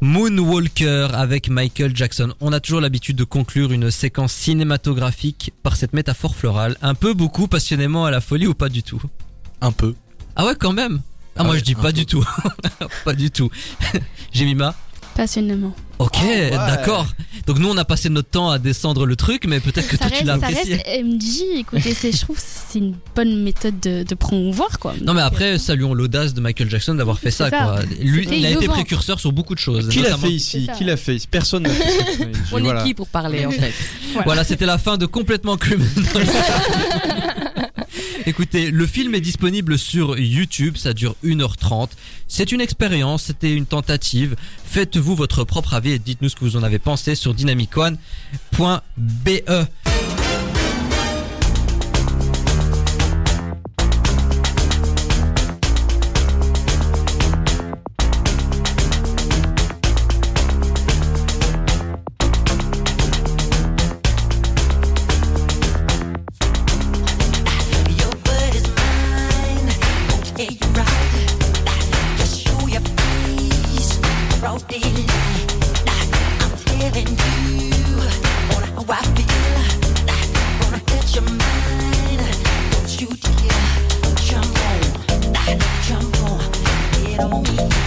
Moonwalker 0.00 1.08
avec 1.12 1.48
Michael 1.48 1.90
Jackson. 1.96 2.32
On 2.40 2.52
a 2.52 2.60
toujours 2.60 2.80
l'habitude 2.80 3.16
de 3.16 3.24
conclure 3.24 3.72
une 3.72 3.90
séquence 3.90 4.32
cinématographique 4.32 5.52
par 5.64 5.74
cette 5.74 5.92
métaphore 5.92 6.36
florale, 6.36 6.76
un 6.82 6.94
peu 6.94 7.14
beaucoup 7.14 7.48
passionnément 7.48 8.04
à 8.04 8.12
la 8.12 8.20
folie 8.20 8.46
ou 8.46 8.54
pas 8.54 8.68
du 8.68 8.84
tout. 8.84 9.02
Un 9.60 9.72
peu. 9.72 9.94
Ah 10.36 10.44
ouais 10.46 10.54
quand 10.58 10.72
même. 10.72 11.00
Ah, 11.02 11.40
Ah 11.40 11.44
moi 11.44 11.52
ouais, 11.54 11.58
je 11.60 11.64
dis 11.64 11.74
pas 11.74 11.82
peu. 11.88 11.92
du 11.92 12.06
tout. 12.06 12.24
pas 13.04 13.14
du 13.14 13.30
tout. 13.30 13.50
Jemima 14.32 14.74
Passionnément. 15.14 15.74
Ok, 15.98 16.16
d'accord. 16.52 17.08
Donc 17.48 17.58
nous 17.58 17.68
on 17.68 17.76
a 17.76 17.84
passé 17.84 18.08
notre 18.08 18.30
temps 18.30 18.50
à 18.50 18.60
descendre 18.60 19.04
le 19.04 19.16
truc, 19.16 19.46
mais 19.48 19.58
peut-être 19.58 19.88
que 19.88 19.96
Ça 19.96 20.08
toi 20.08 20.16
tu 20.16 20.24
l'as 20.24 20.38
ça 20.38 20.46
apprécié. 20.46 20.76
reste 20.76 21.04
MJ, 21.04 21.58
écoutez, 21.58 21.92
c'est- 21.92 22.12
je 22.12 22.20
trouve 22.20 22.36
que 22.36 22.42
c'est 22.44 22.78
une 22.78 22.94
bonne 23.16 23.42
méthode 23.42 23.80
de, 23.80 24.04
de 24.04 24.14
promouvoir, 24.14 24.78
quoi. 24.78 24.94
Non 25.04 25.12
mais 25.14 25.22
après 25.22 25.58
saluons 25.58 25.92
l'audace 25.92 26.34
de 26.34 26.40
Michael 26.40 26.70
Jackson 26.70 26.94
d'avoir 26.94 27.18
fait 27.18 27.32
ça, 27.32 27.50
ça. 27.50 27.58
quoi. 27.64 27.82
Lui 28.00 28.22
C'était 28.24 28.38
il 28.38 28.46
a 28.46 28.50
été 28.50 28.68
précurseur 28.68 29.18
sur 29.18 29.32
beaucoup 29.32 29.56
de 29.56 29.58
choses. 29.58 29.88
qui 29.88 30.02
l'a 30.02 30.16
fait 30.16 30.30
ici 30.30 30.66
ça. 30.66 30.72
qui 30.74 30.84
l'a 30.84 30.96
fait 30.96 31.18
personne 31.28 31.64
n'a 31.64 31.70
fait 31.70 31.90
ça. 31.90 32.24
On 32.52 32.60
voilà. 32.60 32.82
est 32.82 32.86
qui 32.86 32.94
pour 32.94 33.08
parler 33.08 33.44
en 33.44 33.50
fait 33.50 33.74
Voilà, 34.24 34.44
c'était 34.44 34.66
la 34.66 34.78
fin 34.78 34.98
de 34.98 35.06
complètement 35.06 35.56
criminel. 35.56 35.90
Écoutez, 38.28 38.70
le 38.70 38.86
film 38.86 39.14
est 39.14 39.22
disponible 39.22 39.78
sur 39.78 40.18
YouTube, 40.18 40.76
ça 40.76 40.92
dure 40.92 41.16
1h30. 41.24 41.88
C'est 42.28 42.52
une 42.52 42.60
expérience, 42.60 43.22
c'était 43.22 43.54
une 43.54 43.64
tentative. 43.64 44.36
Faites-vous 44.66 45.16
votre 45.16 45.44
propre 45.44 45.72
avis 45.72 45.92
et 45.92 45.98
dites-nous 45.98 46.28
ce 46.28 46.36
que 46.36 46.44
vous 46.44 46.58
en 46.58 46.62
avez 46.62 46.78
pensé 46.78 47.14
sur 47.14 47.32
dynamicone.be. 47.32 47.96
on 87.38 87.56
me. 87.56 87.77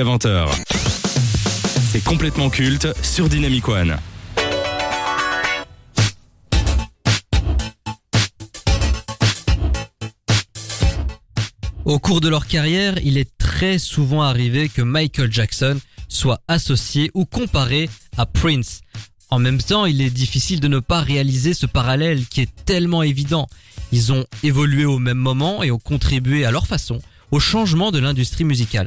Jusqu'à 0.00 0.04
20h. 0.04 0.48
C'est 1.92 2.04
complètement 2.04 2.50
culte 2.50 2.88
sur 3.02 3.28
Dynamic 3.28 3.68
One. 3.68 3.96
Au 11.84 11.98
cours 11.98 12.20
de 12.20 12.28
leur 12.28 12.46
carrière, 12.46 12.98
il 13.02 13.18
est 13.18 13.30
très 13.38 13.78
souvent 13.78 14.22
arrivé 14.22 14.68
que 14.68 14.82
Michael 14.82 15.32
Jackson 15.32 15.80
soit 16.08 16.40
associé 16.48 17.10
ou 17.14 17.24
comparé 17.24 17.88
à 18.16 18.26
Prince. 18.26 18.82
En 19.30 19.38
même 19.38 19.58
temps, 19.58 19.86
il 19.86 20.00
est 20.00 20.10
difficile 20.10 20.60
de 20.60 20.68
ne 20.68 20.78
pas 20.78 21.00
réaliser 21.00 21.54
ce 21.54 21.66
parallèle 21.66 22.26
qui 22.26 22.40
est 22.40 22.64
tellement 22.64 23.02
évident. 23.02 23.48
Ils 23.92 24.12
ont 24.12 24.24
évolué 24.42 24.84
au 24.84 24.98
même 24.98 25.18
moment 25.18 25.62
et 25.62 25.70
ont 25.70 25.78
contribué 25.78 26.44
à 26.44 26.50
leur 26.50 26.66
façon 26.66 27.00
au 27.30 27.40
changement 27.40 27.90
de 27.90 27.98
l'industrie 27.98 28.44
musicale. 28.44 28.86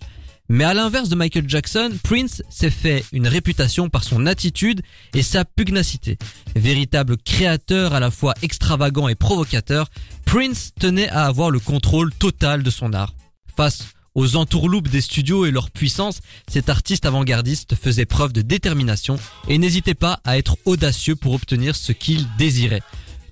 Mais 0.54 0.66
à 0.66 0.76
l'inverse 0.76 1.10
de 1.10 1.16
Michael 1.16 1.50
Jackson, 1.50 1.90
Prince 2.04 2.44
s'est 2.48 2.70
fait 2.70 3.04
une 3.12 3.28
réputation 3.28 3.90
par 3.90 4.04
son 4.04 4.28
attitude 4.28 4.84
et 5.16 5.24
sa 5.24 5.46
pugnacité. 5.46 6.20
Véritable 6.56 7.18
créateur 7.18 7.96
à 7.96 8.00
la 8.00 8.12
fois 8.12 8.36
extravagant 8.44 9.08
et 9.08 9.16
provocateur, 9.16 9.90
Prince 10.26 10.70
tenait 10.80 11.10
à 11.10 11.26
avoir 11.26 11.50
le 11.50 11.58
contrôle 11.58 12.14
total 12.14 12.62
de 12.62 12.70
son 12.70 12.94
art. 12.94 13.16
Face 13.58 13.88
aux 14.14 14.36
entourloupes 14.36 14.90
des 14.90 15.02
studios 15.02 15.48
et 15.48 15.52
leur 15.52 15.72
puissance, 15.72 16.20
cet 16.48 16.70
artiste 16.70 17.08
avant-gardiste 17.08 17.74
faisait 17.74 18.06
preuve 18.06 18.32
de 18.32 18.44
détermination 18.44 19.18
et 19.48 19.58
n'hésitait 19.58 19.96
pas 19.96 20.20
à 20.24 20.38
être 20.38 20.58
audacieux 20.66 21.16
pour 21.16 21.34
obtenir 21.34 21.76
ce 21.76 21.94
qu'il 21.94 22.28
désirait. 22.38 22.84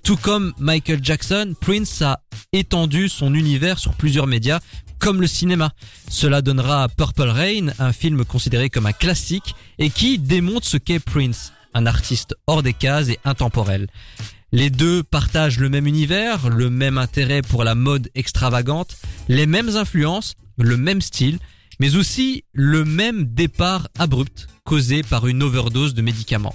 Tout 0.04 0.16
comme 0.16 0.52
Michael 0.58 0.98
Jackson, 1.02 1.54
Prince 1.60 2.02
a 2.02 2.20
étendu 2.52 3.08
son 3.08 3.34
univers 3.34 3.78
sur 3.78 3.94
plusieurs 3.94 4.26
médias, 4.26 4.58
comme 4.98 5.20
le 5.20 5.28
cinéma. 5.28 5.72
Cela 6.08 6.42
donnera 6.42 6.88
Purple 6.88 7.28
Rain, 7.28 7.68
un 7.78 7.92
film 7.92 8.24
considéré 8.24 8.68
comme 8.68 8.86
un 8.86 8.92
classique 8.92 9.54
et 9.78 9.90
qui 9.90 10.18
démontre 10.18 10.66
ce 10.66 10.76
qu'est 10.76 10.98
Prince, 10.98 11.52
un 11.72 11.86
artiste 11.86 12.34
hors 12.48 12.64
des 12.64 12.72
cases 12.72 13.08
et 13.10 13.20
intemporel. 13.24 13.86
Les 14.50 14.70
deux 14.70 15.04
partagent 15.04 15.58
le 15.58 15.68
même 15.68 15.86
univers, 15.86 16.50
le 16.50 16.68
même 16.68 16.98
intérêt 16.98 17.42
pour 17.42 17.62
la 17.62 17.76
mode 17.76 18.10
extravagante, 18.16 18.96
les 19.28 19.46
mêmes 19.46 19.76
influences, 19.76 20.34
le 20.58 20.76
même 20.76 21.00
style, 21.00 21.38
mais 21.78 21.94
aussi 21.94 22.44
le 22.52 22.84
même 22.84 23.24
départ 23.24 23.88
abrupt 23.98 24.48
causé 24.64 25.02
par 25.04 25.26
une 25.28 25.42
overdose 25.42 25.94
de 25.94 26.02
médicaments. 26.02 26.54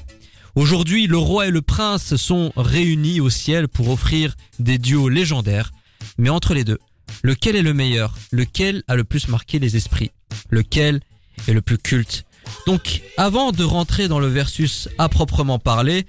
Aujourd'hui, 0.58 1.06
le 1.06 1.20
roi 1.20 1.46
et 1.46 1.52
le 1.52 1.62
prince 1.62 2.16
sont 2.16 2.52
réunis 2.58 3.22
au 3.22 3.30
ciel 3.30 3.68
pour 3.68 3.92
offrir 3.92 4.36
des 4.58 4.80
duos 4.80 5.08
légendaires, 5.08 5.72
mais 6.18 6.30
entre 6.30 6.56
les 6.56 6.64
deux, 6.64 6.80
lequel 7.22 7.56
est 7.56 7.62
le 7.62 7.76
meilleur? 7.76 8.16
Lequel 8.32 8.82
a 8.88 8.96
le 8.96 9.04
plus 9.04 9.28
marqué 9.28 9.60
les 9.60 9.76
esprits? 9.76 10.10
Lequel 10.50 11.02
est 11.48 11.54
le 11.54 11.62
plus 11.62 11.78
culte? 11.78 12.26
Donc, 12.66 13.04
avant 13.18 13.52
de 13.52 13.64
rentrer 13.64 14.08
dans 14.08 14.20
le 14.20 14.26
versus 14.26 14.90
à 14.98 15.10
proprement 15.10 15.60
parler, 15.60 16.08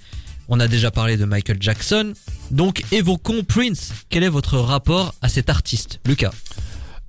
on 0.49 0.61
a 0.61 0.67
déjà 0.67 0.91
parlé 0.91 1.19
de 1.19 1.27
Michael 1.27 1.59
Jackson, 1.61 2.15
donc 2.51 2.85
évoquons 2.91 3.45
Prince. 3.45 3.93
Quel 4.09 4.23
est 4.23 4.31
votre 4.31 4.57
rapport 4.57 5.15
à 5.21 5.29
cet 5.29 5.51
artiste 5.51 6.01
Lucas? 6.07 6.33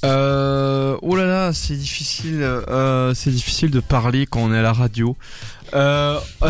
Euh, 0.05 0.97
oh 1.01 1.15
là 1.15 1.25
là, 1.25 1.53
c'est 1.53 1.75
difficile. 1.75 2.41
Euh, 2.41 3.13
c'est 3.13 3.31
difficile 3.31 3.69
de 3.69 3.79
parler 3.79 4.25
quand 4.25 4.41
on 4.41 4.53
est 4.53 4.57
à 4.57 4.61
la 4.61 4.73
radio. 4.73 5.17
Euh, 5.73 6.19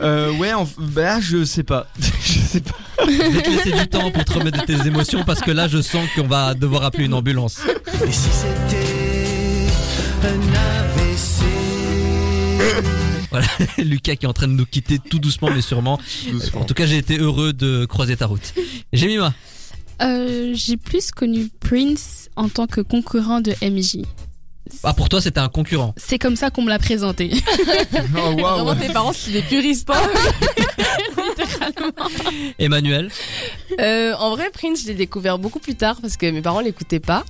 euh, 0.00 0.32
ouais, 0.38 0.52
en- 0.52 0.68
bah, 0.78 1.20
je 1.20 1.44
sais 1.44 1.62
pas. 1.62 1.86
je 2.00 2.38
sais 2.38 2.60
pas. 2.60 2.76
Je 3.06 3.10
vais 3.32 3.42
te 3.42 3.50
laisser 3.50 3.72
du 3.72 3.86
temps 3.88 4.10
pour 4.10 4.24
te 4.24 4.32
remettre 4.32 4.60
de 4.60 4.66
tes 4.66 4.86
émotions 4.86 5.24
parce 5.24 5.40
que 5.40 5.50
là 5.50 5.68
je 5.68 5.80
sens 5.82 6.06
qu'on 6.14 6.26
va 6.26 6.54
devoir 6.54 6.84
appeler 6.84 7.04
une 7.06 7.14
ambulance. 7.14 7.60
Et 8.06 8.12
si 8.12 8.28
c'était 8.30 9.66
un 10.22 10.38
AVC 10.54 11.42
Voilà, 13.30 13.46
Lucas 13.78 14.16
qui 14.16 14.26
est 14.26 14.28
en 14.28 14.32
train 14.32 14.48
de 14.48 14.52
nous 14.52 14.66
quitter 14.66 14.98
tout 14.98 15.18
doucement 15.18 15.50
mais 15.50 15.62
sûrement. 15.62 15.98
En 16.54 16.64
tout 16.64 16.74
cas 16.74 16.86
j'ai 16.86 16.98
été 16.98 17.18
heureux 17.18 17.52
de 17.52 17.84
croiser 17.86 18.16
ta 18.16 18.26
route. 18.26 18.54
Jemima, 18.92 19.32
Euh, 20.02 20.52
J'ai 20.54 20.76
plus 20.76 21.10
connu 21.10 21.48
Prince 21.60 22.28
en 22.36 22.48
tant 22.48 22.66
que 22.66 22.80
concurrent 22.80 23.40
de 23.40 23.52
MJ. 23.62 24.04
Ah 24.84 24.94
pour 24.94 25.08
toi 25.08 25.20
c'était 25.20 25.40
un 25.40 25.48
concurrent. 25.48 25.94
C'est 25.96 26.18
comme 26.18 26.36
ça 26.36 26.50
qu'on 26.50 26.62
me 26.62 26.68
l'a 26.68 26.78
présenté. 26.78 27.32
Oh, 28.16 28.32
waouh. 28.40 28.64
Vraiment, 28.64 28.76
tes 28.76 28.88
parents, 28.92 29.12
c'est 29.12 29.32
des 29.32 29.42
puristes. 29.42 29.88
hein. 29.90 30.00
Emmanuel, 32.58 33.10
Euh, 33.80 34.14
en 34.14 34.34
vrai, 34.34 34.50
Prince, 34.52 34.82
je 34.82 34.88
l'ai 34.88 34.94
découvert 34.94 35.38
beaucoup 35.38 35.58
plus 35.58 35.74
tard 35.74 35.96
parce 36.00 36.16
que 36.16 36.26
mes 36.30 36.42
parents 36.42 36.60
l'écoutaient 36.60 37.00
pas. 37.00 37.24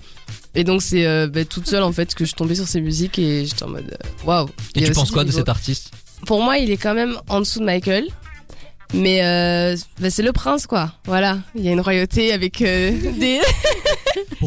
Et 0.55 0.65
donc, 0.65 0.83
c'est 0.83 1.07
euh, 1.07 1.29
bah, 1.29 1.45
toute 1.45 1.67
seule 1.69 1.83
en 1.83 1.93
fait 1.93 2.15
que 2.15 2.25
je 2.25 2.35
tombais 2.35 2.55
sur 2.55 2.69
ses 2.69 2.81
musiques 2.81 3.19
et 3.19 3.47
j'étais 3.47 3.63
en 3.63 3.69
mode 3.69 3.91
euh, 3.93 4.27
waouh. 4.27 4.49
Il 4.75 4.83
et 4.83 4.85
y 4.85 4.85
a 4.85 4.87
tu 4.87 4.91
aussi 4.93 5.01
penses 5.01 5.09
du 5.09 5.15
quoi 5.15 5.23
de 5.25 5.29
niveau. 5.29 5.39
cet 5.39 5.49
artiste? 5.49 5.91
Pour 6.27 6.43
moi, 6.43 6.59
il 6.59 6.71
est 6.71 6.77
quand 6.77 6.95
même 6.95 7.17
en 7.29 7.41
dessous 7.41 7.61
de 7.61 7.65
Michael. 7.65 8.07
Mais 8.95 9.25
euh, 9.25 9.77
bah, 10.01 10.11
c'est 10.11 10.23
le 10.23 10.33
prince, 10.33 10.67
quoi. 10.67 10.93
Voilà. 11.07 11.39
Il 11.55 11.65
y 11.65 11.69
a 11.69 11.73
une 11.73 11.81
royauté 11.81 12.33
avec 12.33 12.61
euh, 12.61 12.91
des. 13.19 13.41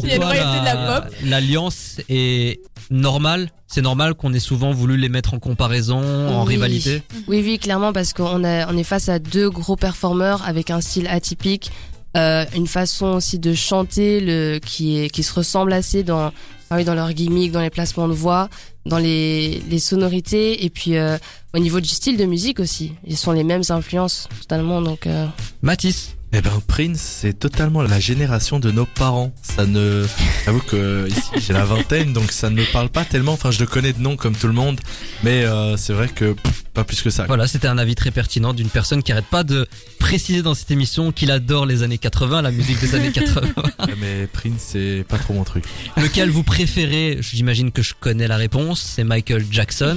Il 0.06 0.10
y 0.10 0.12
a 0.12 0.16
une 0.16 0.22
variété 0.22 0.60
de 0.60 0.64
la 0.64 1.00
pop. 1.00 1.12
l'alliance 1.24 2.00
est 2.08 2.60
normale. 2.90 3.50
C'est 3.66 3.82
normal 3.82 4.14
qu'on 4.14 4.32
ait 4.32 4.38
souvent 4.40 4.72
voulu 4.72 4.96
les 4.96 5.08
mettre 5.08 5.34
en 5.34 5.38
comparaison, 5.40 5.98
en 6.28 6.44
rivalité. 6.44 7.02
Oui, 7.26 7.42
oui, 7.44 7.58
clairement, 7.58 7.92
parce 7.92 8.12
qu'on 8.12 8.44
on 8.44 8.76
est 8.76 8.84
face 8.84 9.08
à 9.08 9.18
deux 9.18 9.50
gros 9.50 9.76
performeurs 9.76 10.46
avec 10.46 10.70
un 10.70 10.80
style 10.80 11.08
atypique, 11.08 11.72
euh, 12.16 12.44
une 12.54 12.68
façon 12.68 13.06
aussi 13.06 13.38
de 13.38 13.52
chanter 13.54 14.20
le, 14.20 14.58
qui, 14.64 14.98
est, 14.98 15.10
qui 15.10 15.22
se 15.22 15.34
ressemble 15.34 15.72
assez 15.72 16.02
dans, 16.04 16.32
ah 16.70 16.76
oui, 16.76 16.84
dans 16.84 16.94
leur 16.94 17.12
gimmick, 17.12 17.50
dans 17.52 17.60
les 17.60 17.70
placements 17.70 18.08
de 18.08 18.14
voix, 18.14 18.48
dans 18.86 18.98
les, 18.98 19.60
les 19.68 19.78
sonorités, 19.80 20.64
et 20.64 20.70
puis 20.70 20.96
euh, 20.96 21.18
au 21.54 21.58
niveau 21.58 21.80
du 21.80 21.88
style 21.88 22.16
de 22.16 22.24
musique 22.24 22.60
aussi. 22.60 22.92
Ils 23.04 23.16
sont 23.16 23.32
les 23.32 23.44
mêmes 23.44 23.64
influences, 23.68 24.28
totalement, 24.42 24.80
donc... 24.80 25.06
euh, 25.06 25.26
Mathis 25.62 26.15
Eh 26.38 26.42
ben 26.42 26.60
Prince, 26.68 27.00
c'est 27.00 27.32
totalement 27.32 27.80
la 27.80 27.98
génération 27.98 28.60
de 28.60 28.70
nos 28.70 28.84
parents. 28.84 29.32
Ça 29.40 29.64
ne, 29.64 30.04
j'avoue 30.44 30.60
que 30.60 31.08
ici 31.08 31.30
j'ai 31.36 31.54
la 31.54 31.64
vingtaine, 31.64 32.12
donc 32.12 32.30
ça 32.30 32.50
ne 32.50 32.56
me 32.56 32.72
parle 32.74 32.90
pas 32.90 33.06
tellement. 33.06 33.32
Enfin, 33.32 33.50
je 33.50 33.58
le 33.58 33.64
connais 33.64 33.94
de 33.94 34.02
nom 34.02 34.16
comme 34.16 34.36
tout 34.36 34.46
le 34.46 34.52
monde, 34.52 34.78
mais 35.22 35.46
euh, 35.46 35.78
c'est 35.78 35.94
vrai 35.94 36.08
que 36.08 36.36
pas 36.76 36.84
plus 36.84 37.02
que 37.02 37.10
ça. 37.10 37.24
Voilà, 37.26 37.46
c'était 37.48 37.66
un 37.66 37.78
avis 37.78 37.94
très 37.96 38.10
pertinent 38.12 38.52
d'une 38.52 38.68
personne 38.68 39.02
qui 39.02 39.10
arrête 39.10 39.26
pas 39.26 39.42
de 39.42 39.66
préciser 39.98 40.42
dans 40.42 40.54
cette 40.54 40.70
émission 40.70 41.10
qu'il 41.10 41.30
adore 41.32 41.66
les 41.66 41.82
années 41.82 41.98
80, 41.98 42.42
la 42.42 42.50
musique 42.52 42.78
des 42.80 42.94
années 42.94 43.10
80. 43.12 43.48
Ouais, 43.86 43.94
mais 44.00 44.26
Prince, 44.26 44.60
c'est 44.72 45.04
pas 45.08 45.18
trop 45.18 45.34
mon 45.34 45.44
truc. 45.44 45.64
Lequel 45.96 46.30
vous 46.30 46.42
préférez? 46.42 47.18
J'imagine 47.20 47.70
que 47.72 47.82
je 47.82 47.94
connais 47.98 48.28
la 48.28 48.36
réponse, 48.36 48.80
c'est 48.80 49.04
Michael 49.04 49.44
Jackson. 49.50 49.96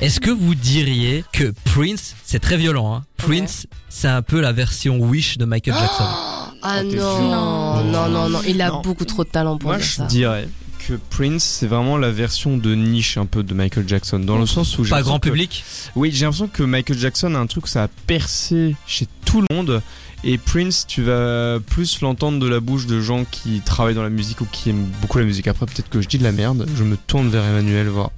Est-ce 0.00 0.20
que 0.20 0.30
vous 0.30 0.54
diriez 0.54 1.24
que 1.32 1.52
Prince, 1.64 2.14
c'est 2.24 2.40
très 2.40 2.56
violent, 2.56 2.94
hein 2.94 3.04
Prince, 3.16 3.66
c'est 3.88 4.08
un 4.08 4.22
peu 4.22 4.40
la 4.40 4.52
version 4.52 4.98
Wish 4.98 5.38
de 5.38 5.44
Michael 5.44 5.74
Jackson? 5.74 6.04
Ah 6.04 6.40
Oh, 6.66 6.82
non, 6.82 7.84
non, 7.84 8.08
non, 8.08 8.28
non, 8.30 8.40
il 8.48 8.62
a 8.62 8.68
Non. 8.70 8.80
beaucoup 8.80 9.04
trop 9.04 9.22
de 9.22 9.28
talent 9.28 9.58
pour 9.58 9.68
Moi, 9.68 9.76
dire 9.78 9.86
je 9.86 9.92
ça. 9.96 10.04
dirais 10.06 10.48
que 10.88 10.94
Prince, 11.10 11.42
c'est 11.44 11.66
vraiment 11.66 11.96
la 11.96 12.10
version 12.10 12.56
de 12.56 12.74
niche 12.74 13.16
un 13.16 13.26
peu 13.26 13.42
de 13.42 13.54
Michael 13.54 13.88
Jackson, 13.88 14.18
dans 14.18 14.38
le 14.38 14.46
sens 14.46 14.78
où 14.78 14.84
j'ai 14.84 14.90
Pas 14.90 14.96
l'impression 14.96 15.10
grand 15.12 15.18
que- 15.20 15.28
public 15.28 15.64
Oui, 15.96 16.10
j'ai 16.12 16.24
l'impression 16.24 16.48
que 16.48 16.62
Michael 16.62 16.98
Jackson 16.98 17.34
a 17.34 17.38
un 17.38 17.46
truc, 17.46 17.66
ça 17.68 17.84
a 17.84 17.88
percé 18.06 18.76
chez 18.86 19.06
tout 19.24 19.40
le 19.40 19.54
monde. 19.54 19.82
Et 20.26 20.38
Prince, 20.38 20.86
tu 20.88 21.02
vas 21.02 21.58
plus 21.60 22.00
l'entendre 22.00 22.38
de 22.38 22.46
la 22.48 22.60
bouche 22.60 22.86
de 22.86 23.00
gens 23.00 23.24
qui 23.30 23.60
travaillent 23.64 23.94
dans 23.94 24.02
la 24.02 24.08
musique 24.10 24.40
ou 24.40 24.46
qui 24.50 24.70
aiment 24.70 24.88
beaucoup 25.02 25.18
la 25.18 25.24
musique. 25.24 25.48
Après, 25.48 25.66
peut-être 25.66 25.90
que 25.90 26.00
je 26.00 26.08
dis 26.08 26.18
de 26.18 26.24
la 26.24 26.32
merde. 26.32 26.66
Je 26.76 26.82
me 26.84 26.96
tourne 26.96 27.28
vers 27.28 27.44
Emmanuel, 27.44 27.88
voir. 27.88 28.10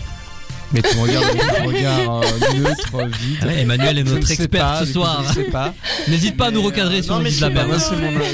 Mais 0.73 0.83
tu 0.83 0.97
me 0.97 1.03
regardes 1.03 1.25
avec 1.25 1.43
un 1.43 1.65
regard 1.65 2.21
euh, 2.23 2.55
neutre, 2.59 3.09
vide. 3.21 3.39
Ah 3.43 3.47
ouais, 3.47 3.61
Emmanuel 3.61 3.99
est 3.99 4.05
notre 4.05 4.31
expert 4.31 4.49
pas, 4.65 4.85
ce 4.85 4.93
soir. 4.93 5.25
Je 5.29 5.35
sais 5.35 5.45
pas. 5.51 5.75
N'hésite 6.09 6.37
pas 6.37 6.47
à 6.47 6.51
nous 6.51 6.63
recadrer 6.63 6.99
euh, 6.99 7.03
si 7.03 7.09
non, 7.09 7.21
mais 7.21 7.31
de 7.31 7.41
la 7.41 7.79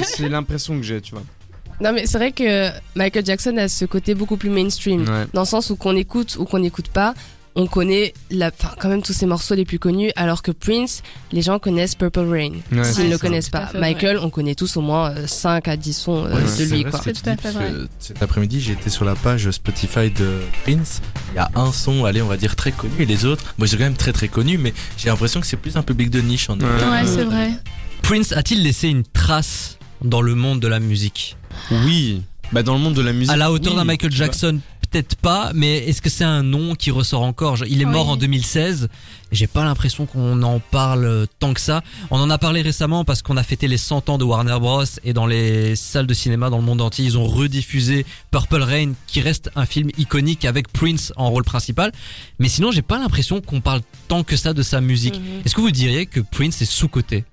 C'est 0.05 0.29
l'impression 0.29 0.77
que 0.77 0.83
j'ai, 0.83 1.01
tu 1.01 1.13
vois. 1.13 1.23
Non, 1.83 1.93
mais 1.93 2.07
c'est 2.07 2.19
vrai 2.19 2.33
que 2.33 2.71
Michael 2.95 3.27
Jackson 3.27 3.57
a 3.59 3.69
ce 3.69 3.85
côté 3.85 4.15
beaucoup 4.15 4.37
plus 4.37 4.51
mainstream. 4.51 5.01
Ouais. 5.03 5.27
dans 5.33 5.43
le 5.43 5.47
sens 5.47 5.71
où 5.71 5.77
qu'on 5.77 5.97
écoute 5.97 6.37
ou 6.39 6.45
qu'on 6.45 6.61
n'écoute 6.61 6.89
pas, 6.89 7.15
on 7.55 7.67
connaît 7.67 8.15
la, 8.31 8.51
quand 8.51 8.89
même 8.89 9.03
tous 9.03 9.13
ses 9.13 9.27
morceaux 9.27 9.55
les 9.55 9.67
plus 9.67 9.79
connus, 9.79 10.11
alors 10.17 10.41
que 10.43 10.53
Prince, 10.53 11.03
les 11.33 11.43
gens 11.43 11.59
connaissent 11.59 11.95
Purple 11.95 12.21
Rain. 12.21 12.53
Ouais, 12.73 12.85
S'ils 12.85 12.95
c'est 12.95 13.05
ne 13.05 13.09
le 13.11 13.17
ça. 13.17 13.19
connaissent 13.19 13.51
pas. 13.51 13.67
fait 13.67 13.79
Michael, 13.79 14.19
on 14.23 14.31
connaît 14.31 14.55
tous 14.55 14.77
au 14.79 14.81
moins 14.81 15.11
euh, 15.11 15.27
5 15.27 15.69
à 15.69 15.77
10 15.77 15.93
sons 15.93 16.25
euh, 16.25 16.35
Ouais, 16.35 16.43
de 16.43 16.47
c'est 16.47 16.65
lui. 16.65 16.85
Quoi. 16.85 16.99
C'est 17.05 17.13
tout 17.13 17.29
à 17.29 17.35
dis, 17.35 17.43
fait 17.43 17.53
parce 17.53 17.55
vrai. 17.57 17.73
Cet 17.99 18.23
après-midi, 18.23 18.71
été 18.73 18.89
sur 18.89 19.05
la 19.05 19.15
page 19.15 19.51
Spotify 19.51 20.09
de 20.11 20.39
Prince. 20.65 21.03
Il 21.33 21.37
y 21.37 21.41
a 21.41 21.51
un 21.55 21.73
son, 21.73 22.07
allez, 22.07 22.23
on 22.23 22.27
va 22.29 22.39
dire 22.39 22.57
très 22.57 22.73
connu, 22.73 22.93
et 23.01 23.05
les 23.07 23.27
autres, 23.27 23.45
moi, 23.59 23.67
ils 23.67 23.71
sont 23.71 23.77
quand 23.77 23.83
même 23.85 23.97
très 23.97 24.13
très 24.15 24.29
connus, 24.29 24.57
mais 24.57 24.73
j'ai 24.97 25.11
l'impression 25.11 25.41
que 25.41 25.47
c'est 25.47 25.59
plus 25.59 25.77
un 25.77 25.83
public 25.83 26.09
de 26.09 26.21
niche 26.23 26.49
en 26.49 26.59
Ouais. 26.59 26.67
c'est 27.05 27.25
vrai. 27.25 27.51
Prince 28.01 28.33
a-t-il 28.33 28.63
laissé 28.63 28.89
une 28.89 29.05
trace 29.05 29.77
dans 30.03 30.23
le 30.23 30.35
monde 30.35 30.59
de 30.61 30.69
la 30.69 30.81
musique? 30.81 31.37
Oui. 31.71 32.23
Bah, 32.53 32.63
dans 32.63 32.75
le 32.75 32.81
monde 32.81 32.95
de 32.95 33.03
la 33.03 33.13
musique. 33.13 33.33
À 33.33 33.37
la 33.37 33.51
hauteur 33.51 33.73
oui, 33.73 33.79
d'un 33.79 33.85
Michael. 33.85 34.13
Jackson 34.13 34.61
peut-être 34.91 35.17
pas, 35.17 35.53
mais 35.55 35.79
est-ce 35.89 36.03
que 36.03 36.11
c'est 36.11 36.23
un 36.25 36.43
nom 36.43 36.75
qui 36.75 36.91
ressort 36.91 37.23
encore? 37.23 37.57
Il 37.67 37.81
est 37.81 37.87
mort 37.87 38.09
Oui. 38.09 38.13
en 38.13 38.17
2016. 38.19 38.85
et 38.85 39.35
J'ai 39.35 39.47
pas 39.47 39.65
l'impression 39.65 40.05
qu'on 40.05 40.43
en 40.43 40.61
parle 40.61 41.07
euh, 41.07 41.27
tant 41.39 41.55
que 41.55 41.61
ça. 41.63 41.83
On 42.11 42.21
en 42.21 42.29
a 42.29 42.37
parlé 42.37 42.61
récemment 42.61 43.03
parce 43.03 43.23
qu'on 43.23 43.39
a 43.39 43.43
fêté 43.43 43.69
les 43.69 43.79
100 43.79 44.11
ans 44.11 44.19
de 44.19 44.25
Warner 44.25 44.59
Bros 44.61 44.85
et 45.03 45.15
dans 45.15 45.25
les 45.25 45.77
salles 45.77 46.07
de 46.07 46.13
cinéma 46.13 46.51
dans 46.51 46.59
le 46.59 46.65
monde 46.65 46.83
entier, 46.83 47.07
ils 47.07 47.17
ont 47.17 47.25
rediffusé 47.27 48.05
Purple 48.31 48.61
Rain, 48.63 48.93
qui 49.07 49.23
reste 49.23 49.51
un 49.57 49.65
film 49.65 49.89
iconique 49.97 50.45
avec 50.45 50.71
Prince 50.71 51.15
en 51.17 51.31
rôle 51.31 51.45
principal. 51.45 51.91
Mais 52.39 52.49
sinon, 52.49 52.71
j'ai 52.71 52.83
pas 52.83 52.99
l'impression 52.99 53.41
qu'on 53.41 53.63
parle 53.63 53.81
tant 54.09 54.25
que 54.25 54.37
ça 54.37 54.53
de 54.53 54.63
sa 54.63 54.83
musique. 54.83 55.15
Mhm. 55.19 55.41
Est-ce 55.47 55.55
que 55.55 55.63
vous 55.63 55.71
diriez 55.71 56.05
que 56.05 56.21
Prince 56.21 56.61
est 56.61 56.67
sous 56.71 56.89
côté 56.89 57.25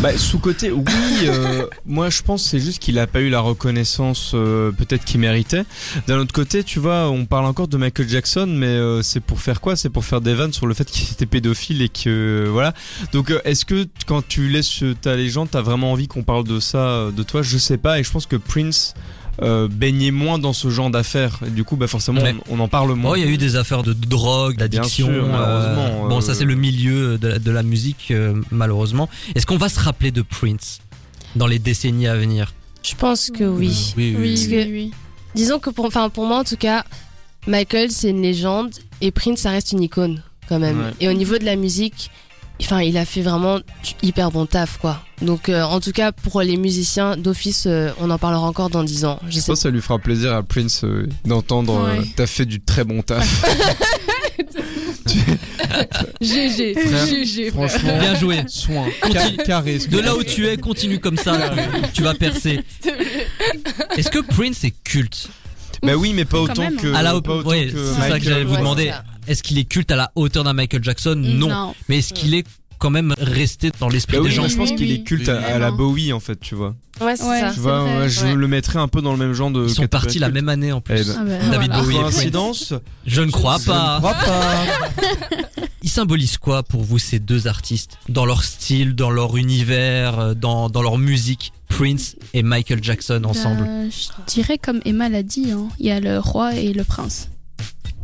Bah, 0.00 0.16
sous 0.18 0.38
côté, 0.38 0.70
oui. 0.70 0.84
euh, 1.24 1.66
moi, 1.86 2.10
je 2.10 2.22
pense 2.22 2.44
c'est 2.44 2.60
juste 2.60 2.78
qu'il 2.80 2.98
a 2.98 3.06
pas 3.06 3.20
eu 3.20 3.30
la 3.30 3.40
reconnaissance 3.40 4.32
euh, 4.34 4.70
peut-être 4.72 5.04
qu'il 5.04 5.20
méritait. 5.20 5.64
D'un 6.06 6.18
autre 6.18 6.32
côté, 6.32 6.62
tu 6.62 6.78
vois, 6.78 7.08
on 7.08 7.24
parle 7.24 7.46
encore 7.46 7.68
de 7.68 7.76
Michael 7.76 8.08
Jackson, 8.08 8.46
mais 8.46 8.66
euh, 8.66 9.02
c'est 9.02 9.20
pour 9.20 9.40
faire 9.40 9.60
quoi? 9.60 9.76
C'est 9.76 9.90
pour 9.90 10.04
faire 10.04 10.20
des 10.20 10.34
vannes 10.34 10.52
sur 10.52 10.66
le 10.66 10.74
fait 10.74 10.90
qu'il 10.90 11.10
était 11.10 11.26
pédophile 11.26 11.82
et 11.82 11.88
que 11.88 12.46
voilà. 12.50 12.74
Donc, 13.12 13.32
est-ce 13.44 13.64
que 13.64 13.86
quand 14.06 14.26
tu 14.26 14.48
laisses 14.48 14.84
ta 15.00 15.16
légende, 15.16 15.48
t'as 15.50 15.62
vraiment 15.62 15.92
envie 15.92 16.08
qu'on 16.08 16.22
parle 16.22 16.44
de 16.44 16.60
ça, 16.60 17.10
de 17.10 17.22
toi? 17.22 17.42
Je 17.42 17.56
sais 17.58 17.78
pas. 17.78 17.98
Et 17.98 18.04
je 18.04 18.10
pense 18.10 18.26
que 18.26 18.36
Prince. 18.36 18.94
Euh, 19.42 19.66
baignait 19.68 20.12
moins 20.12 20.38
dans 20.38 20.52
ce 20.52 20.70
genre 20.70 20.90
d'affaires 20.90 21.40
et 21.44 21.50
du 21.50 21.64
coup 21.64 21.74
bah 21.74 21.88
forcément 21.88 22.20
Ouais. 22.22 22.36
on, 22.50 22.60
on 22.60 22.62
en 22.62 22.68
parle 22.68 22.92
moins 22.94 23.12
Oh, 23.12 23.16
il 23.16 23.24
y 23.24 23.26
a 23.26 23.30
eu 23.30 23.36
des 23.36 23.56
affaires 23.56 23.82
de 23.82 23.92
drogue, 23.92 24.56
d'addiction. 24.56 25.06
sûr, 25.06 25.24
euh, 25.24 25.26
malheureusement, 25.28 26.08
bon, 26.08 26.18
euh, 26.18 26.20
ça 26.20 26.34
c'est 26.34 26.44
le 26.44 26.54
milieu 26.54 27.18
de 27.18 27.26
la, 27.26 27.38
de 27.40 27.50
la 27.50 27.64
musique, 27.64 28.12
euh, 28.12 28.40
malheureusement. 28.52 29.08
Est-ce 29.34 29.44
qu'on 29.44 29.56
va 29.56 29.68
se 29.68 29.80
rappeler 29.80 30.12
de 30.12 30.22
Prince 30.22 30.78
dans 31.34 31.48
les 31.48 31.58
décennies 31.58 32.06
à 32.06 32.14
venir? 32.16 32.54
Je 32.84 32.94
pense 32.94 33.30
que 33.30 33.42
oui. 33.42 33.92
Oui, 33.96 34.14
oui. 34.16 34.22
Oui, 34.22 34.30
Parce 34.34 34.46
oui, 34.46 34.50
que- 34.64 34.70
oui. 34.70 34.90
Disons 35.34 35.58
que 35.58 35.70
pour, 35.70 35.86
enfin, 35.86 36.10
pour 36.10 36.26
moi 36.26 36.38
en 36.38 36.44
tout 36.44 36.56
cas, 36.56 36.84
Michael 37.48 37.90
c'est 37.90 38.10
une 38.10 38.22
légende 38.22 38.70
et 39.00 39.10
Prince 39.10 39.40
ça 39.40 39.50
reste 39.50 39.72
une 39.72 39.82
icône 39.82 40.22
quand 40.48 40.60
même. 40.60 40.78
Ouais. 40.78 40.92
Et 41.00 41.08
au 41.08 41.12
niveau 41.12 41.38
de 41.38 41.44
la 41.44 41.56
musique, 41.56 42.10
enfin 42.60 42.80
il 42.82 42.96
a 42.96 43.04
fait 43.04 43.22
vraiment 43.22 43.58
du 43.58 43.62
hyper 44.02 44.30
bon 44.30 44.46
taf 44.46 44.78
quoi. 44.78 45.00
Donc 45.22 45.48
euh, 45.48 45.62
en 45.62 45.80
tout 45.80 45.92
cas 45.92 46.12
pour 46.12 46.40
les 46.42 46.56
musiciens 46.56 47.16
d'office, 47.16 47.64
euh, 47.66 47.90
on 48.00 48.10
en 48.10 48.18
parlera 48.18 48.42
encore 48.46 48.70
dans 48.70 48.84
10 48.84 49.04
ans. 49.04 49.18
Je 49.26 49.32
Je 49.36 49.40
sais 49.40 49.46
pense 49.46 49.58
que 49.58 49.62
ça 49.62 49.70
lui 49.70 49.80
fera 49.80 49.98
plaisir 49.98 50.32
à 50.34 50.42
Prince 50.42 50.82
euh, 50.84 51.08
d'entendre 51.24 51.74
euh, 51.78 51.98
Ouais. 51.98 52.04
t'as 52.16 52.26
fait 52.26 52.46
du 52.46 52.60
très 52.60 52.84
bon 52.84 53.02
taf. 53.02 53.44
GG, 56.20 56.74
GG. 57.06 57.50
Franchement, 57.50 57.98
Bien 57.98 58.14
joué. 58.16 58.44
soin, 58.48 58.86
Continue. 59.02 59.36
Ca- 59.36 59.44
carré. 59.44 59.78
De 59.78 59.98
là 60.00 60.16
où 60.16 60.22
tu 60.22 60.46
es, 60.46 60.56
continue 60.56 60.98
comme 60.98 61.16
ça, 61.16 61.38
tu 61.92 62.02
vas 62.02 62.14
percer. 62.14 62.60
Est-ce 63.96 64.10
que 64.10 64.20
Prince 64.20 64.64
est 64.64 64.74
culte? 64.84 65.28
Bah 65.82 65.94
oui, 65.96 66.12
mais 66.14 66.24
pas 66.24 66.38
Quand 66.38 66.44
autant 66.44 66.62
même, 66.62 66.76
que. 66.76 66.86
hein. 66.88 66.94
À 66.94 67.02
la- 67.02 67.20
pas 67.20 67.34
autant 67.34 67.50
ouais, 67.50 67.66
que 67.66 67.92
c'est 67.94 68.08
ça 68.08 68.18
que 68.18 68.24
j'allais 68.24 68.44
vous 68.44 68.56
demander. 68.56 68.92
Est-ce 69.26 69.42
qu'il 69.42 69.58
est 69.58 69.64
culte 69.64 69.90
à 69.90 69.96
la 69.96 70.10
hauteur 70.14 70.44
d'un 70.44 70.52
Michael 70.52 70.82
Jackson 70.84 71.14
non. 71.16 71.74
Mais 71.88 71.98
est-ce 71.98 72.12
qu'il 72.14 72.34
est 72.34 72.44
quand 72.78 72.90
même 72.90 73.14
resté 73.18 73.70
dans 73.80 73.88
l'esprit 73.88 74.18
Bah 74.18 74.24
des 74.24 74.30
gens 74.30 74.42
moi, 74.42 74.48
je 74.50 74.56
pense 74.56 74.70
Oui, 74.70 74.76
qu'il 74.76 74.86
oui. 74.88 74.94
est 74.94 75.04
culte 75.04 75.28
à, 75.28 75.40
à 75.40 75.58
la. 75.58 75.70
Bowie 75.70 76.12
en 76.12 76.20
fait, 76.20 76.38
tu 76.40 76.54
vois. 76.54 76.74
Ouais, 77.00 77.16
c'est 77.16 77.24
Ouais. 77.26 77.40
ça. 77.40 77.52
Tu 77.54 77.60
vois, 77.60 77.80
vrai. 77.80 77.98
ouais, 78.00 78.08
je 78.10 78.24
Ouais. 78.26 78.34
le 78.34 78.48
mettrais 78.48 78.78
un 78.78 78.88
peu 78.88 79.00
dans 79.00 79.12
le 79.12 79.18
même 79.18 79.32
genre 79.32 79.50
de. 79.50 79.64
Ils 79.66 79.74
sont 79.74 79.86
partis 79.86 80.18
la 80.18 80.28
même 80.30 80.48
année 80.48 80.72
en 80.72 80.80
plus. 80.80 81.00
Eh 81.00 81.04
ben, 81.04 81.14
Ah 81.18 81.24
bah, 81.24 81.48
David 81.50 81.70
voilà. 81.70 81.82
Bowie 81.82 81.96
et 81.96 82.00
Prince. 82.00 82.14
Coïncidence 82.16 82.72
Je 83.06 83.20
ne 83.22 83.30
crois 83.30 83.58
Je 83.60 83.66
pas. 83.66 83.94
ne 83.94 83.98
crois 84.00 84.14
pas. 84.14 84.54
Ils 85.82 85.90
symbolisent 85.90 86.38
quoi 86.38 86.62
pour 86.62 86.82
vous 86.82 86.98
ces 86.98 87.18
deux 87.18 87.46
artistes? 87.46 87.98
Dans 88.08 88.24
leur 88.24 88.42
style, 88.42 88.94
dans 88.94 89.10
leur 89.10 89.36
univers, 89.36 90.18
euh, 90.18 90.34
dans, 90.34 90.68
dans 90.70 90.80
leur 90.82 90.96
musique 90.98 91.52
Prince 91.68 92.16
et 92.32 92.42
Michael 92.42 92.82
Jackson 92.82 93.22
ensemble? 93.24 93.64
Bah, 93.64 93.90
je 93.90 94.32
dirais 94.32 94.56
comme 94.58 94.80
Emma 94.86 95.08
l'a 95.10 95.22
dit, 95.22 95.50
hein, 95.52 95.68
il 95.78 95.86
y 95.86 95.90
a 95.90 96.00
le 96.00 96.18
roi 96.18 96.54
et 96.54 96.72
le 96.72 96.84
prince. 96.84 97.28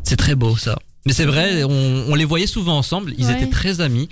C'est 0.04 0.16
très 0.16 0.34
beau 0.34 0.56
ça. 0.56 0.78
Mais 1.06 1.12
c'est 1.14 1.24
vrai, 1.24 1.64
on, 1.64 2.04
on 2.08 2.14
les 2.14 2.24
voyait 2.26 2.46
souvent 2.46 2.76
ensemble, 2.76 3.14
ils 3.16 3.26
Ouais. 3.26 3.32
étaient 3.34 3.50
très 3.50 3.80
amis. 3.80 4.08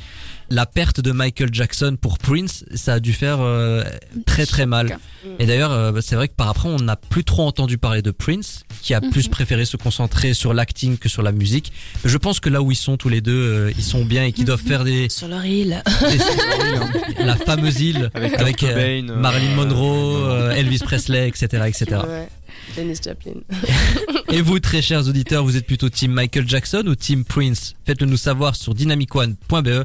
La 0.50 0.64
perte 0.64 1.02
de 1.02 1.12
Michael 1.12 1.50
Jackson 1.52 1.98
pour 2.00 2.16
Prince, 2.16 2.64
ça 2.74 2.94
a 2.94 3.00
dû 3.00 3.12
faire 3.12 3.40
euh, 3.42 3.84
très 4.24 4.46
très 4.46 4.64
mal. 4.64 4.98
Et 5.38 5.44
d'ailleurs, 5.44 5.72
euh, 5.72 5.92
c'est 6.00 6.16
vrai 6.16 6.28
que 6.28 6.32
par 6.34 6.48
après, 6.48 6.70
on 6.70 6.76
n'a 6.78 6.96
plus 6.96 7.22
trop 7.22 7.46
entendu 7.46 7.76
parler 7.76 8.00
de 8.00 8.10
Prince, 8.10 8.62
qui 8.80 8.94
a 8.94 9.02
plus 9.02 9.26
Mhm. 9.26 9.30
préféré 9.30 9.64
se 9.66 9.76
concentrer 9.76 10.32
sur 10.32 10.54
l'acting 10.54 10.96
que 10.96 11.10
sur 11.10 11.20
la 11.20 11.32
musique. 11.32 11.70
Mais 12.02 12.08
je 12.08 12.16
pense 12.16 12.40
que 12.40 12.48
là 12.48 12.62
où 12.62 12.72
ils 12.72 12.76
sont 12.76 12.96
tous 12.96 13.10
les 13.10 13.20
deux, 13.20 13.32
euh, 13.34 13.72
ils 13.76 13.84
sont 13.84 14.06
bien 14.06 14.24
et 14.24 14.32
qu'ils 14.32 14.46
doivent 14.46 14.62
faire 14.62 14.84
des, 14.84 15.10
Sur 15.10 15.28
leur 15.28 15.44
île. 15.44 15.82
des- 17.18 17.24
la 17.24 17.36
fameuse 17.36 17.80
île 17.82 18.10
Avec, 18.14 18.62
euh, 18.62 18.68
Cobain, 18.68 19.08
euh, 19.10 19.20
Marilyn 19.20 19.54
Monroe, 19.54 20.16
euh, 20.16 20.48
euh, 20.48 20.50
Elvis 20.52 20.78
Presley, 20.78 21.28
etc., 21.28 21.64
etc. 21.66 21.84
Ouais. 22.08 22.28
Dennis 22.76 22.98
Joplin. 23.04 23.40
Et 24.32 24.42
vous, 24.42 24.60
très 24.60 24.82
chers 24.82 25.08
auditeurs, 25.08 25.44
vous 25.44 25.56
êtes 25.56 25.66
plutôt 25.66 25.88
team 25.88 26.12
Michael 26.12 26.48
Jackson 26.48 26.84
ou 26.86 26.94
team 26.94 27.24
Prince? 27.24 27.74
Faites-le 27.86 28.06
nous 28.06 28.16
savoir 28.16 28.56
sur 28.56 28.74
dynamicone.be 28.74 29.84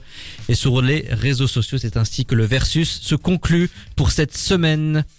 et 0.50 0.56
sur 0.56 0.82
les 0.82 1.06
réseaux 1.10 1.48
sociaux. 1.48 1.78
C'est 1.78 1.98
ainsi 1.98 2.26
que 2.26 2.36
le 2.36 2.46
versus 2.46 3.00
se 3.02 3.16
conclut 3.16 3.70
pour 3.96 4.12
cette 4.12 4.36
semaine. 4.36 5.06